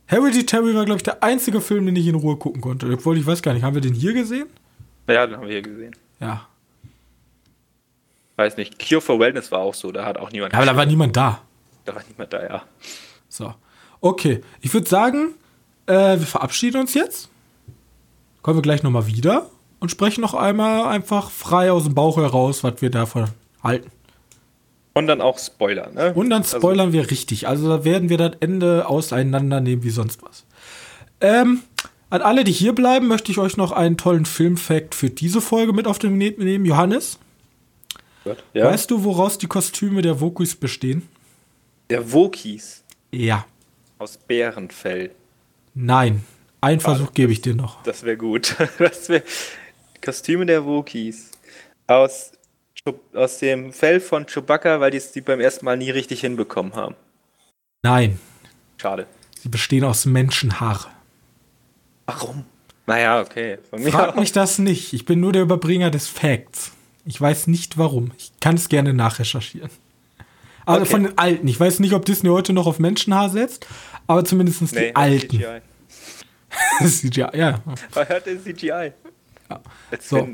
[0.07, 2.89] Hereditary war, glaube ich, der einzige Film, den ich in Ruhe gucken konnte.
[2.93, 4.47] Obwohl, ich weiß gar nicht, haben wir den hier gesehen?
[5.09, 5.97] Ja, den haben wir hier gesehen.
[6.21, 6.47] Ja.
[8.37, 8.79] Weiß nicht.
[8.79, 10.55] Cure for Wellness war auch so, da hat auch niemand.
[10.55, 11.43] Aber da war niemand da.
[11.85, 12.63] da war niemand da, ja.
[13.29, 13.53] So.
[14.01, 15.35] Okay, ich würde sagen,
[15.89, 17.29] äh, wir verabschieden uns jetzt.
[18.43, 19.51] Kommen wir gleich nochmal wieder
[19.81, 23.27] und sprechen noch einmal einfach frei aus dem Bauch heraus, was wir davon
[23.63, 23.91] halten.
[24.95, 26.13] Und dann auch Spoiler, ne?
[26.15, 27.47] Und dann spoilern wir richtig.
[27.47, 30.45] Also da werden wir das Ende auseinandernehmen wie sonst was.
[31.21, 31.61] Ähm,
[32.11, 35.73] an alle, die hier bleiben, möchte ich euch noch einen tollen Filmfact für diese Folge
[35.73, 36.65] mit auf den Weg nehmen.
[36.65, 37.19] Johannes,
[38.25, 38.65] Also, ja.
[38.65, 41.07] weißt du, woraus die Kostüme der Vokuis bestehen?
[41.91, 42.83] Der Wokis
[43.13, 43.45] Ja.
[43.99, 45.11] aus Bärenfell.
[45.81, 46.25] Nein.
[46.61, 47.81] Einen Versuch gebe ich dir noch.
[47.85, 48.57] Das wäre gut.
[48.79, 49.23] Das wär
[50.05, 51.31] Kostüme der Wokis.
[51.87, 52.33] Aus,
[53.15, 56.75] aus dem Fell von Chewbacca, weil die es die beim ersten Mal nie richtig hinbekommen
[56.75, 56.97] haben.
[57.85, 58.19] Nein.
[58.77, 59.07] Schade.
[59.41, 60.89] Sie bestehen aus Menschenhaare.
[62.07, 62.45] Warum?
[62.87, 63.59] Naja, okay.
[63.71, 64.17] Von mir Frag aus.
[64.17, 64.93] mich das nicht.
[64.93, 66.73] Ich bin nur der Überbringer des Facts.
[67.05, 68.11] Ich weiß nicht warum.
[68.19, 69.71] Ich kann es gerne nachrecherchieren.
[70.69, 70.91] Also Okay.
[70.91, 71.49] von den alten.
[71.49, 73.67] Ich weiß nicht, ob Disney heute noch auf Menschenhaar setzt,
[74.07, 75.29] aber zumindest Nee, die alten.
[75.39, 75.61] CGI.
[76.87, 77.61] CGI, ja.
[77.95, 78.93] Man hört den CGI.
[79.91, 80.29] Let's So.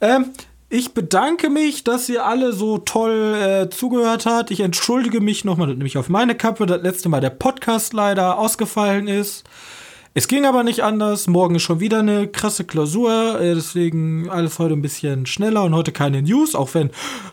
[0.00, 0.26] Ähm,
[0.68, 4.52] ich bedanke mich, dass ihr alle so toll äh, zugehört habt.
[4.52, 9.08] Ich entschuldige mich nochmal, nämlich auf meine Kappe, das letzte Mal der Podcast leider ausgefallen
[9.08, 9.42] ist.
[10.12, 11.28] Es ging aber nicht anders.
[11.28, 13.40] Morgen ist schon wieder eine krasse Klausur.
[13.40, 16.54] Äh, deswegen alles heute ein bisschen schneller und heute keine News.
[16.56, 16.90] Auch wenn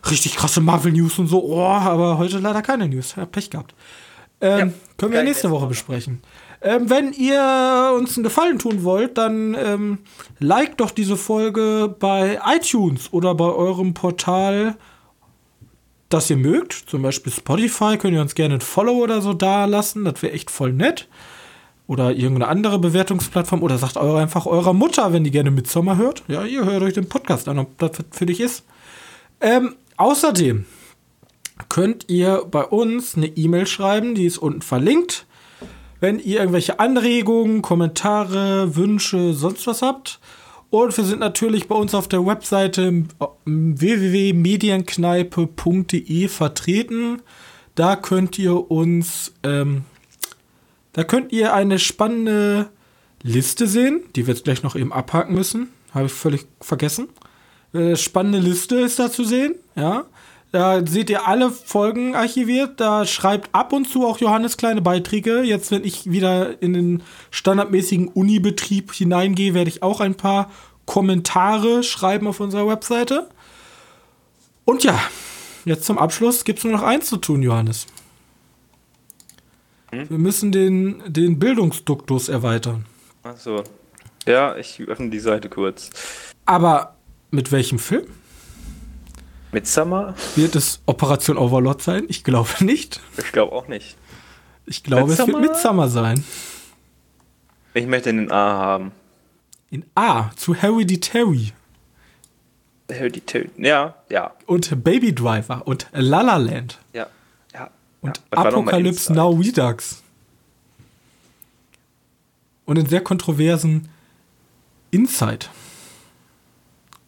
[0.08, 1.42] richtig krasse Marvel-News und so.
[1.42, 3.14] Oh, aber heute leider keine News.
[3.16, 3.74] Ja, Pech gehabt.
[4.40, 5.66] Ähm, Ja, können wir nächste Woche.
[5.66, 6.22] besprechen.
[6.60, 9.98] Ähm, wenn ihr uns einen Gefallen tun wollt, dann ähm,
[10.38, 14.76] liked doch diese Folge bei iTunes oder bei eurem Portal,
[16.08, 16.72] das ihr mögt.
[16.72, 20.04] Zum Beispiel Spotify, könnt ihr uns gerne ein Follow oder so da lassen.
[20.04, 21.08] Das wäre echt voll nett.
[21.88, 23.64] Oder irgendeine andere Bewertungsplattform.
[23.64, 26.22] Oder sagt eure einfach eurer Mutter, wenn die gerne Midsommar hört.
[26.28, 28.62] Ja, ihr hört euch den Podcast an, ob das für dich ist.
[29.40, 30.66] Ähm, außerdem
[31.68, 35.26] könnt ihr bei uns eine E-Mail schreiben, die ist unten verlinkt.
[35.98, 40.20] Wenn ihr irgendwelche Anregungen, Kommentare, Wünsche, sonst was habt.
[40.70, 43.02] Und wir sind natürlich bei uns auf der Webseite
[43.46, 47.22] www.medienkneipe.de vertreten.
[47.74, 49.82] Da könnt ihr uns, ähm,
[50.98, 52.70] Da könnt ihr eine spannende
[53.22, 55.68] Liste sehen, die wir jetzt gleich noch eben abhaken müssen.
[55.94, 57.06] Habe ich völlig vergessen.
[57.72, 60.06] Äh, spannende Liste ist da zu sehen, ja.
[60.50, 62.80] Da seht ihr alle Folgen archiviert.
[62.80, 65.42] Da schreibt ab und zu auch Johannes kleine Beiträge.
[65.42, 70.50] Jetzt, wenn ich wieder in den standardmäßigen Unibetrieb hineingehe, werde ich auch ein paar
[70.84, 73.28] Kommentare schreiben auf unserer Webseite.
[74.64, 74.98] Und ja,
[75.64, 77.86] jetzt zum Abschluss gibt es nur noch eins zu tun, Johannes.
[79.90, 80.10] Hm?
[80.10, 82.84] Wir müssen den, den Bildungsduktus erweitern.
[83.22, 83.64] Achso.
[84.26, 85.90] Ja, ich öffne die Seite kurz.
[86.44, 86.96] Aber
[87.30, 88.06] mit welchem Film?
[89.52, 90.14] Midsummer?
[90.36, 92.04] Wird es Operation Overlord sein?
[92.08, 93.00] Ich glaube nicht.
[93.16, 93.96] Ich glaube auch nicht.
[94.66, 95.28] Ich glaube, Midsummer?
[95.28, 96.24] es wird Midsummer sein.
[97.72, 98.92] Ich möchte den A haben.
[99.70, 101.52] In A, zu Hereditary.
[102.90, 104.32] Hereditary, ja, ja.
[104.46, 106.78] Und Baby Driver und La La Land.
[106.92, 107.06] Ja.
[108.08, 108.38] Und ja.
[108.38, 110.02] Apocalypse Now Redux.
[112.64, 113.88] Und den sehr kontroversen
[114.90, 115.46] Inside.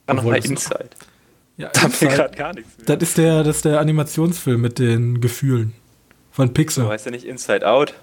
[0.06, 0.90] War nochmal Inside.
[1.56, 2.97] Ja, da wir gerade gar nichts mehr.
[2.97, 5.74] Das ist, der, das ist der Animationsfilm mit den Gefühlen
[6.31, 6.85] von Pixar.
[6.86, 7.94] So heißt der nicht Inside Out?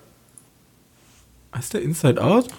[1.56, 2.50] Heißt der Inside Out?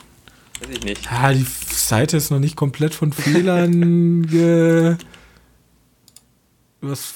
[0.61, 1.05] Weiß ich nicht.
[1.05, 4.97] Ja, die Seite ist noch nicht komplett von Fehlern ge.
[6.81, 7.15] Du hast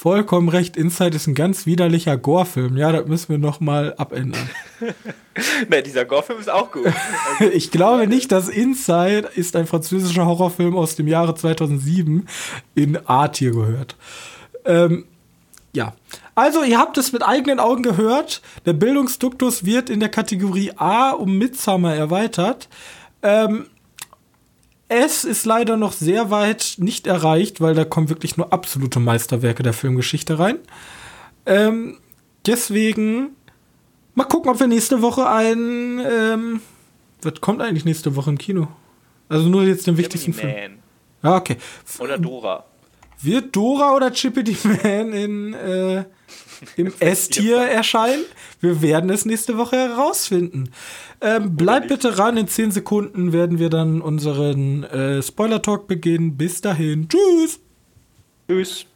[0.00, 0.78] vollkommen recht.
[0.78, 2.78] Inside ist ein ganz widerlicher Gore-Film.
[2.78, 4.48] Ja, das müssen wir noch mal abändern.
[5.68, 6.90] ne, dieser Gore-Film ist auch gut.
[7.52, 12.26] ich glaube nicht, dass Inside ist ein französischer Horrorfilm aus dem Jahre 2007
[12.74, 13.96] in A-Tier gehört.
[14.64, 15.04] Ähm,
[15.74, 15.92] ja.
[16.34, 18.40] Also, ihr habt es mit eigenen Augen gehört.
[18.64, 22.70] Der Bildungsduktus wird in der Kategorie A um Midsummer erweitert.
[23.22, 23.66] Ähm,
[24.92, 29.62] es ist leider noch sehr weit nicht erreicht, weil da kommen wirklich nur absolute Meisterwerke
[29.62, 30.58] der Filmgeschichte rein.
[31.46, 31.98] Ähm,
[32.44, 33.36] deswegen
[34.16, 36.00] mal gucken, ob wir nächste Woche ein.
[36.00, 36.60] Ähm,
[37.22, 38.66] was kommt eigentlich nächste Woche im Kino?
[39.28, 40.78] Also nur jetzt den wichtigsten Film.
[41.22, 41.56] Ja, okay.
[42.00, 42.64] Oder Dora.
[43.22, 46.04] Wird Dora oder Chippity Man in, äh,
[46.76, 48.24] im S-Tier erscheinen?
[48.60, 50.70] Wir werden es nächste Woche herausfinden.
[51.20, 56.36] Ähm, bleibt bitte ran, in 10 Sekunden werden wir dann unseren äh, Spoiler-Talk beginnen.
[56.36, 57.08] Bis dahin.
[57.08, 57.60] Tschüss.
[58.48, 58.86] Tschüss.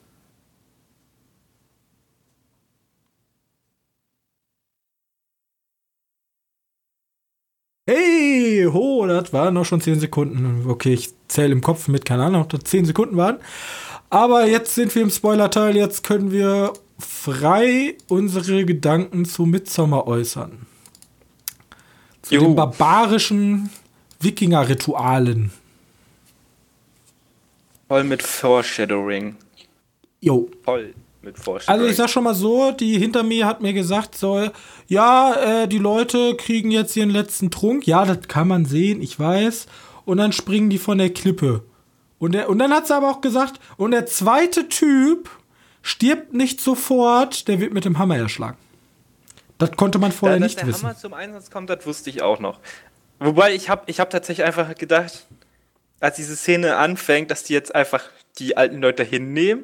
[7.87, 10.65] Hey, ho, das waren noch schon 10 Sekunden.
[10.67, 13.37] Okay, ich zähle im Kopf mit, keine Ahnung, ob das 10 Sekunden waren.
[14.09, 15.77] Aber jetzt sind wir im Spoiler-Teil.
[15.77, 20.67] Jetzt können wir frei unsere Gedanken zu Midsommar äußern.
[22.23, 22.45] Zu Juhu.
[22.47, 23.71] den barbarischen
[24.21, 25.51] Wikinger-Ritualen.
[27.89, 29.37] Voll mit Foreshadowing.
[30.21, 30.49] Jo.
[30.63, 31.81] Voll mit Foreshadowing.
[31.81, 34.49] Also ich sag schon mal so, die hinter mir hat mir gesagt, so,
[34.87, 37.87] ja, äh, die Leute kriegen jetzt ihren letzten Trunk.
[37.87, 39.67] Ja, das kann man sehen, ich weiß.
[40.07, 41.63] Und dann springen die von der Klippe.
[42.19, 45.29] Und, der, und dann hat sie aber auch gesagt, und der zweite Typ
[45.85, 48.57] stirbt nicht sofort, der wird mit dem Hammer erschlagen.
[49.59, 50.71] Das konnte man vorher da, nicht wissen.
[50.71, 52.59] Dass der Hammer zum Einsatz kommt, das wusste ich auch noch.
[53.21, 55.27] Wobei ich habe ich hab tatsächlich einfach gedacht,
[56.01, 59.63] als diese Szene anfängt, dass die jetzt einfach die alten Leute hinnehmen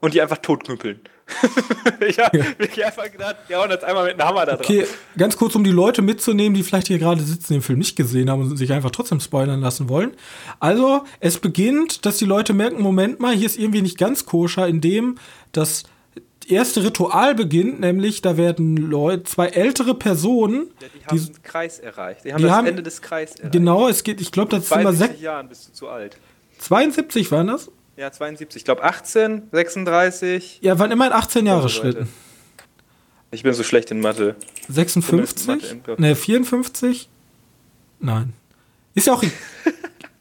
[0.00, 1.00] und die einfach totknüppeln.
[2.00, 4.66] ich habe wirklich einfach gedacht, ja, und jetzt einmal mit einem Hammer da drauf.
[4.66, 4.86] Okay,
[5.16, 8.30] ganz kurz, um die Leute mitzunehmen, die vielleicht hier gerade sitzen, den Film nicht gesehen
[8.30, 10.12] haben und sich einfach trotzdem spoilern lassen wollen.
[10.60, 14.66] Also, es beginnt, dass die Leute merken, Moment mal, hier ist irgendwie nicht ganz koscher,
[14.66, 15.16] indem
[15.52, 15.84] das
[16.46, 20.70] erste Ritual beginnt, nämlich da werden Leute, zwei ältere Personen.
[20.80, 22.24] Ja, die haben die, den Kreis erreicht.
[22.24, 23.52] Die haben die das haben, Ende des Kreises erreicht.
[23.52, 25.20] Genau, es geht, ich glaube, das ist immer sechs.
[25.20, 26.16] Jahren bist du zu alt.
[26.58, 27.70] 72 waren das?
[27.98, 28.60] Ja, 72.
[28.60, 30.60] Ich glaube 18, 36.
[30.62, 32.08] Ja, waren immer in 18 Jahre Schritten.
[33.32, 34.36] Ich bin so schlecht in Mathe.
[34.68, 35.78] 56?
[35.96, 37.08] Ne, 54?
[37.98, 38.34] Nein.
[38.94, 39.24] Ist ja auch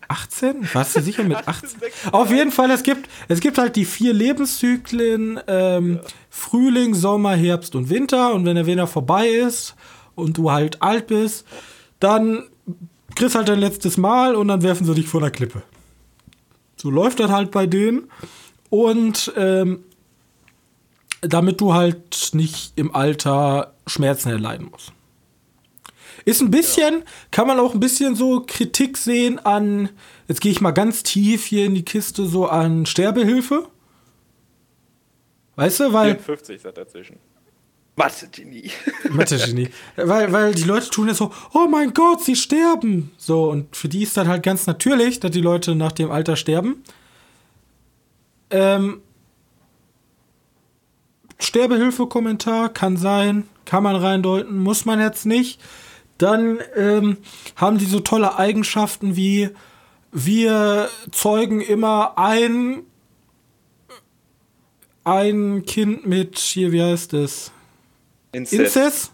[0.07, 0.67] 18?
[0.73, 1.79] Warst du sicher mit 18?
[2.11, 6.09] Auf jeden Fall, es gibt, es gibt halt die vier Lebenszyklen: ähm, ja.
[6.31, 8.33] Frühling, Sommer, Herbst und Winter.
[8.33, 9.75] Und wenn der Winter vorbei ist
[10.15, 11.45] und du halt alt bist,
[11.99, 12.49] dann
[13.13, 15.61] kriegst halt dein letztes Mal und dann werfen sie dich vor der Klippe.
[16.77, 18.09] So läuft das halt bei denen.
[18.69, 19.83] Und ähm,
[21.21, 24.91] damit du halt nicht im Alter Schmerzen erleiden musst.
[26.25, 29.89] Ist ein bisschen, kann man auch ein bisschen so Kritik sehen an,
[30.27, 33.67] jetzt gehe ich mal ganz tief hier in die Kiste, so an Sterbehilfe.
[35.55, 36.15] Weißt du, weil.
[36.15, 37.17] 54 ist dazwischen.
[37.97, 38.69] Mathe-Genie.
[39.09, 39.69] Mathe-Genie.
[39.95, 43.11] weil, weil die Leute tun jetzt so, oh mein Gott, sie sterben.
[43.17, 46.35] So, und für die ist das halt ganz natürlich, dass die Leute nach dem Alter
[46.35, 46.83] sterben.
[48.51, 49.01] Ähm,
[51.39, 55.59] Sterbehilfe-Kommentar kann sein, kann man reindeuten, muss man jetzt nicht.
[56.19, 57.17] Dann ähm,
[57.55, 59.49] haben die so tolle Eigenschaften wie
[60.11, 62.83] wir zeugen immer ein
[65.03, 67.51] ein Kind mit hier wie heißt es
[68.31, 69.11] Inzest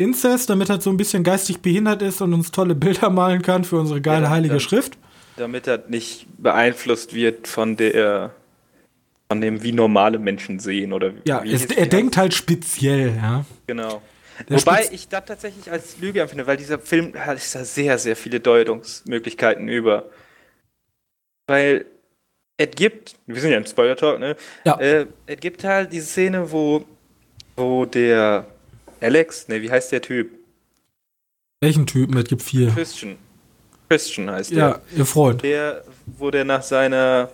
[0.00, 3.64] Inzest, damit er so ein bisschen geistig behindert ist und uns tolle Bilder malen kann
[3.64, 4.96] für unsere geile Ja, heilige dann- Schrift.
[5.36, 8.32] Damit er nicht beeinflusst wird von der
[9.30, 13.44] von dem, wie normale Menschen sehen oder Ja, es, es- er denkt halt speziell, ja.
[13.66, 14.00] Genau.
[14.48, 17.98] Der Wobei Spitz- ich das tatsächlich als Lüge empfinde, weil dieser Film hat da sehr,
[17.98, 20.04] sehr viele Deutungsmöglichkeiten über.
[21.46, 21.86] Weil
[22.56, 24.36] es gibt, wir sind ja im Spoiler-Talk, ne?
[24.64, 24.78] Ja.
[24.80, 26.84] Äh, es gibt halt diese Szene, wo,
[27.58, 28.46] wo der
[29.00, 30.30] Alex, ne, wie heißt der Typ?
[31.60, 32.16] Welchen Typen?
[32.16, 32.70] Es gibt vier.
[32.70, 33.18] Christian.
[33.88, 34.58] Christian heißt der.
[34.58, 35.42] Ja, ihr Freund.
[35.42, 37.30] Der, wo der nach seiner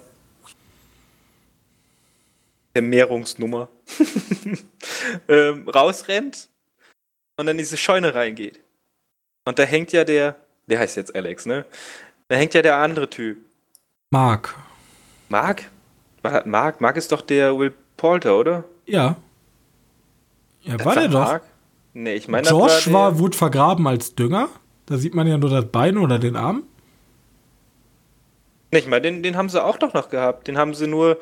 [2.72, 3.68] Vermehrungsnummer
[5.28, 6.48] ähm, rausrennt
[7.36, 8.60] und dann in diese Scheune reingeht.
[9.44, 10.36] Und da hängt ja der,
[10.66, 11.66] der heißt jetzt Alex, ne?
[12.28, 13.38] Da hängt ja der andere Typ.
[14.10, 14.54] Mark.
[15.28, 15.70] Mark?
[16.46, 16.80] Mark?
[16.80, 18.64] Mark ist doch der Will Poulter, oder?
[18.86, 19.16] Ja.
[20.64, 21.40] Ja, Das war der doch.
[21.92, 24.48] Nee, ich meine, Josh war, der- wurde vergraben als Dünger.
[24.86, 26.64] Da sieht man ja nur das Bein oder den Arm.
[28.70, 30.48] Ich meine, den, den haben sie auch doch noch gehabt.
[30.48, 31.18] Den haben sie nur.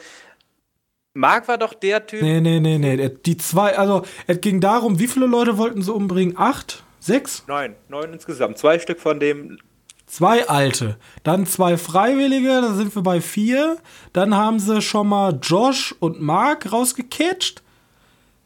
[1.15, 2.23] Mark war doch der Typ.
[2.23, 3.11] Nee, nee, nee, nee.
[3.27, 6.39] Die zwei, also es ging darum, wie viele Leute wollten sie umbringen?
[6.39, 6.83] Acht?
[7.01, 7.45] Sechs?
[7.47, 7.75] Neun.
[7.89, 8.57] Neun insgesamt.
[8.57, 9.59] Zwei Stück von dem
[10.07, 10.97] Zwei alte.
[11.23, 13.79] Dann zwei Freiwillige, da sind wir bei vier.
[14.13, 17.63] Dann haben sie schon mal Josh und Mark rausgecatcht.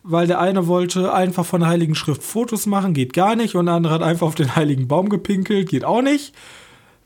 [0.08, 3.56] Weil der eine wollte einfach von der Heiligen Schrift Fotos machen, geht gar nicht.
[3.56, 6.32] Und der andere hat einfach auf den Heiligen Baum gepinkelt, geht auch nicht.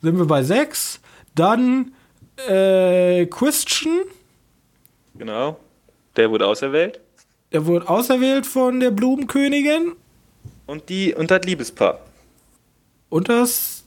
[0.02, 1.00] Sind wir bei sechs.
[1.34, 1.92] Dann
[2.48, 4.00] äh, Christian,
[5.16, 5.58] Genau.
[6.16, 7.00] Der wurde auserwählt.
[7.52, 9.92] der wurde auserwählt von der Blumenkönigin.
[10.66, 11.98] Und die und das Liebespaar.
[13.08, 13.84] Und das.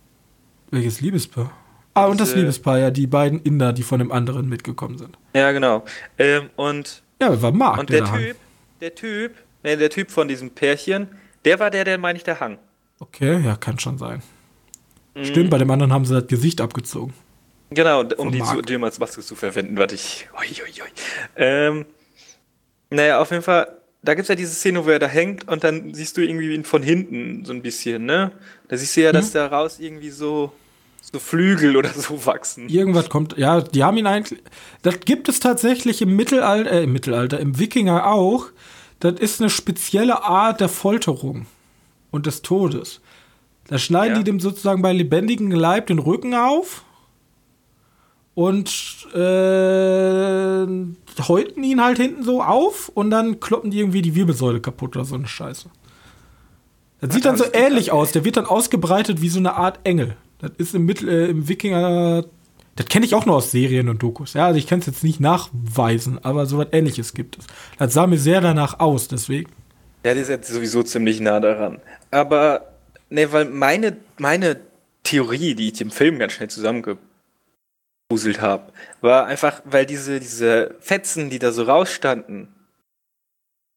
[0.71, 1.51] Welches Liebespaar?
[1.93, 5.17] Ah, und das Liebespaar, ja, die beiden Inder, die von dem anderen mitgekommen sind.
[5.35, 5.83] Ja, genau.
[6.17, 8.19] Ähm, und Ja, war Mark, und der hang.
[8.19, 8.35] Typ,
[8.83, 11.07] der Typ, nee, der Typ von diesem Pärchen,
[11.45, 12.59] der war der, der meine ich, der hang.
[12.99, 14.21] Okay, ja, kann schon sein.
[15.15, 15.25] Mhm.
[15.25, 17.13] Stimmt, bei dem anderen haben sie das Gesicht abgezogen.
[17.69, 20.27] Genau, um die zu, dem als Maske zu verwenden, warte ich.
[20.37, 20.89] Ui, ui, ui.
[21.37, 21.85] Ähm,
[22.89, 23.67] naja, auf jeden Fall,
[24.01, 26.53] da gibt es ja diese Szene, wo er da hängt und dann siehst du irgendwie
[26.53, 28.33] ihn von hinten so ein bisschen, ne?
[28.67, 30.51] Da siehst du ja, dass da raus irgendwie so,
[31.11, 32.69] so Flügel oder so wachsen.
[32.69, 34.41] Irgendwas kommt, ja, die haben ihn eigentlich.
[34.81, 38.47] Das gibt es tatsächlich im Mittelalter, äh, im Mittelalter, im Wikinger auch.
[38.99, 41.45] Das ist eine spezielle Art der Folterung
[42.09, 43.01] und des Todes.
[43.67, 44.19] Da schneiden Ja.
[44.19, 46.83] die dem sozusagen bei lebendigem Leib den Rücken auf
[48.35, 48.69] und
[49.13, 50.67] äh,
[51.27, 55.05] häuten ihn halt hinten so auf und dann kloppen die irgendwie die Wirbelsäule kaputt oder
[55.05, 55.69] so eine Scheiße.
[57.01, 58.13] Das sieht dann so ähnlich aus.
[58.13, 60.15] Der wird dann ausgebreitet wie so eine Art Engel.
[60.43, 62.25] Das ist im, Mittel, äh, im Wikinger.
[62.75, 64.33] Das kenne ich auch nur aus Serien und Dokus.
[64.33, 67.47] Ja, also ich kann es jetzt nicht nachweisen, aber so was ähnliches gibt es.
[67.77, 69.49] Das sah mir sehr danach aus, deswegen.
[70.03, 71.79] Ja, der ist jetzt sowieso ziemlich nah daran.
[72.11, 72.73] Aber,
[73.09, 74.59] ne, weil meine, meine
[75.03, 81.29] Theorie, die ich im Film ganz schnell zusammengepuzzelt habe, war einfach, weil diese, diese Fetzen,
[81.29, 82.49] die da so rausstanden,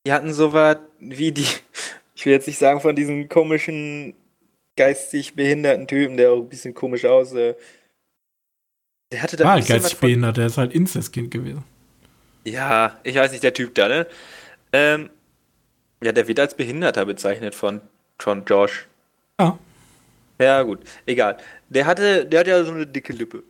[0.04, 1.46] die hatten so was wie die,
[2.16, 4.14] ich will jetzt nicht sagen von diesen komischen,
[4.76, 7.54] geistig behinderten Typen, der auch ein bisschen komisch aussah.
[9.12, 11.64] Der hatte da War ein bisschen was geistig behindert, der ist halt Inzestkind gewesen.
[12.44, 14.06] ja, ich weiß nicht, der Typ da, ne?
[14.72, 15.10] Ähm,
[16.02, 17.80] ja, der wird als Behinderter bezeichnet von,
[18.18, 18.86] von Josh.
[19.40, 19.58] Ja.
[20.38, 21.38] Ja, gut, egal.
[21.70, 23.42] Der hatte, der hat ja so eine dicke Lippe.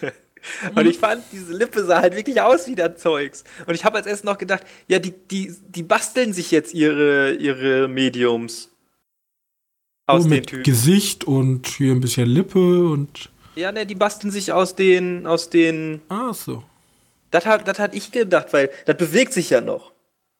[0.74, 3.44] Und ich fand, diese Lippe sah halt wirklich aus wie das Zeugs.
[3.66, 7.32] Und ich habe als erstes noch gedacht, ja, die, die, die basteln sich jetzt ihre,
[7.34, 8.70] ihre Mediums.
[10.06, 10.64] Aus den mit.
[10.64, 13.30] Gesicht und hier ein bisschen Lippe und.
[13.56, 16.00] Ja, ne, die basteln sich aus den, aus den.
[16.08, 16.62] Ach so.
[17.30, 19.92] Das hat, das hat ich gedacht, weil das bewegt sich ja noch.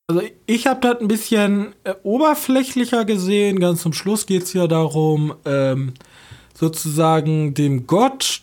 [0.09, 3.59] Also ich habe das ein bisschen äh, oberflächlicher gesehen.
[3.59, 5.95] Ganz zum Schluss geht es ja darum, ähm,
[6.55, 8.43] sozusagen dem Gott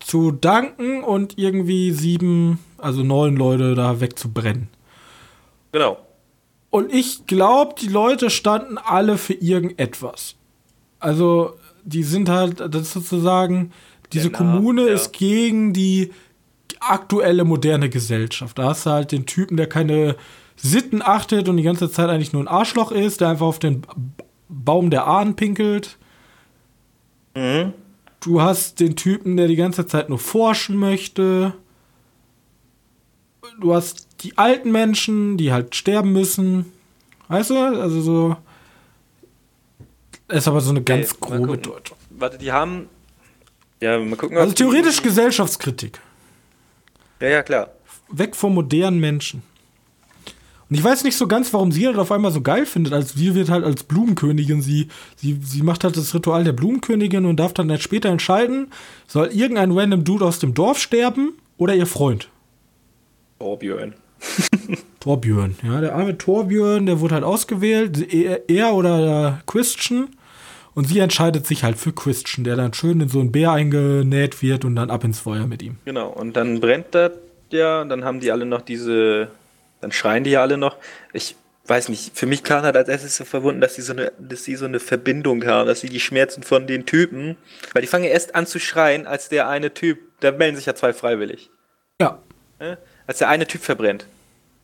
[0.00, 4.68] zu danken und irgendwie sieben, also neun Leute da wegzubrennen.
[5.72, 5.96] Genau.
[6.74, 10.34] Und ich glaube, die Leute standen alle für irgendetwas.
[10.98, 13.70] Also die sind halt, das ist sozusagen,
[14.12, 14.94] diese Name, Kommune ja.
[14.94, 16.10] ist gegen die
[16.80, 18.58] aktuelle moderne Gesellschaft.
[18.58, 20.16] Da hast du halt den Typen, der keine
[20.56, 23.82] Sitten achtet und die ganze Zeit eigentlich nur ein Arschloch ist, der einfach auf den
[24.48, 25.96] Baum der Ahnen pinkelt.
[27.36, 27.72] Mhm.
[28.18, 31.54] Du hast den Typen, der die ganze Zeit nur forschen möchte.
[33.60, 36.72] Du hast die alten Menschen, die halt sterben müssen.
[37.28, 37.56] Weißt du?
[37.56, 38.36] Also so.
[40.28, 41.58] Ist aber so eine ganz Okay, grobe.
[41.58, 41.96] Deutung.
[42.10, 42.88] Warte, die haben.
[43.80, 44.38] Ja, mal gucken.
[44.38, 46.00] Also theoretisch Gesellschaftskritik.
[47.20, 47.70] Ja, ja, klar.
[48.10, 49.42] Weg vom modernen Menschen.
[50.70, 52.94] Und ich weiß nicht so ganz, warum sie das auf einmal so geil findet.
[52.94, 57.26] Als sie wird halt als Blumenkönigin, sie, sie, sie macht halt das Ritual der Blumenkönigin
[57.26, 58.72] und darf dann halt später entscheiden,
[59.06, 62.30] soll irgendein random Dude aus dem Dorf sterben oder ihr Freund.
[63.38, 63.94] Torbjörn.
[65.00, 70.08] Torbjörn, ja, der arme Torbjörn, der wurde halt ausgewählt, er, er oder Christian.
[70.74, 74.42] Und sie entscheidet sich halt für Christian, der dann schön in so einen Bär eingenäht
[74.42, 75.76] wird und dann ab ins Feuer mit ihm.
[75.84, 77.12] Genau, und dann brennt das
[77.50, 79.28] ja, und dann haben die alle noch diese.
[79.80, 80.76] Dann schreien die ja alle noch.
[81.12, 81.36] Ich
[81.66, 84.44] weiß nicht, für mich klar hat als erstes so verwunden, dass sie so eine, dass
[84.44, 87.36] sie so eine Verbindung haben, dass sie die Schmerzen von den Typen,
[87.72, 90.66] weil die fangen ja erst an zu schreien, als der eine Typ, da melden sich
[90.66, 91.50] ja zwei freiwillig,
[92.00, 92.18] Ja,
[92.58, 92.76] ne?
[93.06, 94.06] Als der eine Typ verbrennt.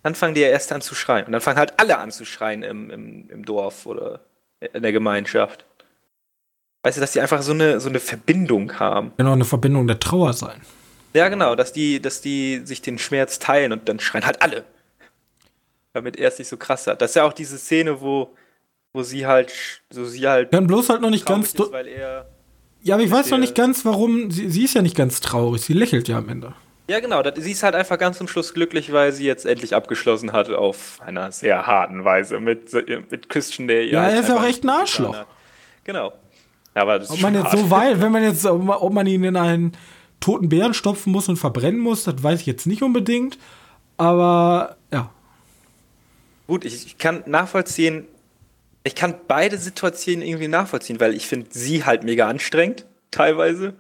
[0.03, 1.27] Dann fangen die ja erst an zu schreien.
[1.27, 4.21] Und dann fangen halt alle an zu schreien im, im, im Dorf oder
[4.61, 5.65] in der Gemeinschaft.
[6.83, 9.13] Weißt du, dass die einfach so eine, so eine Verbindung haben.
[9.19, 10.61] auch eine Verbindung der Trauer sein.
[11.13, 14.65] Ja, genau, dass die, dass die sich den Schmerz teilen und dann schreien halt alle.
[15.93, 17.03] Damit er es nicht so krass hat.
[17.03, 18.31] Das ist ja auch diese Szene, wo,
[18.93, 19.53] wo sie halt,
[19.91, 21.49] so sie halt Kann bloß halt noch nicht ganz.
[21.53, 22.29] ist, weil er.
[22.83, 24.31] Ja, aber ich weiß noch nicht ganz, warum.
[24.31, 25.63] Sie, sie ist ja nicht ganz traurig.
[25.63, 26.55] Sie lächelt ja am Ende.
[26.91, 29.77] Ja, genau, das, sie ist halt einfach ganz zum Schluss glücklich, weil sie jetzt endlich
[29.77, 32.73] abgeschlossen hat auf einer sehr harten Weise mit,
[33.13, 35.25] mit Christian, der ihr Ja, halt er ist auch echt ein Arschloch.
[35.85, 36.13] Genau.
[36.75, 39.23] Aber das Ob man jetzt so weit, wenn man jetzt, ob man, ob man ihn
[39.23, 39.77] in einen
[40.19, 43.39] toten Bären stopfen muss und verbrennen muss, das weiß ich jetzt nicht unbedingt.
[43.97, 45.11] Aber ja.
[46.49, 48.09] Gut, ich, ich kann nachvollziehen,
[48.83, 53.75] ich kann beide Situationen irgendwie nachvollziehen, weil ich finde sie halt mega anstrengend, teilweise.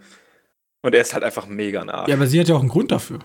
[0.82, 2.06] Und er ist halt einfach mega nah.
[2.08, 3.18] Ja, aber sie hat ja auch einen Grund dafür.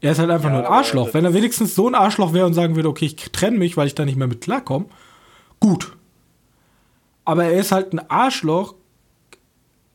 [0.00, 1.12] Er ist halt einfach Ja, nur ein Arschloch.
[1.12, 3.88] Wenn er wenigstens so ein Arschloch wäre und sagen würde, okay, ich trenne mich, weil
[3.88, 4.86] ich da nicht mehr mit klarkomme,
[5.58, 5.96] gut.
[7.24, 8.74] Aber er ist halt ein Arschloch.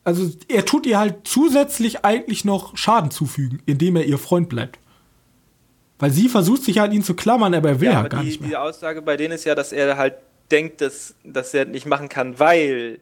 [0.03, 4.77] Also er tut ihr halt zusätzlich eigentlich noch Schaden zufügen, indem er ihr Freund bleibt.
[5.99, 8.19] Weil sie versucht sich halt an ihn zu klammern, aber er will Ja, aber gar
[8.21, 8.49] die, nicht mehr.
[8.49, 10.15] die Aussage bei denen ist ja, dass er halt
[10.51, 12.99] denkt, dass, dass er nicht machen kann, weil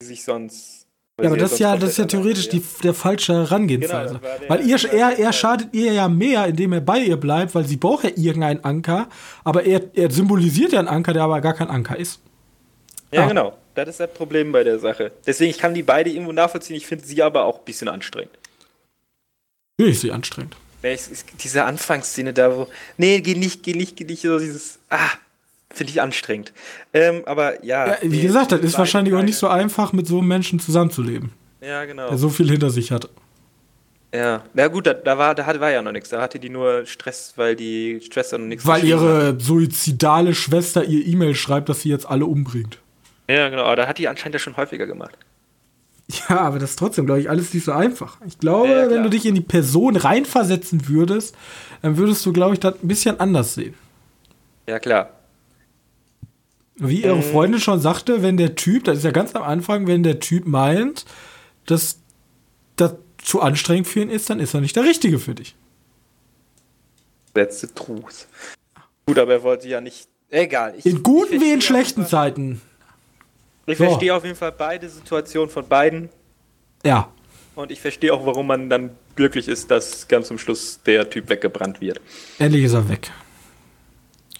[0.00, 0.75] sie sich sonst.
[1.20, 4.18] Ja, aber das ist ja, das ist ja theoretisch die, der falsche Herangehensweise.
[4.20, 7.54] Genau, der- weil ihr, er, er schadet ihr ja mehr, indem er bei ihr bleibt,
[7.54, 9.08] weil sie braucht ja irgendeinen Anker,
[9.42, 12.20] aber er, er symbolisiert ja einen Anker, der aber gar kein Anker ist.
[13.12, 13.28] Ja, Ah.
[13.28, 13.56] genau.
[13.74, 15.12] Das ist das Problem bei der Sache.
[15.26, 16.76] Deswegen, ich kann die beide irgendwo nachvollziehen.
[16.76, 18.32] Ich finde sie aber auch ein bisschen anstrengend.
[19.78, 20.56] Finde ich sie anstrengend.
[20.82, 22.68] Ja, ich- ich- Diese Anfangsszene da, wo.
[22.98, 24.22] Nee, geh nicht, geh nicht, geh nicht.
[24.22, 24.78] So dieses.
[24.90, 25.10] Ah,
[25.76, 26.52] finde ich anstrengend.
[26.92, 27.86] Ähm, aber ja.
[27.88, 31.32] Ja, wie gesagt, das ist wahrscheinlich auch nicht so einfach, mit so einem Menschen zusammenzuleben,
[31.60, 32.08] Ja, genau.
[32.08, 33.08] der so viel hinter sich hat.
[34.14, 34.42] ja.
[34.54, 36.08] Na gut, da, da, war, da war ja noch nichts.
[36.08, 39.06] Da hatte die nur Stress, weil die Schwester noch nichts Weil geschrieben hat.
[39.06, 42.78] ihre suizidale Schwester ihr E-Mail schreibt, dass sie jetzt alle umbringt.
[43.28, 43.64] Ja, genau.
[43.64, 45.16] Aber da hat die anscheinend ja schon häufiger gemacht.
[46.28, 48.18] Ja, aber das ist trotzdem, glaube ich, alles nicht so einfach.
[48.26, 51.34] Ich glaube, Ja, ja, wenn du dich in die Person reinversetzen würdest,
[51.82, 53.74] dann würdest du, glaube ich, das ein bisschen anders sehen.
[54.68, 55.10] Ja, klar.
[56.78, 57.22] Wie ihre Mhm.
[57.22, 60.46] Freundin schon sagte, wenn der Typ, das ist ja ganz am Anfang, wenn der Typ
[60.46, 61.04] meint,
[61.64, 61.98] dass
[62.76, 65.54] das zu anstrengend für ihn ist, dann ist er nicht der Richtige für dich.
[67.34, 68.26] Letzte Truth.
[69.06, 70.08] Gut, aber er wollte ja nicht.
[70.30, 70.74] Egal.
[70.76, 72.60] Ich, In guten wie in schlechten Fall- Zeiten.
[73.66, 73.84] Ich So.
[73.84, 76.08] verstehe auf jeden Fall beide Situationen von beiden.
[76.84, 77.10] Ja.
[77.54, 81.28] Und ich verstehe auch, warum man dann glücklich ist, dass ganz zum Schluss der Typ
[81.28, 82.00] weggebrannt wird.
[82.38, 83.10] Endlich ist er weg.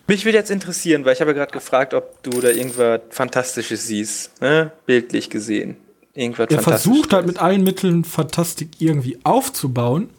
[0.08, 3.86] Mich würde jetzt interessieren, weil ich habe ja gerade gefragt, ob du da irgendwas Fantastisches
[3.86, 4.72] siehst, ne?
[4.86, 5.76] bildlich gesehen.
[6.14, 10.10] Irgendwas Er versucht halt mit allen Mitteln Fantastik irgendwie aufzubauen,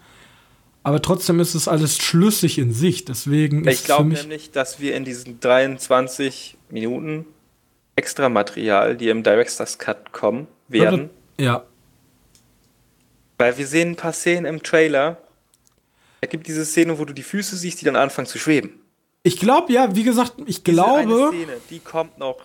[0.83, 3.05] aber trotzdem ist es alles schlüssig in sich.
[3.05, 7.25] Deswegen Ich glaube nämlich, dass wir in diesen 23 Minuten
[7.95, 11.09] extra Material, die im Director's Cut kommen, werden.
[11.39, 11.65] Ja.
[13.37, 15.17] Weil wir sehen ein paar Szenen im Trailer.
[16.21, 18.79] Es gibt diese Szene, wo du die Füße siehst, die dann anfangen zu schweben.
[19.27, 22.37] Ich glaube, ja, wie gesagt, ich Diese glaube, Szene, die kommt noch.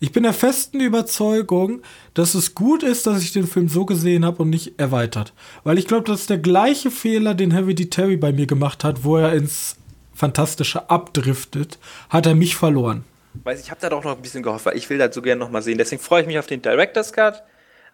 [0.00, 1.82] ich bin der festen Überzeugung,
[2.14, 5.32] dass es gut ist, dass ich den Film so gesehen habe und nicht erweitert.
[5.62, 9.18] Weil ich glaube, das ist der gleiche Fehler, den Hereditary bei mir gemacht hat, wo
[9.18, 9.76] er ins
[10.12, 11.78] Fantastische abdriftet,
[12.08, 13.04] hat er mich verloren.
[13.44, 15.38] Weiß ich habe da doch noch ein bisschen gehofft, weil ich will das so gerne
[15.38, 15.78] noch mal sehen.
[15.78, 17.44] Deswegen freue ich mich auf den Director's Cut.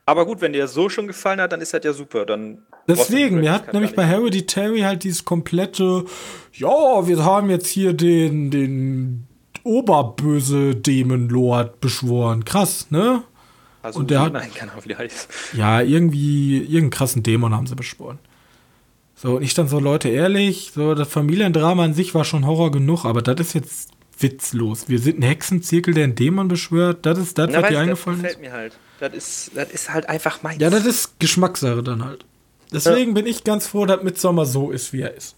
[0.06, 2.24] Aber gut, wenn dir so schon gefallen hat, dann ist das ja super.
[2.24, 4.04] Dann Deswegen, mir hat nämlich bei.
[4.06, 6.04] Hereditary halt dieses komplette,
[6.52, 9.26] ja, wir haben jetzt hier den, den
[9.64, 12.44] oberböse Demon Lord beschworen.
[12.44, 13.22] Krass, ne?
[13.82, 15.28] Also, und der hat- Nein, keine Ahnung, wie der heißt.
[15.54, 18.18] Ja, irgendwie, irgendeinen krassen Dämon haben sie beschworen.
[19.14, 22.70] So, und ich dann so, Leute, ehrlich, so, das Familiendrama an sich war schon Horror
[22.70, 24.88] genug, aber das ist jetzt witzlos.
[24.88, 27.06] Wir sind ein Hexenzirkel, der einen Dämon beschwört.
[27.06, 28.38] Das ist das, Na, was dir eingefallen das ist.
[28.38, 28.78] gefällt mir halt.
[28.98, 30.60] Das ist, das ist halt einfach meins.
[30.60, 32.24] Ja, das ist Geschmackssache dann halt.
[32.72, 35.36] Deswegen bin ich ganz froh, dass Midsommar so ist, wie er ist.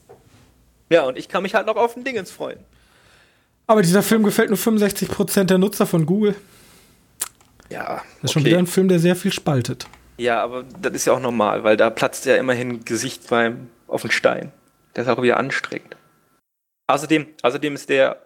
[0.91, 2.59] ja, und ich kann mich halt noch auf den Dingens freuen.
[3.67, 6.35] Aber dieser Film gefällt nur 65% der Nutzer von Google.
[7.71, 9.87] Ja, Das ist schon wieder ein Film, der sehr viel spaltet.
[10.17, 14.03] Ja, aber das ist ja auch normal, weil da platzt ja immerhin Gesicht beim auf
[14.03, 14.53] den Stein.
[14.95, 15.97] Das ist auch wieder anstrengend.
[16.87, 18.23] Außerdem, außerdem ist der.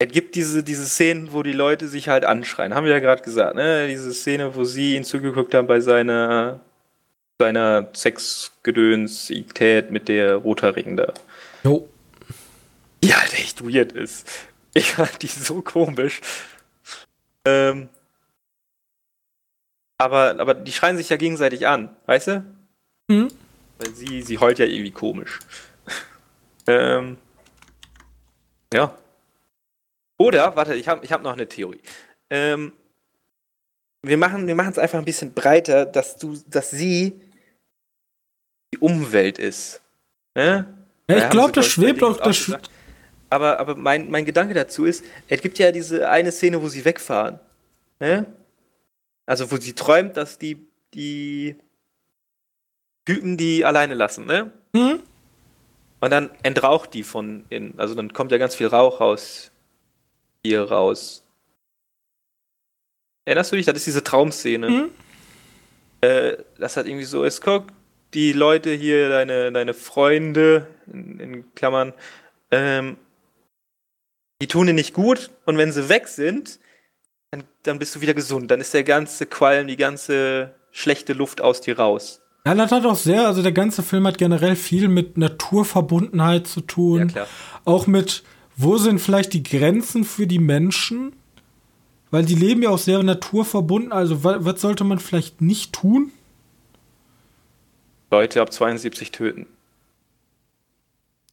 [0.00, 2.72] Es gibt diese, diese Szenen, wo die Leute sich halt anschreien.
[2.72, 3.88] Haben wir ja gerade gesagt, ne?
[3.88, 6.60] Diese Szene, wo sie ihn zugeguckt haben bei seiner,
[7.38, 11.12] seiner Sexgedönsität mit der Roterring da.
[11.62, 11.88] Jo.
[13.02, 14.28] Die halt echt weird ist.
[14.74, 16.20] Ich fand die so komisch.
[17.44, 17.88] Ähm,
[19.96, 22.44] aber, aber die schreien sich ja gegenseitig an, weißt du?
[23.08, 23.28] Mhm.
[23.78, 25.40] Weil sie, sie heult ja irgendwie komisch.
[26.68, 27.16] ähm,
[28.72, 28.96] ja.
[30.18, 31.80] Oder, warte, ich habe ich hab noch eine Theorie.
[32.30, 32.72] Ähm,
[34.02, 37.20] wir machen wir es einfach ein bisschen breiter, dass du, dass sie
[38.72, 39.80] die Umwelt ist.
[40.34, 40.66] Ne?
[41.08, 42.16] Ja, ich glaube, das schwebt auch.
[42.18, 42.70] Das gesagt.
[43.30, 46.84] aber aber mein, mein Gedanke dazu ist, es gibt ja diese eine Szene, wo sie
[46.84, 47.40] wegfahren.
[48.00, 48.26] Ne?
[49.26, 51.56] Also wo sie träumt, dass die, die
[53.04, 54.52] Typen die alleine lassen, ne?
[54.74, 55.00] hm?
[56.00, 57.74] Und dann entraucht die von innen.
[57.76, 59.50] Also dann kommt ja ganz viel Rauch aus
[60.42, 61.24] ihr raus.
[63.24, 63.66] Erinnerst du dich?
[63.66, 64.70] Das ist diese Traumszene.
[64.70, 64.90] Mhm.
[66.00, 67.64] Äh, das hat irgendwie so ist, guck,
[68.14, 71.92] die Leute hier, deine, deine Freunde, in, in Klammern,
[72.50, 72.96] ähm,
[74.40, 76.58] die tun dir nicht gut und wenn sie weg sind,
[77.30, 78.50] dann, dann bist du wieder gesund.
[78.50, 82.22] Dann ist der ganze Qualm, die ganze schlechte Luft aus dir raus.
[82.46, 86.62] Ja, das hat auch sehr, also der ganze Film hat generell viel mit Naturverbundenheit zu
[86.62, 87.00] tun.
[87.00, 87.26] Ja, klar.
[87.64, 88.22] Auch mit,
[88.56, 91.12] wo sind vielleicht die Grenzen für die Menschen?
[92.10, 93.92] Weil die leben ja auch sehr naturverbunden.
[93.92, 96.10] Also, wa was sollte man vielleicht nicht tun?
[98.10, 99.46] Leute ab 72 töten.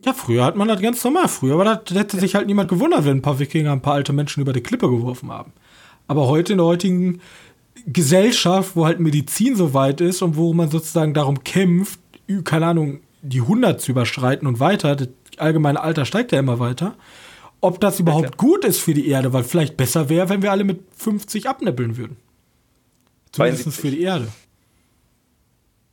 [0.04, 1.28] Ja, früher hat man das ganz normal.
[1.28, 4.14] Früher war das, hätte sich halt niemand gewundert, wenn ein paar Wikinger ein paar alte
[4.14, 5.54] Menschen über die Klippe geworfen haben.
[6.08, 7.22] Aber heute in der heutigen
[7.88, 12.00] Gesellschaft, wo halt Medizin so weit ist und wo man sozusagen darum kämpft,
[12.44, 16.96] keine Ahnung, die 100 zu überschreiten und weiter, das allgemeine Alter steigt ja immer weiter,
[17.62, 18.38] ob das überhaupt klar.
[18.38, 21.98] gut ist für die Erde, weil vielleicht besser wäre, wenn wir alle mit 50 abnippeln
[21.98, 22.18] würden.
[23.32, 23.82] Zumindest 72.
[23.82, 24.28] für die Erde.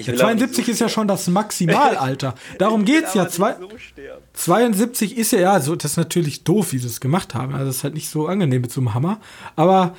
[0.06, 2.34] Ja, will auch nicht 72 so ist ja schon das Maximalalter.
[2.58, 3.22] Darum geht's ja.
[3.22, 4.22] aber Zwei, so sterben.
[4.34, 7.52] 72 ist ja, ja, so, das ist natürlich doof, wie sie es gemacht haben.
[7.54, 9.20] Also, das ist halt nicht so angenehm mit so einem Hammer.
[9.56, 9.94] Aber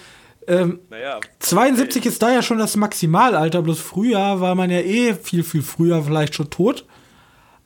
[0.47, 5.13] ähm, Naja, 72 ist da ja schon das Maximalalter, bloß früher war man ja eh
[5.13, 6.85] viel, viel früher vielleicht schon tot.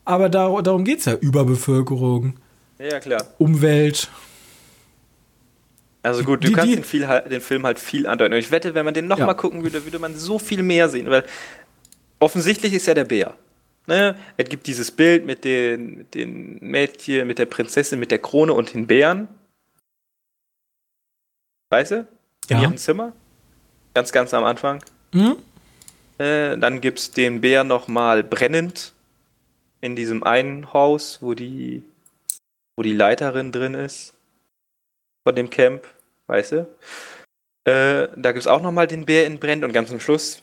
[0.05, 1.13] Aber da, darum geht's ja.
[1.15, 2.35] Überbevölkerung,
[2.79, 3.23] ja klar.
[3.39, 4.09] Umwelt.
[6.03, 8.33] Also gut, du Die- kannst die- den, viel, den Film halt viel andeuten.
[8.33, 9.25] Und ich wette, wenn man den nochmal Ja.
[9.27, 11.09] mal gucken würde, würde man so viel mehr sehen.
[11.09, 11.25] Weil
[12.19, 13.35] offensichtlich ist ja der Bär.
[13.87, 14.17] Ne?
[14.35, 18.53] Es gibt dieses Bild mit den, mit den Mädchen, mit der Prinzessin, mit der Krone
[18.53, 19.27] und den Bären.
[21.69, 21.95] Weißt du?
[22.49, 22.61] In Ja.
[22.63, 23.13] ihrem Zimmer.
[23.93, 24.83] Ganz, ganz am Anfang.
[25.13, 25.37] Hm?
[26.17, 28.93] Äh, dann gibt es den Bär nochmal brennend
[29.81, 31.83] in diesem einen Haus, wo die,
[32.75, 34.13] wo die Leiterin drin ist
[35.23, 35.83] von dem Camp,
[36.27, 36.57] weißt du?
[37.65, 40.41] Äh, da gibt es auch nochmal den Bär in Brennt und ganz zum Schluss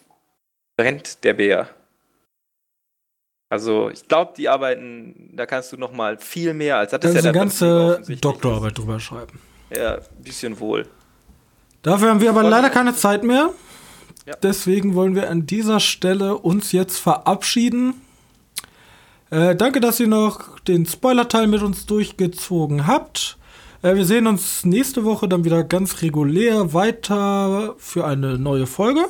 [0.76, 1.68] brennt der Bär.
[3.48, 7.14] Also ich glaube, die arbeiten, da kannst du nochmal viel mehr als das Da ist
[7.14, 9.38] ja eine ganze Doktorarbeit drüber schreiben.
[9.74, 10.86] Ja, ein bisschen wohl.
[11.82, 13.50] Dafür haben wir aber leider keine Zeit mehr.
[14.26, 14.34] Ja.
[14.42, 18.00] Deswegen wollen wir an dieser Stelle uns jetzt verabschieden.
[19.30, 23.36] Äh, danke, dass ihr noch den Spoiler-Teil mit uns durchgezogen habt.
[23.82, 29.04] Äh, wir sehen uns nächste Woche dann wieder ganz regulär weiter für eine neue Folge.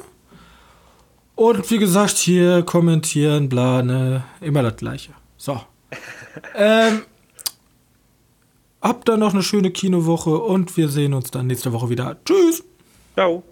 [1.36, 5.12] Und wie gesagt, hier kommentieren, bla, ne, immer das gleiche.
[5.36, 5.60] So.
[6.54, 7.02] ähm,
[8.80, 12.16] habt dann noch eine schöne Kinowoche und wir sehen uns dann nächste Woche wieder.
[12.24, 12.62] Tschüss!
[13.14, 13.42] Ciao.